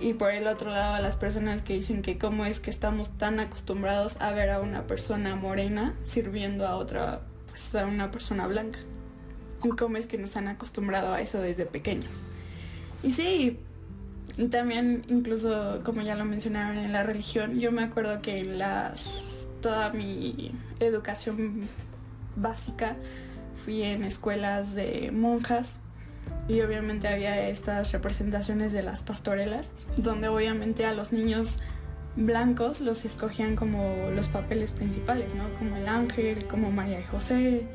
Y 0.00 0.12
por 0.14 0.30
el 0.30 0.46
otro 0.46 0.70
lado, 0.70 1.02
las 1.02 1.16
personas 1.16 1.62
que 1.62 1.74
dicen 1.74 2.02
que 2.02 2.18
cómo 2.18 2.44
es 2.44 2.60
que 2.60 2.70
estamos 2.70 3.10
tan 3.18 3.40
acostumbrados 3.40 4.20
a 4.20 4.32
ver 4.32 4.50
a 4.50 4.60
una 4.60 4.86
persona 4.86 5.34
morena 5.34 5.94
sirviendo 6.04 6.66
a 6.66 6.76
otra, 6.76 7.22
pues 7.48 7.74
a 7.74 7.84
una 7.84 8.10
persona 8.10 8.46
blanca. 8.46 8.78
Y 9.64 9.70
cómo 9.70 9.96
es 9.96 10.06
que 10.06 10.18
nos 10.18 10.36
han 10.36 10.46
acostumbrado 10.46 11.12
a 11.12 11.20
eso 11.20 11.40
desde 11.40 11.66
pequeños. 11.66 12.22
Y 13.02 13.10
sí, 13.10 13.58
y 14.36 14.46
también 14.46 15.04
incluso 15.08 15.80
como 15.84 16.02
ya 16.02 16.14
lo 16.14 16.24
mencionaron 16.24 16.78
en 16.78 16.92
la 16.92 17.02
religión, 17.02 17.58
yo 17.58 17.72
me 17.72 17.82
acuerdo 17.82 18.22
que 18.22 18.36
en 18.36 18.58
las 18.58 19.48
toda 19.60 19.90
mi 19.90 20.52
educación 20.78 21.62
básica 22.36 22.94
fui 23.64 23.82
en 23.82 24.04
escuelas 24.04 24.76
de 24.76 25.10
monjas 25.12 25.80
y 26.48 26.62
obviamente 26.62 27.08
había 27.08 27.48
estas 27.48 27.92
representaciones 27.92 28.72
de 28.72 28.82
las 28.82 29.02
pastorelas, 29.02 29.70
donde 29.98 30.28
obviamente 30.28 30.86
a 30.86 30.94
los 30.94 31.12
niños 31.12 31.58
blancos 32.16 32.80
los 32.80 33.04
escogían 33.04 33.54
como 33.54 34.10
los 34.14 34.28
papeles 34.28 34.70
principales, 34.70 35.34
¿no? 35.34 35.44
Como 35.58 35.76
el 35.76 35.86
ángel, 35.86 36.46
como 36.46 36.70
María 36.70 37.00
y 37.00 37.04
José, 37.04 37.66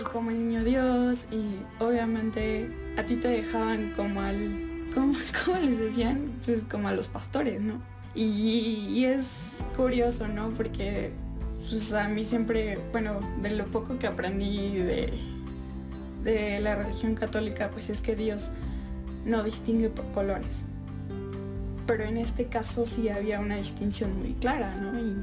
y 0.00 0.04
como 0.04 0.30
el 0.30 0.48
niño 0.48 0.64
Dios, 0.64 1.26
y 1.30 1.44
obviamente 1.82 2.70
a 2.96 3.04
ti 3.04 3.16
te 3.16 3.28
dejaban 3.28 3.92
como 3.94 4.22
al, 4.22 4.88
¿cómo, 4.94 5.14
cómo 5.44 5.58
les 5.58 5.78
decían? 5.78 6.32
Pues 6.44 6.64
como 6.64 6.88
a 6.88 6.92
los 6.92 7.08
pastores, 7.08 7.60
¿no? 7.60 7.80
Y, 8.14 8.88
y 8.90 9.04
es 9.04 9.62
curioso, 9.76 10.26
¿no? 10.26 10.48
Porque 10.50 11.12
pues, 11.68 11.92
a 11.92 12.08
mí 12.08 12.24
siempre, 12.24 12.78
bueno, 12.92 13.20
de 13.42 13.50
lo 13.50 13.66
poco 13.66 13.98
que 13.98 14.06
aprendí 14.06 14.78
de, 14.78 15.12
de 16.26 16.58
la 16.60 16.74
religión 16.74 17.14
católica, 17.14 17.70
pues 17.70 17.88
es 17.88 18.00
que 18.00 18.16
Dios 18.16 18.50
no 19.24 19.44
distingue 19.44 19.88
por 19.88 20.10
colores. 20.10 20.64
Pero 21.86 22.04
en 22.04 22.16
este 22.16 22.46
caso 22.46 22.84
sí 22.84 23.08
había 23.08 23.38
una 23.38 23.56
distinción 23.56 24.18
muy 24.18 24.34
clara, 24.34 24.74
¿no? 24.74 24.98
Y 24.98 25.16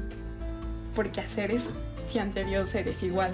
¿por 0.96 1.12
qué 1.12 1.20
hacer 1.20 1.50
eso? 1.50 1.72
Si 2.06 2.18
ante 2.18 2.44
Dios 2.44 2.74
eres 2.74 3.02
igual. 3.02 3.32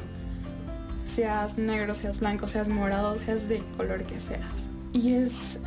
Seas 1.04 1.58
negro, 1.58 1.94
seas 1.94 2.18
blanco, 2.18 2.48
seas 2.48 2.68
morado, 2.68 3.16
seas 3.18 3.48
de 3.48 3.62
color 3.76 4.02
que 4.02 4.20
seas. 4.20 4.68
Y 4.92 5.14
es, 5.14 5.60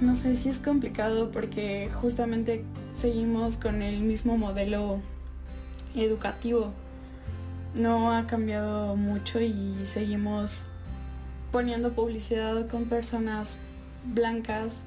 no 0.00 0.14
sé 0.14 0.36
si 0.36 0.48
es 0.48 0.58
complicado 0.58 1.30
porque 1.30 1.90
justamente 2.00 2.64
seguimos 2.94 3.58
con 3.58 3.82
el 3.82 4.00
mismo 4.00 4.38
modelo 4.38 5.00
educativo. 5.94 6.72
No 7.74 8.14
ha 8.14 8.26
cambiado 8.26 8.96
mucho 8.96 9.40
y 9.40 9.74
seguimos 9.84 10.64
poniendo 11.54 11.92
publicidad 11.92 12.66
con 12.66 12.86
personas 12.86 13.58
blancas. 14.12 14.82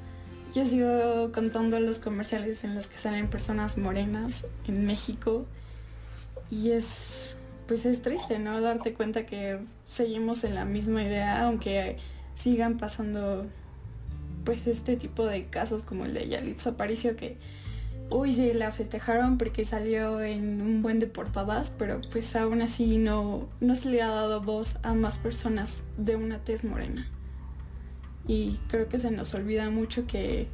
Yo 0.54 0.66
sigo 0.66 1.32
contando 1.32 1.80
los 1.80 2.00
comerciales 2.00 2.66
en 2.66 2.76
los 2.76 2.88
que 2.88 2.98
salen 2.98 3.30
personas 3.30 3.78
morenas 3.78 4.46
en 4.68 4.86
México 4.86 5.46
y 6.52 6.72
es 6.72 7.38
pues 7.68 7.86
es 7.86 8.02
triste, 8.02 8.38
¿no? 8.40 8.60
Darte 8.60 8.94
cuenta 8.94 9.26
que 9.26 9.60
seguimos 9.88 10.44
en 10.44 10.56
la 10.56 10.66
misma 10.66 11.04
idea, 11.04 11.46
aunque 11.48 12.00
sigan 12.36 12.78
pasando 12.78 13.46
pues 14.44 14.68
este 14.68 14.98
tipo 14.98 15.26
de 15.26 15.46
casos 15.46 15.84
como 15.84 16.04
el 16.04 16.14
de 16.14 16.28
Yalitza 16.28 16.72
Aparicio 16.72 17.16
que 17.16 17.38
uy 18.10 18.32
sí 18.32 18.54
la 18.54 18.72
festejaron 18.72 19.38
porque 19.38 19.66
salió 19.66 20.22
en 20.22 20.62
un 20.62 20.82
buen 20.82 21.00
de 21.00 21.08
portadas, 21.08 21.74
pero 21.78 22.00
pues 22.12 22.36
aún 22.36 22.62
así 22.62 22.98
no, 22.98 23.48
no 23.60 23.76
se 23.76 23.90
le 23.90 24.02
ha 24.02 24.08
dado 24.08 24.42
voz 24.42 24.78
a 24.84 24.94
más 24.94 25.18
personas 25.18 25.84
de 25.98 26.16
una 26.16 26.40
tez 26.40 26.64
morena. 26.64 27.08
Y 28.28 28.60
creo 28.68 28.90
que 28.90 28.98
se 28.98 29.12
nos 29.12 29.34
olvida 29.34 29.70
mucho 29.70 30.06
que 30.06 30.48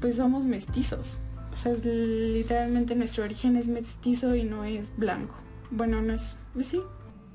pues 0.00 0.16
somos 0.16 0.44
mestizos. 0.46 1.18
O 1.52 1.54
sea, 1.54 1.72
literalmente 1.72 2.94
nuestro 2.94 3.24
origen 3.24 3.56
es 3.56 3.66
mestizo 3.66 4.34
y 4.36 4.44
no 4.44 4.64
es 4.64 4.92
blanco. 4.96 5.34
Bueno, 5.70 6.02
no 6.02 6.12
es, 6.14 6.36
pues 6.52 6.66
sí. 6.66 6.80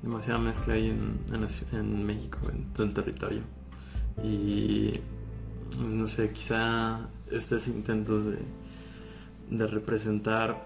Demasiada 0.02 0.38
mezcla 0.38 0.76
ci- 0.76 1.64
en 1.72 2.04
México, 2.06 2.38
en 2.52 2.72
todo 2.72 2.86
el 2.86 2.94
territorio. 2.94 3.40
Y 4.22 5.00
no 5.78 6.06
sé, 6.06 6.30
quizá 6.30 7.08
estos 7.30 7.66
intentos 7.68 8.26
de, 8.26 8.38
de 9.58 9.66
representar, 9.66 10.62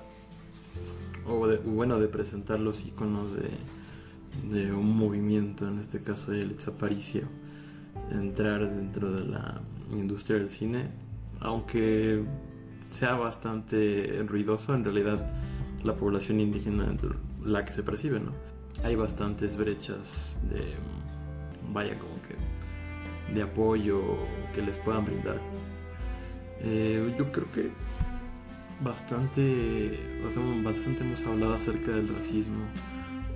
o 1.27 1.47
de, 1.47 1.59
bueno, 1.59 1.99
de 1.99 2.09
presentar 2.09 2.61
los 2.61 2.87
iconos 2.87 3.35
de, 3.35 3.51
de 4.51 4.73
un 4.73 4.97
movimiento, 4.97 5.69
en 5.69 5.79
este 5.79 6.01
caso 6.01 6.31
de 6.31 6.41
Yalitza 6.41 6.71
Aparicio, 6.71 7.23
entrar 8.11 8.75
dentro 8.75 9.13
de 9.13 9.25
la 9.25 9.61
industria 9.91 10.39
del 10.39 10.51
cine, 10.51 10.89
aunque 11.41 12.25
sea 12.79 13.15
bastante 13.15 14.23
ruidoso, 14.27 14.75
en 14.75 14.85
realidad 14.85 15.31
la 15.85 15.95
población 15.95 16.41
indígena 16.41 16.95
la 17.45 17.65
que 17.65 17.73
se 17.73 17.83
percibe, 17.83 18.21
¿no? 18.21 18.33
Hay 18.85 18.95
bastantes 18.95 19.57
brechas 19.57 20.39
de, 20.51 20.75
vaya, 21.73 21.99
como 21.99 22.15
que 22.23 23.35
de 23.35 23.43
apoyo 23.43 24.03
que 24.55 24.63
les 24.63 24.79
puedan 24.79 25.05
brindar. 25.05 25.41
Eh, 26.61 27.15
yo 27.19 27.31
creo 27.33 27.51
que 27.53 27.71
bastante, 28.81 29.99
bastante, 30.65 31.03
hemos 31.03 31.27
hablado 31.27 31.55
acerca 31.55 31.93
del 31.93 32.09
racismo 32.09 32.65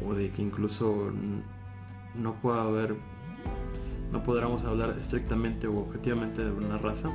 o 0.07 0.15
de 0.15 0.31
que 0.31 0.43
incluso 0.43 1.13
no 2.15 2.35
pueda 2.35 2.63
haber, 2.63 2.97
no 4.13 4.23
podríamos 4.23 4.65
hablar 4.65 4.97
estrictamente 4.99 5.67
o 5.67 5.79
objetivamente 5.79 6.45
de 6.45 6.51
una 6.51 6.79
raza, 6.79 7.11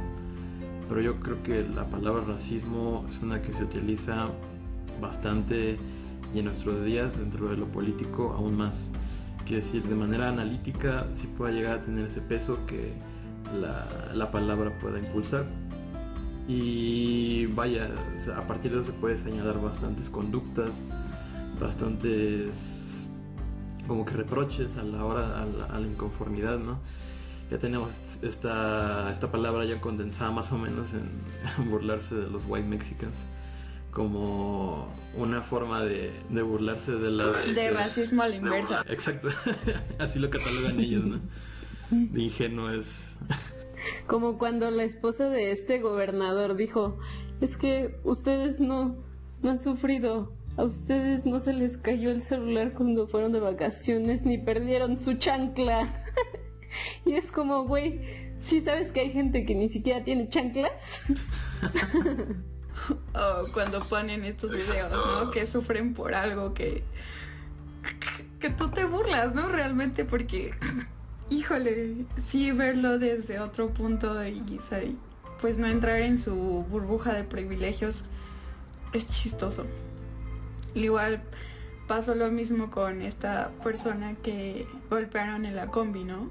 pero 0.88 1.02
yo 1.02 1.20
creo 1.20 1.42
que 1.44 1.64
la 1.64 1.90
palabra 1.90 2.24
racismo 2.26 3.06
es 3.10 3.20
una 3.20 3.42
que 3.42 3.54
se 3.54 3.64
utiliza 3.64 4.30
bastante 5.02 5.78
y 6.34 6.40
en 6.40 6.46
nuestros 6.46 6.84
días 6.84 7.18
dentro 7.20 7.50
de 7.50 7.58
lo 7.58 7.68
político 7.68 8.34
aún 8.38 8.58
más. 8.58 8.92
Quiero 9.46 9.64
decir, 9.64 9.84
de 9.84 9.96
manera 9.96 10.30
analítica 10.30 11.08
sí 11.14 11.28
puede 11.28 11.54
llegar 11.54 11.80
a 11.80 11.82
tener 11.82 12.06
ese 12.06 12.22
peso 12.22 12.66
que 12.66 12.94
la 14.14 14.32
palabra 14.32 14.72
pueda 14.82 15.00
impulsar. 15.00 15.46
Y 16.48 17.48
vaya, 17.48 17.90
o 18.16 18.20
sea, 18.20 18.38
a 18.38 18.48
partir 18.48 18.72
de 18.72 18.82
eso 18.82 18.92
se 18.92 19.00
puede 19.00 19.18
señalar 19.18 19.60
bastantes 19.62 20.10
conductas, 20.10 20.82
bastantes 21.60 23.10
como 23.88 24.06
que 24.06 24.14
reproches 24.14 24.78
a 24.78 24.84
la 24.84 25.04
hora, 25.06 25.42
a 25.42 25.46
la, 25.46 25.66
a 25.66 25.80
la 25.80 25.88
inconformidad, 25.88 26.60
¿no? 26.60 26.80
Ya 27.52 27.60
tenemos 27.60 27.94
esta, 28.22 29.12
esta 29.12 29.32
palabra 29.32 29.66
ya 29.66 29.80
condensada 29.80 30.32
más 30.32 30.52
o 30.52 30.58
menos 30.58 30.94
en 30.94 31.10
burlarse 31.70 32.16
de 32.16 32.30
los 32.30 32.46
white 32.48 32.68
mexicans 32.68 33.26
como 33.96 34.94
una 35.16 35.42
forma 35.42 35.82
de, 35.82 36.12
de 36.30 36.42
burlarse 36.42 36.92
de 36.92 37.12
la... 37.12 37.28
De 37.28 37.72
racismo 37.72 38.24
a 38.24 38.28
la 38.28 38.36
inversa. 38.36 38.84
Exacto, 38.90 39.30
así 40.00 40.20
lo 40.20 40.30
catalogan 40.30 40.82
ellos, 40.82 41.06
¿no? 41.06 41.22
De 41.90 42.22
ingenuo 42.22 42.70
es... 42.72 43.16
Como 44.08 44.38
cuando 44.38 44.70
la 44.72 44.84
esposa 44.84 45.30
de 45.30 45.52
este 45.52 45.80
gobernador 45.80 46.56
dijo, 46.56 46.98
es 47.42 47.58
que 47.58 48.00
ustedes 48.04 48.60
no, 48.60 48.96
no 49.42 49.50
han 49.50 49.60
sufrido, 49.60 50.32
a 50.58 50.64
ustedes 50.64 51.26
no 51.26 51.40
se 51.40 51.54
les 51.54 51.78
cayó 51.78 52.12
el 52.12 52.22
celular 52.22 52.74
cuando 52.74 53.08
fueron 53.08 53.32
de 53.32 53.40
vacaciones 53.40 54.24
ni 54.24 54.38
perdieron 54.38 55.00
su 55.00 55.16
chancla. 55.16 56.06
y 57.06 57.14
es 57.14 57.32
como, 57.32 57.66
güey, 57.66 58.00
¿sí 58.38 58.62
sabes 58.62 58.92
que 58.92 59.02
hay 59.02 59.12
gente 59.12 59.46
que 59.46 59.56
ni 59.56 59.70
siquiera 59.70 60.04
tiene 60.04 60.30
chanclas? 60.30 61.04
O 63.14 63.52
cuando 63.54 63.80
ponen 63.88 64.26
estos 64.26 64.52
videos, 64.52 64.94
¿no? 64.94 65.32
Que 65.32 65.46
sufren 65.46 65.94
por 65.94 66.14
algo 66.14 66.54
que, 66.54 66.84
que 68.40 68.50
tú 68.50 68.70
te 68.70 68.86
burlas, 68.86 69.34
¿no? 69.34 69.48
Realmente 69.48 70.06
porque, 70.06 70.54
híjole, 71.30 72.06
sí 72.24 72.52
verlo 72.52 73.00
desde 73.00 73.40
otro 73.40 73.70
punto 73.70 74.26
y 74.26 74.60
pues 75.42 75.58
no 75.58 75.68
entrar 75.68 76.02
en 76.02 76.18
su 76.18 76.34
burbuja 76.70 77.14
de 77.14 77.24
privilegios 77.24 78.04
es 78.94 79.08
chistoso. 79.08 79.66
Igual 80.74 81.22
pasó 81.88 82.16
lo 82.16 82.32
mismo 82.32 82.70
con 82.72 83.02
esta 83.02 83.52
persona 83.64 84.16
que 84.24 84.68
golpearon 84.90 85.46
en 85.46 85.56
la 85.56 85.68
combi, 85.68 86.04
¿no? 86.04 86.30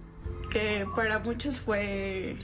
Que 0.51 0.87
para 0.95 1.19
muchos 1.19 1.61
fue 1.61 2.37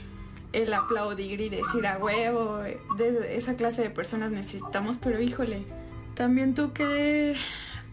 el 0.53 0.73
aplaudir 0.73 1.41
y 1.41 1.49
decir 1.49 1.87
a 1.87 1.97
huevo, 1.97 2.57
de 2.97 3.37
esa 3.37 3.55
clase 3.55 3.81
de 3.83 3.89
personas 3.89 4.31
necesitamos, 4.31 4.97
pero 4.97 5.21
híjole, 5.21 5.63
también 6.15 6.53
tú 6.53 6.73
que, 6.73 7.35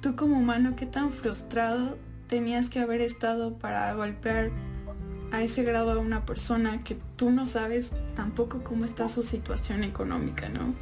tú 0.01 0.17
como 0.17 0.39
humano, 0.39 0.75
qué 0.77 0.87
tan 0.87 1.13
frustrado 1.13 1.97
tenías 2.29 2.71
que 2.71 2.79
haber 2.79 3.01
estado 3.01 3.55
para 3.55 3.93
golpear 3.95 4.51
a 5.33 5.43
ese 5.43 5.63
grado 5.63 5.91
a 5.91 5.99
una 5.99 6.25
persona 6.25 6.83
que 6.85 6.97
tú 7.17 7.31
no 7.31 7.47
sabes 7.47 7.93
tampoco 8.15 8.63
cómo 8.63 8.85
está 8.85 9.09
su 9.09 9.23
situación 9.23 9.85
económica, 9.85 10.49
¿no? 10.49 10.75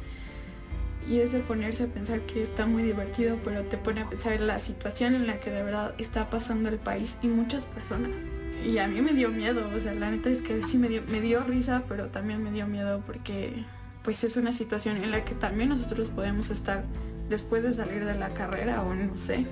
Y 1.09 1.19
es 1.19 1.31
de 1.31 1.39
ponerse 1.39 1.83
a 1.83 1.87
pensar 1.87 2.21
que 2.21 2.41
está 2.41 2.65
muy 2.65 2.83
divertido, 2.83 3.37
pero 3.43 3.63
te 3.63 3.77
pone 3.77 4.01
a 4.01 4.09
pensar 4.09 4.33
en 4.33 4.45
la 4.45 4.59
situación 4.59 5.15
en 5.15 5.25
la 5.25 5.39
que 5.39 5.49
de 5.49 5.63
verdad 5.63 5.95
está 5.97 6.29
pasando 6.29 6.69
el 6.69 6.77
país 6.77 7.17
y 7.21 7.27
muchas 7.27 7.65
personas. 7.65 8.25
Y 8.65 8.77
a 8.79 8.87
mí 8.87 9.01
me 9.01 9.13
dio 9.13 9.29
miedo, 9.29 9.69
o 9.73 9.79
sea, 9.79 9.93
la 9.93 10.11
neta 10.11 10.29
es 10.29 10.41
que 10.41 10.61
sí 10.61 10.77
me 10.77 10.89
dio, 10.89 11.01
me 11.07 11.21
dio 11.21 11.43
risa, 11.43 11.83
pero 11.87 12.07
también 12.07 12.43
me 12.43 12.51
dio 12.51 12.67
miedo 12.67 13.01
porque 13.05 13.63
pues 14.03 14.23
es 14.23 14.35
una 14.35 14.53
situación 14.53 14.97
en 14.97 15.11
la 15.11 15.23
que 15.23 15.35
también 15.35 15.69
nosotros 15.69 16.09
podemos 16.09 16.49
estar 16.49 16.83
después 17.29 17.63
de 17.63 17.73
salir 17.73 18.05
de 18.05 18.15
la 18.15 18.33
carrera 18.33 18.81
o 18.81 18.93
no 18.93 19.15
sé, 19.17 19.45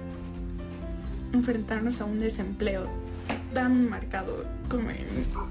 enfrentarnos 1.34 2.01
a 2.01 2.05
un 2.05 2.19
desempleo 2.19 2.88
tan 3.53 3.89
marcado 3.89 4.45
como 4.69 4.89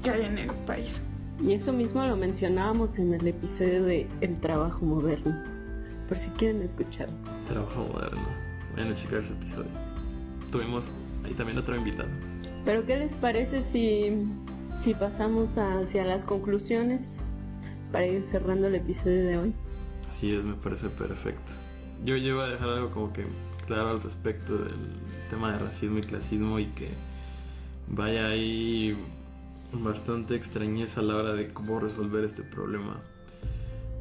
que 0.03 0.11
hay 0.11 0.23
en 0.25 0.39
el 0.39 0.51
país. 0.67 1.03
Y 1.43 1.53
eso 1.53 1.73
mismo 1.73 2.05
lo 2.07 2.17
mencionábamos 2.17 2.99
en 2.99 3.15
el 3.15 3.27
episodio 3.27 3.85
de 3.85 4.07
El 4.21 4.39
trabajo 4.41 4.85
moderno, 4.85 5.35
por 6.09 6.17
si 6.17 6.31
quieren 6.31 6.63
escucharlo. 6.63 7.15
Trabajo 7.47 7.89
moderno. 7.93 8.23
Vayan 8.77 8.93
a 8.93 8.95
checar 8.95 9.21
ese 9.21 9.33
episodio. 9.33 9.71
Tuvimos 10.53 10.89
ahí 11.25 11.35
también 11.35 11.59
otro 11.59 11.77
invitado. 11.77 12.09
Pero 12.65 12.87
¿qué 12.87 12.99
les 12.99 13.13
parece 13.15 13.63
si, 13.63 14.27
si 14.79 14.95
pasamos 14.95 15.59
hacia 15.59 16.05
las 16.05 16.25
conclusiones 16.25 17.23
para 17.91 18.07
ir 18.07 18.25
cerrando 18.31 18.69
el 18.69 18.77
episodio 18.77 19.27
de 19.27 19.39
hoy? 19.39 19.55
Así 20.09 20.35
es, 20.35 20.45
me 20.45 20.55
parece 20.55 20.89
perfecto. 20.89 21.53
Yo 22.05 22.17
llevo 22.17 22.43
a 22.43 22.49
dejar 22.49 22.69
algo 22.69 22.91
como 22.91 23.13
que 23.13 23.27
claro 23.67 23.91
al 23.91 24.03
respecto 24.03 24.57
del 24.57 24.75
tema 25.31 25.53
de 25.53 25.59
racismo 25.59 25.99
y 25.99 26.03
clasismo 26.03 26.59
y 26.59 26.67
que 26.67 26.91
vaya 27.89 28.27
ahí 28.27 28.97
bastante 29.73 30.37
extrañeza 30.37 31.01
a 31.01 31.03
la 31.03 31.17
hora 31.17 31.33
de 31.35 31.53
cómo 31.53 31.81
resolver 31.81 32.25
este 32.25 32.43
problema. 32.43 32.97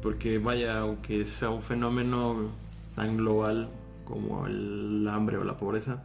Porque 0.02 0.38
vaya, 0.38 0.80
aunque 0.80 1.24
sea 1.24 1.50
un 1.50 1.62
fenómeno 1.62 2.50
tan 2.94 3.16
global 3.16 3.68
como 4.04 4.46
el 4.46 5.06
hambre 5.08 5.38
o 5.38 5.44
la 5.44 5.56
pobreza, 5.56 6.04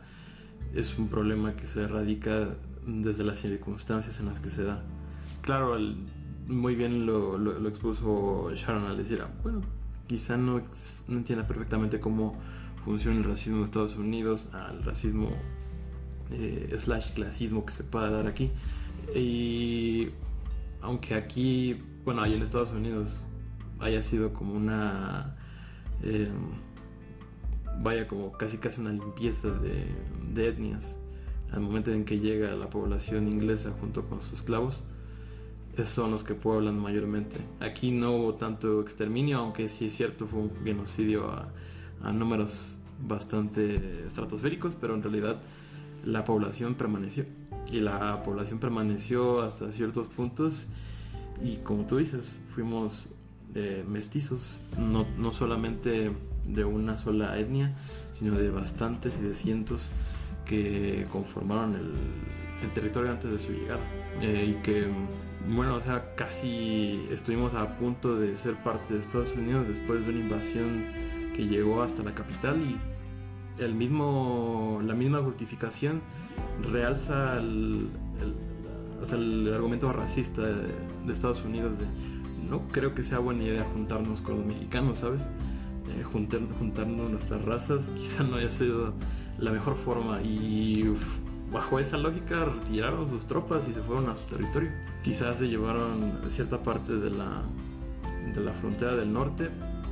es 0.74 0.97
un 0.97 1.10
problema 1.10 1.55
que 1.55 1.66
se 1.66 1.82
erradica 1.82 2.55
desde 2.86 3.24
las 3.24 3.39
circunstancias 3.39 4.20
en 4.20 4.28
las 4.28 4.39
que 4.39 4.49
se 4.49 4.64
da. 4.64 4.82
Claro, 5.41 5.78
muy 6.47 6.76
bien 6.76 7.05
lo, 7.05 7.38
lo, 7.38 7.68
expuso 7.68 8.51
Sharon 8.55 8.86
al 8.86 8.97
decir, 8.97 9.22
ah, 9.22 9.30
bueno, 9.43 9.62
quizá 10.07 10.38
no, 10.38 10.62
no 11.07 11.18
entienda 11.18 11.45
perfectamente 11.45 11.99
cómo 11.99 12.36
funciona 12.84 13.17
el 13.17 13.23
racismo 13.23 13.59
en 13.59 13.63
Estados 13.65 13.95
Unidos, 13.95 14.49
al 14.53 14.84
racismo 14.84 15.30
eh, 16.32 16.75
slash 16.80 17.13
clasismo 17.13 17.65
que 17.65 17.71
se 17.71 17.84
pueda 17.84 18.09
dar 18.09 18.27
aquí. 18.27 18.51
Y 19.15 20.09
aunque 20.82 21.15
aquí, 21.15 21.82
bueno, 22.05 22.21
ahí 22.21 22.34
en 22.34 22.41
Estados 22.41 22.71
Unidos 22.71 23.17
haya 23.80 24.01
sido 24.01 24.34
como 24.34 24.53
una... 24.53 25.36
Em, 26.03 26.69
vaya 27.82 28.07
como 28.07 28.32
casi 28.34 28.57
casi 28.57 28.82
una 28.82 28.91
limpieza 28.91 29.49
de, 29.49 29.86
de, 30.34 30.47
etnias 30.47 30.97
al 31.51 31.61
momento 31.61 31.91
en 31.91 32.03
que 32.03 32.19
llega 32.19 32.53
la 32.55 32.69
población 32.69 33.27
inglesa 33.27 33.71
junto 33.80 34.05
con 34.05 34.21
sus 34.21 34.39
esclavos 34.39 34.84
son 35.86 36.11
los 36.11 36.25
que 36.25 36.36
pueblan 36.36 36.77
mayormente 36.77 37.38
aquí 37.61 37.91
no 37.91 38.15
hubo 38.15 38.36
tanto 38.36 38.82
exterminio 38.82 39.38
aunque 39.39 39.69
sí 39.69 39.88
es 39.88 39.95
cierto 39.95 40.27
fue 40.27 40.39
un 40.41 40.51
genocidio 40.63 41.32
a 42.03 42.11
números 42.11 42.77
bastante 43.07 44.05
estratosféricos 44.07 44.75
pero 44.79 44.93
en 44.93 45.03
realidad 45.03 45.41
la 46.05 46.23
población 46.23 46.75
permaneció. 46.75 47.25
Y 47.71 47.81
la 47.81 48.23
población 48.23 48.59
permaneció 48.59 49.41
hasta 49.41 49.71
ciertos 49.71 50.07
puntos 50.07 50.67
y 51.43 51.57
como 51.57 51.85
tú 51.85 51.97
dices, 51.97 52.41
fuimos 52.53 53.07
eh, 53.55 53.83
mestizos, 53.87 54.59
no, 54.77 55.05
no, 55.17 55.31
solamente 55.31 56.11
de 56.45 56.65
una 56.65 56.97
sola 56.97 57.37
etnia, 57.39 57.75
sino 58.11 58.35
de 58.35 58.49
bastantes 58.49 59.17
y 59.19 59.23
de 59.23 59.33
cientos 59.33 59.81
que 60.45 61.05
conformaron 61.11 61.75
el, 61.75 62.71
territorio 62.73 63.11
antes 63.11 63.31
de 63.31 63.39
su 63.39 63.53
llegada. 63.53 63.79
Eh, 64.21 64.55
y 64.57 64.61
que, 64.63 64.87
bueno, 65.47 65.75
o 65.75 65.81
sea, 65.81 66.13
casi 66.15 67.07
estuvimos 67.09 67.53
a 67.53 67.77
punto 67.77 68.17
de 68.17 68.35
ser 68.35 68.61
parte 68.61 68.95
de 68.95 68.99
Estados 68.99 69.33
Unidos 69.33 69.67
después 69.67 70.05
de 70.05 70.11
una 70.11 70.19
invasión 70.19 70.83
llegó 71.47 71.81
hasta 71.83 72.03
la 72.03 72.11
capital 72.11 72.61
y 72.61 72.77
el 73.61 73.73
mismo, 73.73 74.81
la 74.83 74.93
misma 74.93 75.19
justificación 75.21 76.01
realza 76.71 77.37
el, 77.37 77.89
el, 79.11 79.53
argumento 79.53 79.91
racista 79.91 80.41
de, 80.41 81.11
Estados 81.11 81.43
Unidos 81.43 81.77
de 81.79 81.85
no 82.47 82.67
creo 82.71 82.93
que 82.93 83.03
sea 83.03 83.19
buena 83.19 83.43
idea 83.43 83.63
juntarnos 83.63 84.21
con 84.21 84.37
los 84.37 84.45
mexicanos, 84.45 84.99
¿sabes? 84.99 85.29
Eh, 85.89 86.03
juntarnos 86.03 87.09
nuestras 87.09 87.43
razas 87.45 87.89
quizá 87.95 88.23
no 88.23 88.35
haya 88.35 88.49
sido 88.49 88.93
la 89.39 89.51
mejor 89.51 89.75
forma 89.75 90.21
y 90.21 90.93
bajo 91.51 91.79
esa 91.79 91.97
lógica 91.97 92.45
retiraron 92.45 93.09
sus 93.09 93.25
tropas 93.25 93.67
y 93.67 93.73
se 93.73 93.81
fueron 93.81 94.09
a 94.09 94.15
su 94.15 94.35
territorio. 94.35 94.69
Quizás 95.03 95.39
se 95.39 95.47
llevaron 95.47 96.21
cierta 96.27 96.61
parte 96.61 96.93
de 96.93 97.09
la, 97.09 97.43
de 98.35 98.41
la 98.41 98.51
frontera 98.51 98.95
del 98.95 99.11
norte, 99.11 99.49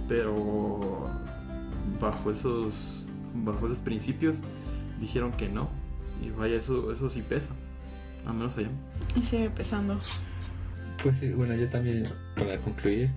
pero 0.08 1.10
bajo 2.00 2.32
esos 2.32 2.98
bajo 3.34 3.68
esos 3.68 3.80
principios, 3.80 4.38
dijeron 5.00 5.32
que 5.34 5.50
no. 5.50 5.70
Y 6.22 6.30
vaya, 6.32 6.58
eso, 6.58 6.92
eso 6.92 7.10
sí 7.10 7.22
pesa. 7.22 7.50
Al 8.26 8.34
menos 8.34 8.58
allá. 8.58 8.70
Y 9.16 9.22
sigue 9.22 9.50
pesando. 9.50 10.00
Pues 11.02 11.18
sí, 11.20 11.32
bueno, 11.32 11.56
yo 11.56 11.70
también, 11.70 12.06
para 12.36 12.58
concluir, 12.58 13.12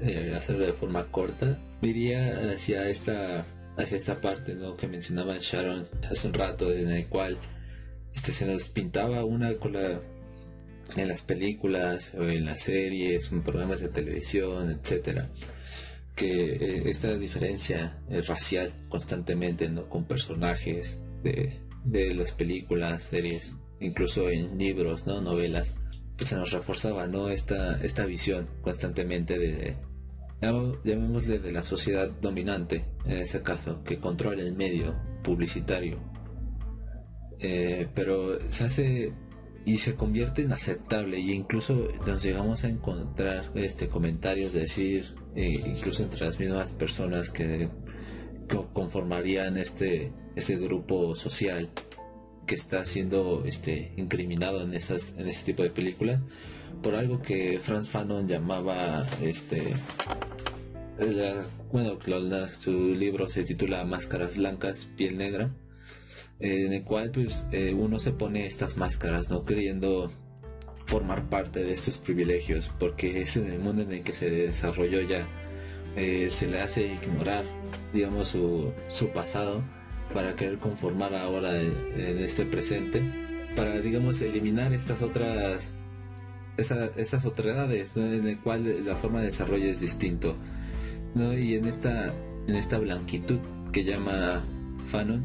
eh, 0.00 0.34
hacerlo 0.36 0.64
de 0.64 0.72
forma 0.72 1.06
corta, 1.08 1.58
diría 1.80 2.52
hacia 2.52 2.88
esta, 2.88 3.44
hacia 3.76 3.96
esta 3.96 4.20
parte 4.20 4.54
¿no? 4.54 4.76
que 4.76 4.88
mencionaba 4.88 5.36
Sharon 5.40 5.86
hace 6.10 6.28
un 6.28 6.34
rato, 6.34 6.72
en 6.72 6.90
el 6.90 7.06
cual 7.06 7.38
este, 8.14 8.32
se 8.32 8.46
nos 8.46 8.64
pintaba 8.68 9.24
una 9.24 9.54
con 9.54 9.74
la, 9.74 10.00
en 10.96 11.08
las 11.08 11.20
películas 11.20 12.14
o 12.14 12.24
en 12.24 12.46
las 12.46 12.62
series, 12.62 13.30
en 13.30 13.42
programas 13.42 13.80
de 13.80 13.88
televisión, 13.88 14.70
etcétera 14.70 15.28
que 16.14 16.52
eh, 16.52 16.90
esta 16.90 17.14
diferencia 17.16 17.98
eh, 18.10 18.22
racial 18.22 18.72
constantemente 18.88 19.68
¿no? 19.68 19.88
con 19.88 20.04
personajes 20.04 21.00
de, 21.22 21.60
de, 21.84 22.14
las 22.14 22.32
películas, 22.32 23.02
series, 23.10 23.52
incluso 23.80 24.28
en 24.28 24.58
libros, 24.58 25.06
¿no? 25.06 25.20
novelas, 25.20 25.72
pues 26.16 26.30
se 26.30 26.36
nos 26.36 26.50
reforzaba 26.50 27.06
¿no? 27.06 27.30
esta, 27.30 27.82
esta 27.82 28.04
visión 28.04 28.48
constantemente 28.62 29.38
de, 29.38 29.76
llamémosle 30.84 31.38
de 31.38 31.52
la 31.52 31.62
sociedad 31.62 32.10
dominante, 32.10 32.84
en 33.04 33.18
ese 33.18 33.42
caso, 33.42 33.82
que 33.84 33.98
controla 33.98 34.42
el 34.42 34.54
medio 34.54 34.94
publicitario. 35.22 35.98
Eh, 37.38 37.88
pero 37.94 38.38
se 38.50 38.64
hace 38.64 39.12
y 39.64 39.78
se 39.78 39.94
convierte 39.94 40.42
en 40.42 40.52
aceptable 40.52 41.18
y 41.20 41.32
incluso 41.32 41.88
nos 42.06 42.22
llegamos 42.22 42.64
a 42.64 42.68
encontrar 42.68 43.50
este 43.54 43.88
comentarios 43.88 44.52
de 44.52 44.60
decir 44.60 45.14
eh, 45.36 45.62
incluso 45.64 46.02
entre 46.02 46.26
las 46.26 46.38
mismas 46.38 46.70
personas 46.70 47.30
que, 47.30 47.68
conformarían 48.74 49.56
este 49.56 50.12
este 50.36 50.56
grupo 50.56 51.14
social 51.14 51.70
que 52.44 52.54
está 52.54 52.84
siendo 52.84 53.44
este 53.46 53.92
incriminado 53.96 54.62
en 54.62 54.74
estas 54.74 55.14
en 55.16 55.26
este 55.26 55.52
tipo 55.52 55.62
de 55.62 55.70
películas 55.70 56.20
por 56.82 56.94
algo 56.94 57.22
que 57.22 57.60
Franz 57.60 57.88
Fanon 57.88 58.28
llamaba 58.28 59.06
este 59.22 59.62
bueno 61.70 61.98
su 62.60 62.94
libro 62.94 63.28
se 63.30 63.44
titula 63.44 63.84
Máscaras 63.86 64.36
blancas 64.36 64.86
piel 64.96 65.16
negra 65.16 65.50
en 66.42 66.72
el 66.72 66.82
cual 66.82 67.10
pues 67.10 67.46
eh, 67.52 67.74
uno 67.74 67.98
se 67.98 68.12
pone 68.12 68.46
estas 68.46 68.76
máscaras, 68.76 69.30
¿no? 69.30 69.44
Queriendo 69.44 70.10
formar 70.86 71.28
parte 71.28 71.62
de 71.62 71.72
estos 71.72 71.98
privilegios, 71.98 72.70
porque 72.78 73.22
es 73.22 73.36
en 73.36 73.50
el 73.50 73.60
mundo 73.60 73.82
en 73.82 73.92
el 73.92 74.02
que 74.02 74.12
se 74.12 74.28
desarrolló 74.28 75.00
ya, 75.02 75.26
eh, 75.96 76.28
se 76.30 76.48
le 76.48 76.60
hace 76.60 76.86
ignorar, 76.86 77.44
digamos, 77.92 78.28
su, 78.28 78.72
su 78.90 79.08
pasado 79.10 79.62
para 80.12 80.36
querer 80.36 80.58
conformar 80.58 81.14
ahora 81.14 81.58
en, 81.60 82.18
este 82.18 82.44
presente, 82.44 83.02
para, 83.56 83.80
digamos, 83.80 84.20
eliminar 84.20 84.72
estas 84.72 85.00
otras, 85.00 85.70
esa, 86.56 86.86
otras 86.86 87.24
otredades, 87.24 87.96
¿no? 87.96 88.12
en 88.12 88.26
el 88.26 88.38
cual 88.40 88.84
la 88.84 88.96
forma 88.96 89.20
de 89.20 89.26
desarrollo 89.26 89.66
es 89.66 89.80
distinto, 89.80 90.36
¿no? 91.14 91.32
Y 91.38 91.54
en 91.54 91.66
esta 91.66 92.12
en 92.48 92.56
esta 92.56 92.78
blanquitud 92.78 93.38
que 93.72 93.84
llama 93.84 94.42
Fanon, 94.86 95.22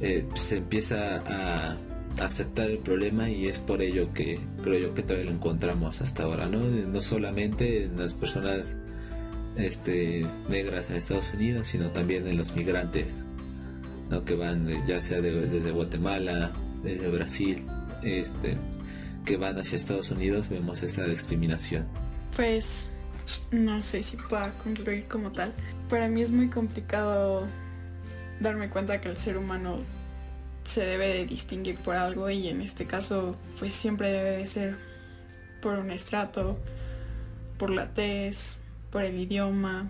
eh, 0.00 0.26
se 0.34 0.58
empieza 0.58 1.22
a 1.26 1.76
aceptar 2.20 2.70
el 2.70 2.78
problema 2.78 3.30
y 3.30 3.46
es 3.46 3.58
por 3.58 3.82
ello 3.82 4.12
que 4.12 4.40
creo 4.62 4.78
yo 4.78 4.94
que 4.94 5.02
todavía 5.02 5.26
lo 5.26 5.36
encontramos 5.36 6.00
hasta 6.00 6.24
ahora, 6.24 6.46
¿no? 6.46 6.60
No 6.60 7.02
solamente 7.02 7.84
en 7.84 7.98
las 7.98 8.14
personas 8.14 8.76
este, 9.56 10.26
negras 10.48 10.90
en 10.90 10.96
Estados 10.96 11.32
Unidos, 11.34 11.68
sino 11.68 11.88
también 11.88 12.26
en 12.26 12.36
los 12.36 12.54
migrantes, 12.54 13.24
¿no? 14.10 14.24
Que 14.24 14.34
van 14.34 14.68
ya 14.86 15.00
sea 15.00 15.20
desde 15.20 15.70
Guatemala, 15.70 16.52
desde 16.82 17.08
Brasil, 17.08 17.64
este, 18.02 18.56
que 19.24 19.36
van 19.36 19.58
hacia 19.58 19.76
Estados 19.76 20.10
Unidos, 20.10 20.48
vemos 20.48 20.82
esta 20.82 21.06
discriminación. 21.06 21.86
Pues 22.36 22.88
no 23.50 23.82
sé 23.82 24.02
si 24.02 24.16
pueda 24.16 24.52
concluir 24.64 25.04
como 25.04 25.32
tal. 25.32 25.52
Para 25.88 26.08
mí 26.08 26.22
es 26.22 26.30
muy 26.30 26.48
complicado 26.48 27.46
darme 28.40 28.70
cuenta 28.70 29.00
que 29.00 29.08
el 29.08 29.16
ser 29.16 29.36
humano 29.36 29.78
se 30.64 30.84
debe 30.84 31.08
de 31.08 31.26
distinguir 31.26 31.76
por 31.78 31.96
algo 31.96 32.28
y 32.30 32.48
en 32.48 32.60
este 32.60 32.86
caso 32.86 33.36
pues 33.58 33.72
siempre 33.72 34.12
debe 34.12 34.36
de 34.36 34.46
ser 34.46 34.76
por 35.62 35.78
un 35.78 35.90
estrato, 35.90 36.58
por 37.56 37.70
la 37.70 37.92
tez, 37.94 38.58
por 38.90 39.02
el 39.02 39.18
idioma, 39.18 39.88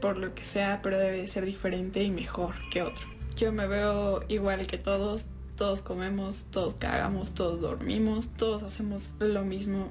por 0.00 0.16
lo 0.16 0.34
que 0.34 0.44
sea, 0.44 0.80
pero 0.82 0.98
debe 0.98 1.22
de 1.22 1.28
ser 1.28 1.44
diferente 1.44 2.02
y 2.02 2.10
mejor 2.10 2.54
que 2.70 2.82
otro. 2.82 3.06
Yo 3.36 3.52
me 3.52 3.66
veo 3.66 4.24
igual 4.28 4.66
que 4.66 4.78
todos, 4.78 5.26
todos 5.56 5.82
comemos, 5.82 6.44
todos 6.50 6.74
cagamos, 6.74 7.32
todos 7.32 7.60
dormimos, 7.60 8.28
todos 8.36 8.62
hacemos 8.62 9.10
lo 9.18 9.44
mismo 9.44 9.90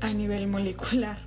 a 0.00 0.12
nivel 0.12 0.48
molecular. 0.48 1.25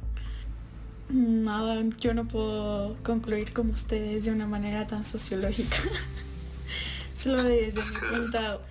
Nada, 1.10 1.84
yo 2.00 2.14
no 2.14 2.28
puedo 2.28 2.96
concluir 3.04 3.52
como 3.54 3.74
ustedes 3.74 4.26
de 4.26 4.32
una 4.32 4.46
manera 4.46 4.86
tan 4.86 5.04
sociológica. 5.04 5.78
Solo 7.16 7.44
desde 7.44 7.82
mi 7.82 8.22
punto 8.22 8.62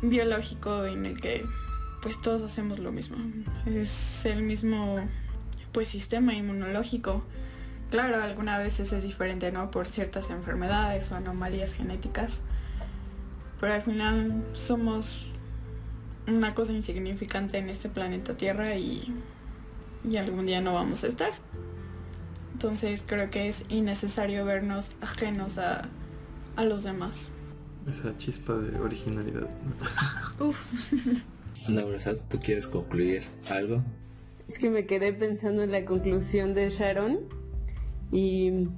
biológico 0.00 0.86
en 0.86 1.04
el 1.04 1.20
que 1.20 1.44
pues 2.00 2.20
todos 2.20 2.42
hacemos 2.42 2.78
lo 2.78 2.90
mismo. 2.90 3.18
Es 3.66 4.24
el 4.24 4.42
mismo 4.42 5.06
pues 5.72 5.90
sistema 5.90 6.34
inmunológico. 6.34 7.22
Claro, 7.90 8.22
algunas 8.22 8.62
veces 8.62 8.92
es 8.92 9.02
diferente, 9.02 9.52
¿no? 9.52 9.70
Por 9.70 9.88
ciertas 9.88 10.30
enfermedades 10.30 11.10
o 11.10 11.16
anomalías 11.16 11.74
genéticas. 11.74 12.40
Pero 13.60 13.74
al 13.74 13.82
final 13.82 14.44
somos 14.52 15.26
una 16.26 16.54
cosa 16.54 16.72
insignificante 16.72 17.58
en 17.58 17.70
este 17.70 17.88
planeta 17.88 18.36
Tierra 18.36 18.76
y, 18.76 19.12
y 20.04 20.16
algún 20.16 20.46
día 20.46 20.60
no 20.60 20.74
vamos 20.74 21.04
a 21.04 21.08
estar. 21.08 21.32
Entonces 22.52 23.04
creo 23.06 23.30
que 23.30 23.48
es 23.48 23.64
innecesario 23.68 24.44
vernos 24.44 24.92
ajenos 25.00 25.58
a, 25.58 25.88
a 26.56 26.64
los 26.64 26.82
demás 26.82 27.30
esa 27.90 28.16
chispa 28.16 28.54
de 28.54 28.78
originalidad. 28.78 29.48
Uf. 30.40 30.92
¿tú 32.30 32.38
quieres 32.40 32.66
concluir 32.66 33.24
algo? 33.50 33.82
Es 34.48 34.58
que 34.58 34.70
me 34.70 34.86
quedé 34.86 35.12
pensando 35.12 35.62
en 35.62 35.72
la 35.72 35.84
conclusión 35.84 36.54
de 36.54 36.70
Sharon 36.70 37.20
y 38.10 38.68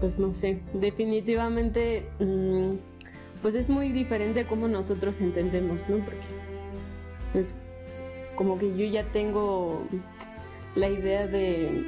pues 0.00 0.18
no 0.18 0.34
sé, 0.34 0.60
definitivamente 0.72 2.08
mm, 2.18 2.72
pues 3.42 3.54
es 3.54 3.68
muy 3.68 3.92
diferente 3.92 4.40
a 4.40 4.46
cómo 4.46 4.66
nosotros 4.66 5.20
entendemos, 5.20 5.88
¿no? 5.88 5.98
Porque 5.98 6.18
pues 7.32 7.54
como 8.34 8.58
que 8.58 8.76
yo 8.76 8.86
ya 8.86 9.04
tengo 9.12 9.86
la 10.74 10.88
idea 10.88 11.26
de, 11.26 11.84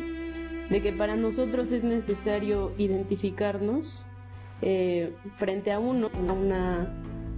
de 0.70 0.82
que 0.82 0.92
para 0.92 1.16
nosotros 1.16 1.70
es 1.72 1.84
necesario 1.84 2.72
identificarnos 2.78 4.04
eh, 4.64 5.12
frente 5.38 5.72
a 5.72 5.80
uno, 5.80 6.08
a 6.28 6.32
una, 6.32 6.88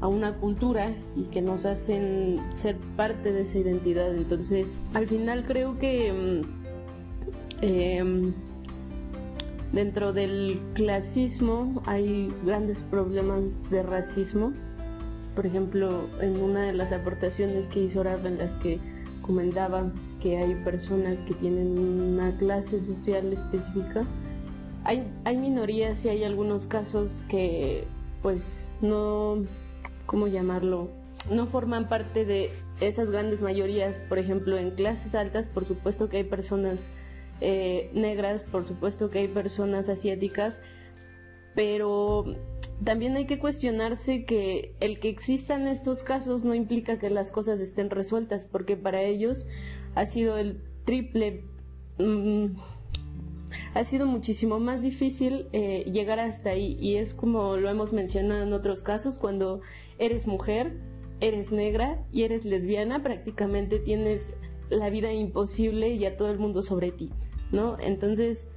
a 0.02 0.08
una 0.08 0.36
cultura 0.36 0.94
y 1.16 1.24
que 1.24 1.40
nos 1.40 1.64
hacen 1.64 2.38
ser 2.52 2.76
parte 2.96 3.32
de 3.32 3.42
esa 3.42 3.58
identidad. 3.58 4.14
Entonces, 4.14 4.82
al 4.92 5.08
final 5.08 5.44
creo 5.44 5.78
que 5.78 6.12
mm, 6.12 7.64
em, 7.64 8.34
dentro 9.72 10.12
del 10.12 10.60
clasismo 10.74 11.82
hay 11.86 12.30
grandes 12.44 12.82
problemas 12.90 13.42
de 13.70 13.82
racismo. 13.82 14.52
Por 15.34 15.46
ejemplo, 15.46 16.08
en 16.20 16.40
una 16.42 16.64
de 16.64 16.74
las 16.74 16.92
aportaciones 16.92 17.66
que 17.68 17.80
hizo 17.80 18.02
Rafa 18.02 18.28
en 18.28 18.38
las 18.38 18.52
que 18.58 18.78
comentaba 19.22 19.90
que 20.24 20.38
hay 20.38 20.54
personas 20.64 21.20
que 21.20 21.34
tienen 21.34 21.78
una 21.78 22.34
clase 22.38 22.80
social 22.80 23.30
específica, 23.30 24.06
hay, 24.82 25.06
hay 25.26 25.36
minorías 25.36 26.02
y 26.06 26.08
hay 26.08 26.24
algunos 26.24 26.64
casos 26.64 27.12
que 27.28 27.84
pues 28.22 28.70
no, 28.80 29.44
¿cómo 30.06 30.26
llamarlo? 30.26 30.88
No 31.30 31.46
forman 31.48 31.88
parte 31.88 32.24
de 32.24 32.52
esas 32.80 33.10
grandes 33.10 33.42
mayorías, 33.42 33.96
por 34.08 34.18
ejemplo, 34.18 34.56
en 34.56 34.70
clases 34.70 35.14
altas, 35.14 35.46
por 35.46 35.66
supuesto 35.66 36.08
que 36.08 36.16
hay 36.16 36.24
personas 36.24 36.88
eh, 37.42 37.90
negras, 37.92 38.42
por 38.44 38.66
supuesto 38.66 39.10
que 39.10 39.18
hay 39.18 39.28
personas 39.28 39.90
asiáticas, 39.90 40.58
pero 41.54 42.24
también 42.82 43.14
hay 43.16 43.26
que 43.26 43.38
cuestionarse 43.38 44.24
que 44.24 44.74
el 44.80 45.00
que 45.00 45.10
existan 45.10 45.68
estos 45.68 46.02
casos 46.02 46.44
no 46.44 46.54
implica 46.54 46.98
que 46.98 47.10
las 47.10 47.30
cosas 47.30 47.60
estén 47.60 47.90
resueltas, 47.90 48.46
porque 48.46 48.78
para 48.78 49.02
ellos 49.02 49.44
ha 49.94 50.06
sido 50.06 50.38
el 50.38 50.60
triple 50.84 51.44
mm, 51.98 52.46
ha 53.74 53.84
sido 53.84 54.06
muchísimo 54.06 54.60
más 54.60 54.82
difícil 54.82 55.48
eh, 55.52 55.84
llegar 55.92 56.20
hasta 56.20 56.50
ahí 56.50 56.76
y 56.80 56.96
es 56.96 57.14
como 57.14 57.56
lo 57.56 57.68
hemos 57.68 57.92
mencionado 57.92 58.42
en 58.42 58.52
otros 58.52 58.82
casos, 58.82 59.18
cuando 59.18 59.60
eres 59.98 60.26
mujer, 60.26 60.76
eres 61.20 61.52
negra 61.52 62.04
y 62.12 62.22
eres 62.22 62.44
lesbiana, 62.44 63.02
prácticamente 63.02 63.78
tienes 63.78 64.32
la 64.70 64.90
vida 64.90 65.12
imposible 65.12 65.90
y 65.90 66.04
a 66.06 66.16
todo 66.16 66.30
el 66.30 66.38
mundo 66.38 66.62
sobre 66.62 66.90
ti, 66.90 67.10
¿no? 67.52 67.76
Entonces, 67.80 68.48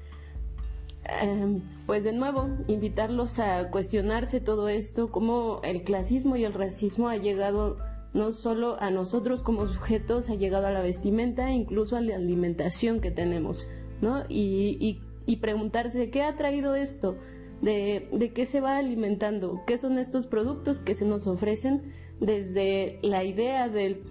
em, 1.22 1.62
pues 1.86 2.04
de 2.04 2.14
nuevo, 2.14 2.50
invitarlos 2.68 3.40
a 3.40 3.70
cuestionarse 3.70 4.40
todo 4.40 4.70
esto, 4.70 5.12
cómo 5.12 5.62
el 5.64 5.84
clasismo 5.84 6.36
y 6.36 6.46
el 6.46 6.54
racismo 6.54 7.10
ha 7.10 7.18
llegado 7.18 7.78
no 8.14 8.32
solo 8.32 8.78
a 8.82 8.90
nosotros 8.90 9.44
como 9.44 9.68
sujetos, 9.68 10.30
ha 10.30 10.36
llegado 10.36 10.68
a 10.68 10.72
la 10.72 10.82
vestimenta, 10.82 11.52
incluso 11.52 11.96
a 11.96 12.02
la 12.02 12.16
alimentación 12.16 13.00
que 13.00 13.12
tenemos. 13.12 13.68
¿no? 14.02 14.24
Y, 14.30 15.02
preguntarse 15.42 16.10
qué 16.10 16.24
ha 16.24 16.36
traído 16.38 16.76
esto, 16.76 17.18
de, 17.62 18.08
de, 18.14 18.32
qué 18.32 18.46
se 18.46 18.62
va 18.62 18.78
alimentando, 18.78 19.62
qué 19.68 19.78
son 19.78 19.98
estos 19.98 20.26
productos 20.26 20.80
que 20.80 20.96
se 20.96 21.06
nos 21.06 21.28
ofrecen 21.28 21.94
desde 22.20 23.00
la 23.02 23.24
idea 23.24 23.70
del, 23.70 24.04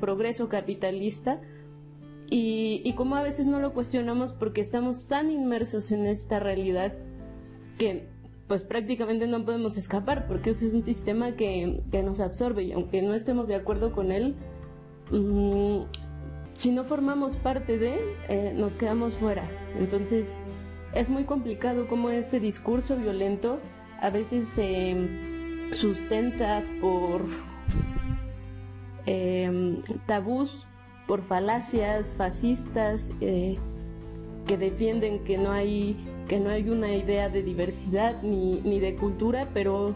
progreso 0.00 0.48
capitalista 0.48 1.40
y, 2.28 2.82
y 2.84 2.92
cómo 2.94 3.16
a 3.16 3.22
veces 3.22 3.46
no 3.46 3.60
lo 3.60 3.72
cuestionamos 3.72 4.32
porque 4.32 4.60
estamos 4.60 5.06
tan 5.06 5.30
inmersos 5.30 5.92
en 5.92 6.06
esta 6.06 6.40
realidad 6.40 6.94
que 7.78 8.11
pues 8.52 8.64
prácticamente 8.64 9.26
no 9.26 9.46
podemos 9.46 9.78
escapar 9.78 10.26
porque 10.28 10.50
es 10.50 10.60
un 10.60 10.84
sistema 10.84 11.36
que, 11.36 11.80
nos 12.04 12.20
absorbe 12.20 12.64
y 12.64 12.72
aunque 12.72 13.00
no 13.00 13.14
estemos 13.14 13.48
de 13.48 13.54
acuerdo 13.54 13.92
con 13.92 14.12
él, 14.12 14.34
mm, 15.10 15.84
si 16.52 16.70
no 16.70 16.84
formamos 16.84 17.34
parte 17.36 17.78
de, 17.78 17.96
eh, 18.28 18.52
nos 18.54 18.74
quedamos 18.74 19.14
fuera. 19.14 19.48
Entonces 19.78 20.38
es 20.94 21.08
muy 21.08 21.24
complicado 21.24 21.88
cómo 21.88 22.10
este 22.10 22.40
discurso 22.40 22.94
violento 22.94 23.58
a 24.02 24.10
veces 24.10 24.46
se 24.48 24.96
sustenta 25.72 26.62
por 26.82 27.22
em, 29.06 29.80
tabús, 30.04 30.66
por 31.06 31.22
falacias 31.22 32.12
fascistas 32.18 33.12
eh, 33.22 33.56
que 34.46 34.58
defienden 34.58 35.24
que 35.24 35.38
no 35.38 35.52
hay 35.52 35.96
que 36.28 36.40
no 36.40 36.50
hay 36.50 36.68
una 36.68 36.94
idea 36.94 37.28
de 37.28 37.42
diversidad 37.42 38.22
ni, 38.22 38.60
ni 38.60 38.80
de 38.80 38.96
cultura, 38.96 39.48
pero 39.52 39.94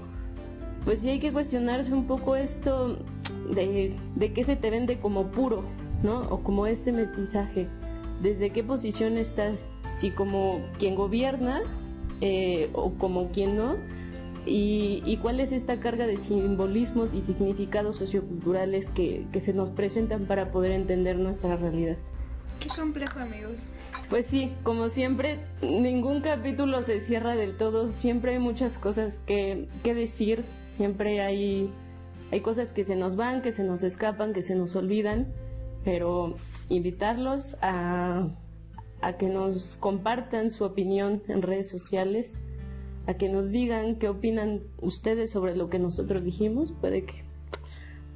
pues 0.84 1.00
sí 1.00 1.08
hay 1.08 1.18
que 1.18 1.32
cuestionarse 1.32 1.92
un 1.92 2.06
poco 2.06 2.36
esto 2.36 2.98
de, 3.52 3.96
de 4.14 4.32
qué 4.32 4.44
se 4.44 4.56
te 4.56 4.70
vende 4.70 4.98
como 4.98 5.30
puro, 5.30 5.64
¿no? 6.02 6.20
O 6.30 6.42
como 6.42 6.66
este 6.66 6.92
mestizaje, 6.92 7.68
¿desde 8.22 8.50
qué 8.50 8.62
posición 8.62 9.16
estás? 9.16 9.58
Si 9.96 10.10
como 10.10 10.60
quien 10.78 10.94
gobierna 10.94 11.62
eh, 12.20 12.70
o 12.72 12.92
como 12.94 13.30
quien 13.30 13.56
no, 13.56 13.74
y, 14.46 15.18
cuál 15.22 15.40
es 15.40 15.50
esta 15.50 15.80
carga 15.80 16.06
de 16.06 16.18
simbolismos 16.18 17.14
y 17.14 17.22
significados 17.22 17.96
socioculturales 17.98 18.88
que, 18.90 19.26
que 19.32 19.40
se 19.40 19.52
nos 19.52 19.70
presentan 19.70 20.26
para 20.26 20.52
poder 20.52 20.70
entender 20.72 21.18
nuestra 21.18 21.56
realidad. 21.56 21.96
Qué 22.60 22.68
complejo, 22.68 23.18
amigos. 23.18 23.64
Pues 24.08 24.26
sí, 24.26 24.52
como 24.62 24.88
siempre, 24.88 25.40
ningún 25.62 26.20
capítulo 26.20 26.82
se 26.82 27.00
cierra 27.00 27.34
del 27.34 27.56
todo, 27.56 27.88
siempre 27.88 28.32
hay 28.32 28.38
muchas 28.38 28.78
cosas 28.78 29.18
que, 29.26 29.68
que 29.82 29.94
decir, 29.94 30.44
siempre 30.66 31.20
hay, 31.20 31.70
hay 32.30 32.40
cosas 32.40 32.72
que 32.72 32.84
se 32.84 32.94
nos 32.94 33.16
van, 33.16 33.42
que 33.42 33.52
se 33.52 33.64
nos 33.64 33.82
escapan, 33.82 34.32
que 34.32 34.42
se 34.42 34.54
nos 34.54 34.76
olvidan 34.76 35.26
pero 35.86 36.34
invitarlos 36.68 37.56
a, 37.62 38.26
que 39.20 39.28
nos 39.28 39.76
compartan 39.76 40.50
su 40.50 40.64
opinión 40.64 41.22
en 41.28 41.42
redes 41.42 41.68
sociales, 41.68 42.42
a 43.06 43.14
que 43.14 43.28
nos 43.28 43.52
digan 43.52 43.94
qué 43.94 44.08
opinan 44.08 44.62
ustedes 44.82 45.30
sobre 45.30 45.54
lo 45.54 45.70
que 45.70 45.78
nosotros 45.78 46.24
dijimos. 46.24 46.74
Puede 46.80 47.04
que 47.04 47.22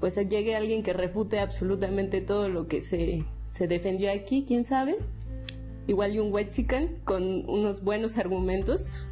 pues 0.01 0.17
llegue 0.17 0.57
alguien 0.57 0.83
que 0.83 0.93
refute 0.93 1.39
absolutamente 1.39 2.21
todo 2.21 2.49
lo 2.49 2.67
que 2.67 2.83
se, 2.83 3.25
se 3.53 3.69
defendió 3.69 4.11
aquí, 4.11 4.45
quién 4.49 4.65
sabe. 4.65 4.97
Igual 5.91 6.15
y 6.15 6.21
un 6.21 6.33
Wexican 6.33 7.01
con 7.03 7.51
unos 7.51 7.83
buenos 7.83 8.17
argumentos 8.17 9.09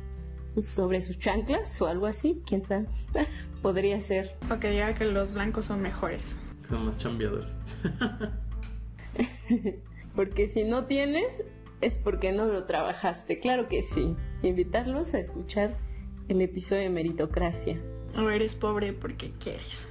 sobre 0.62 1.02
sus 1.02 1.18
chanclas 1.18 1.82
o 1.82 1.88
algo 1.88 2.06
así, 2.06 2.40
quién 2.46 2.64
sabe. 2.64 2.86
Podría 3.62 4.00
ser. 4.00 4.36
O 4.48 4.60
que 4.60 4.70
diga 4.70 4.94
que 4.94 5.04
los 5.06 5.34
blancos 5.34 5.66
son 5.66 5.82
mejores. 5.82 6.38
Son 6.68 6.86
más 6.86 6.96
chambeadores. 6.96 7.58
porque 10.14 10.50
si 10.50 10.62
no 10.62 10.84
tienes, 10.84 11.26
es 11.80 11.96
porque 11.96 12.30
no 12.30 12.46
lo 12.46 12.62
trabajaste. 12.62 13.40
Claro 13.40 13.66
que 13.68 13.82
sí. 13.82 14.14
Invitarlos 14.44 15.14
a 15.14 15.18
escuchar 15.18 15.76
el 16.28 16.40
episodio 16.42 16.82
de 16.82 16.90
meritocracia. 16.90 17.82
O 18.16 18.30
eres 18.30 18.54
pobre 18.54 18.92
porque 18.92 19.32
quieres. 19.40 19.90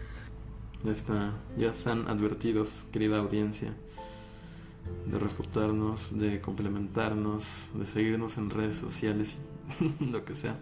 Ya 0.86 0.94
está, 0.94 1.34
ya 1.58 1.72
están 1.72 2.08
advertidos, 2.08 2.86
querida 2.94 3.18
audiencia, 3.18 3.76
de 5.06 5.20
refutarnos, 5.20 6.18
de 6.18 6.42
complementarnos, 6.42 7.72
de 7.74 7.86
seguirnos 7.86 8.38
en 8.38 8.50
redes 8.50 8.76
sociales, 8.76 9.38
lo 10.00 10.26
que 10.26 10.36
sea. 10.36 10.58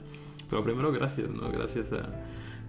Pero 0.50 0.64
primero 0.64 0.92
gracias, 0.92 1.30
¿no? 1.30 1.52
Gracias 1.52 1.92
a, 1.94 2.24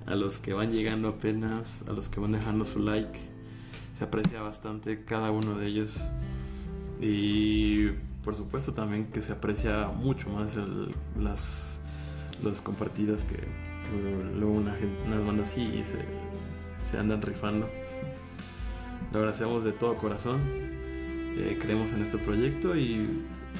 a 0.07 0.17
los 0.17 0.39
que 0.39 0.55
van 0.55 0.73
llegando 0.73 1.09
apenas, 1.09 1.85
a 1.89 1.93
los 1.93 2.09
que 2.09 2.21
van 2.21 2.33
dejando 2.33 2.65
su 2.65 2.79
like. 2.79 3.19
Se 3.95 4.05
aprecia 4.05 4.41
bastante 4.43 5.05
cada 5.05 5.31
uno 5.31 5.57
de 5.59 5.67
ellos. 5.67 6.07
Y 7.01 7.89
por 8.25 8.35
supuesto 8.35 8.73
también 8.73 9.07
que 9.07 9.23
se 9.23 9.33
aprecia 9.33 9.89
mucho 9.89 10.31
más 10.31 10.57
el, 10.57 10.95
las, 11.19 11.81
las 12.43 12.61
compartidas 12.61 13.25
que, 13.25 13.37
luego 14.35 14.53
una 14.53 14.77
unas 15.07 15.25
bandas 15.25 15.51
así 15.51 15.83
se, 15.85 15.99
se 16.81 16.99
andan 16.99 17.23
rifando. 17.23 17.69
Lo 19.13 19.19
agradecemos 19.19 19.65
de 19.65 19.73
todo 19.73 19.95
corazón. 19.97 20.41
Eh, 21.37 21.59
creemos 21.61 21.93
en 21.93 22.03
este 22.03 22.18
proyecto 22.18 22.74
y 22.74 23.07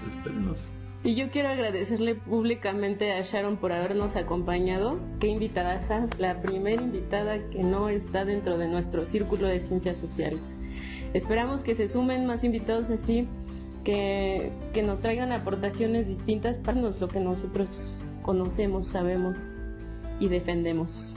espérenos. 0.09 0.71
Y 1.05 1.15
yo 1.15 1.31
quiero 1.31 1.51
agradecerle 1.51 2.15
públicamente 2.15 3.13
a 3.13 3.23
Sharon 3.23 3.59
por 3.59 3.71
habernos 3.71 4.17
acompañado. 4.17 4.99
Qué 5.21 5.29
invitada, 5.29 5.81
la 6.19 6.41
primera 6.41 6.83
invitada 6.83 7.39
que 7.51 7.63
no 7.63 7.89
está 7.89 8.25
dentro 8.25 8.59
de 8.59 8.67
nuestro 8.67 9.05
círculo 9.05 9.47
de 9.47 9.61
ciencias 9.61 9.99
sociales. 9.99 10.41
Esperamos 11.13 11.63
que 11.63 11.77
se 11.77 11.89
sumen 11.89 12.27
más 12.27 12.45
invitados 12.45 12.91
así, 12.91 13.29
que, 13.85 14.51
que 14.73 14.83
nos 14.83 15.01
traigan 15.01 15.31
aportaciones 15.31 16.09
distintas 16.09 16.57
para 16.57 16.81
lo 16.81 17.09
que 17.09 17.21
nosotros 17.21 18.05
conocemos, 18.23 18.89
sabemos 18.89 19.39
y 20.19 20.29
defendemos. 20.29 21.15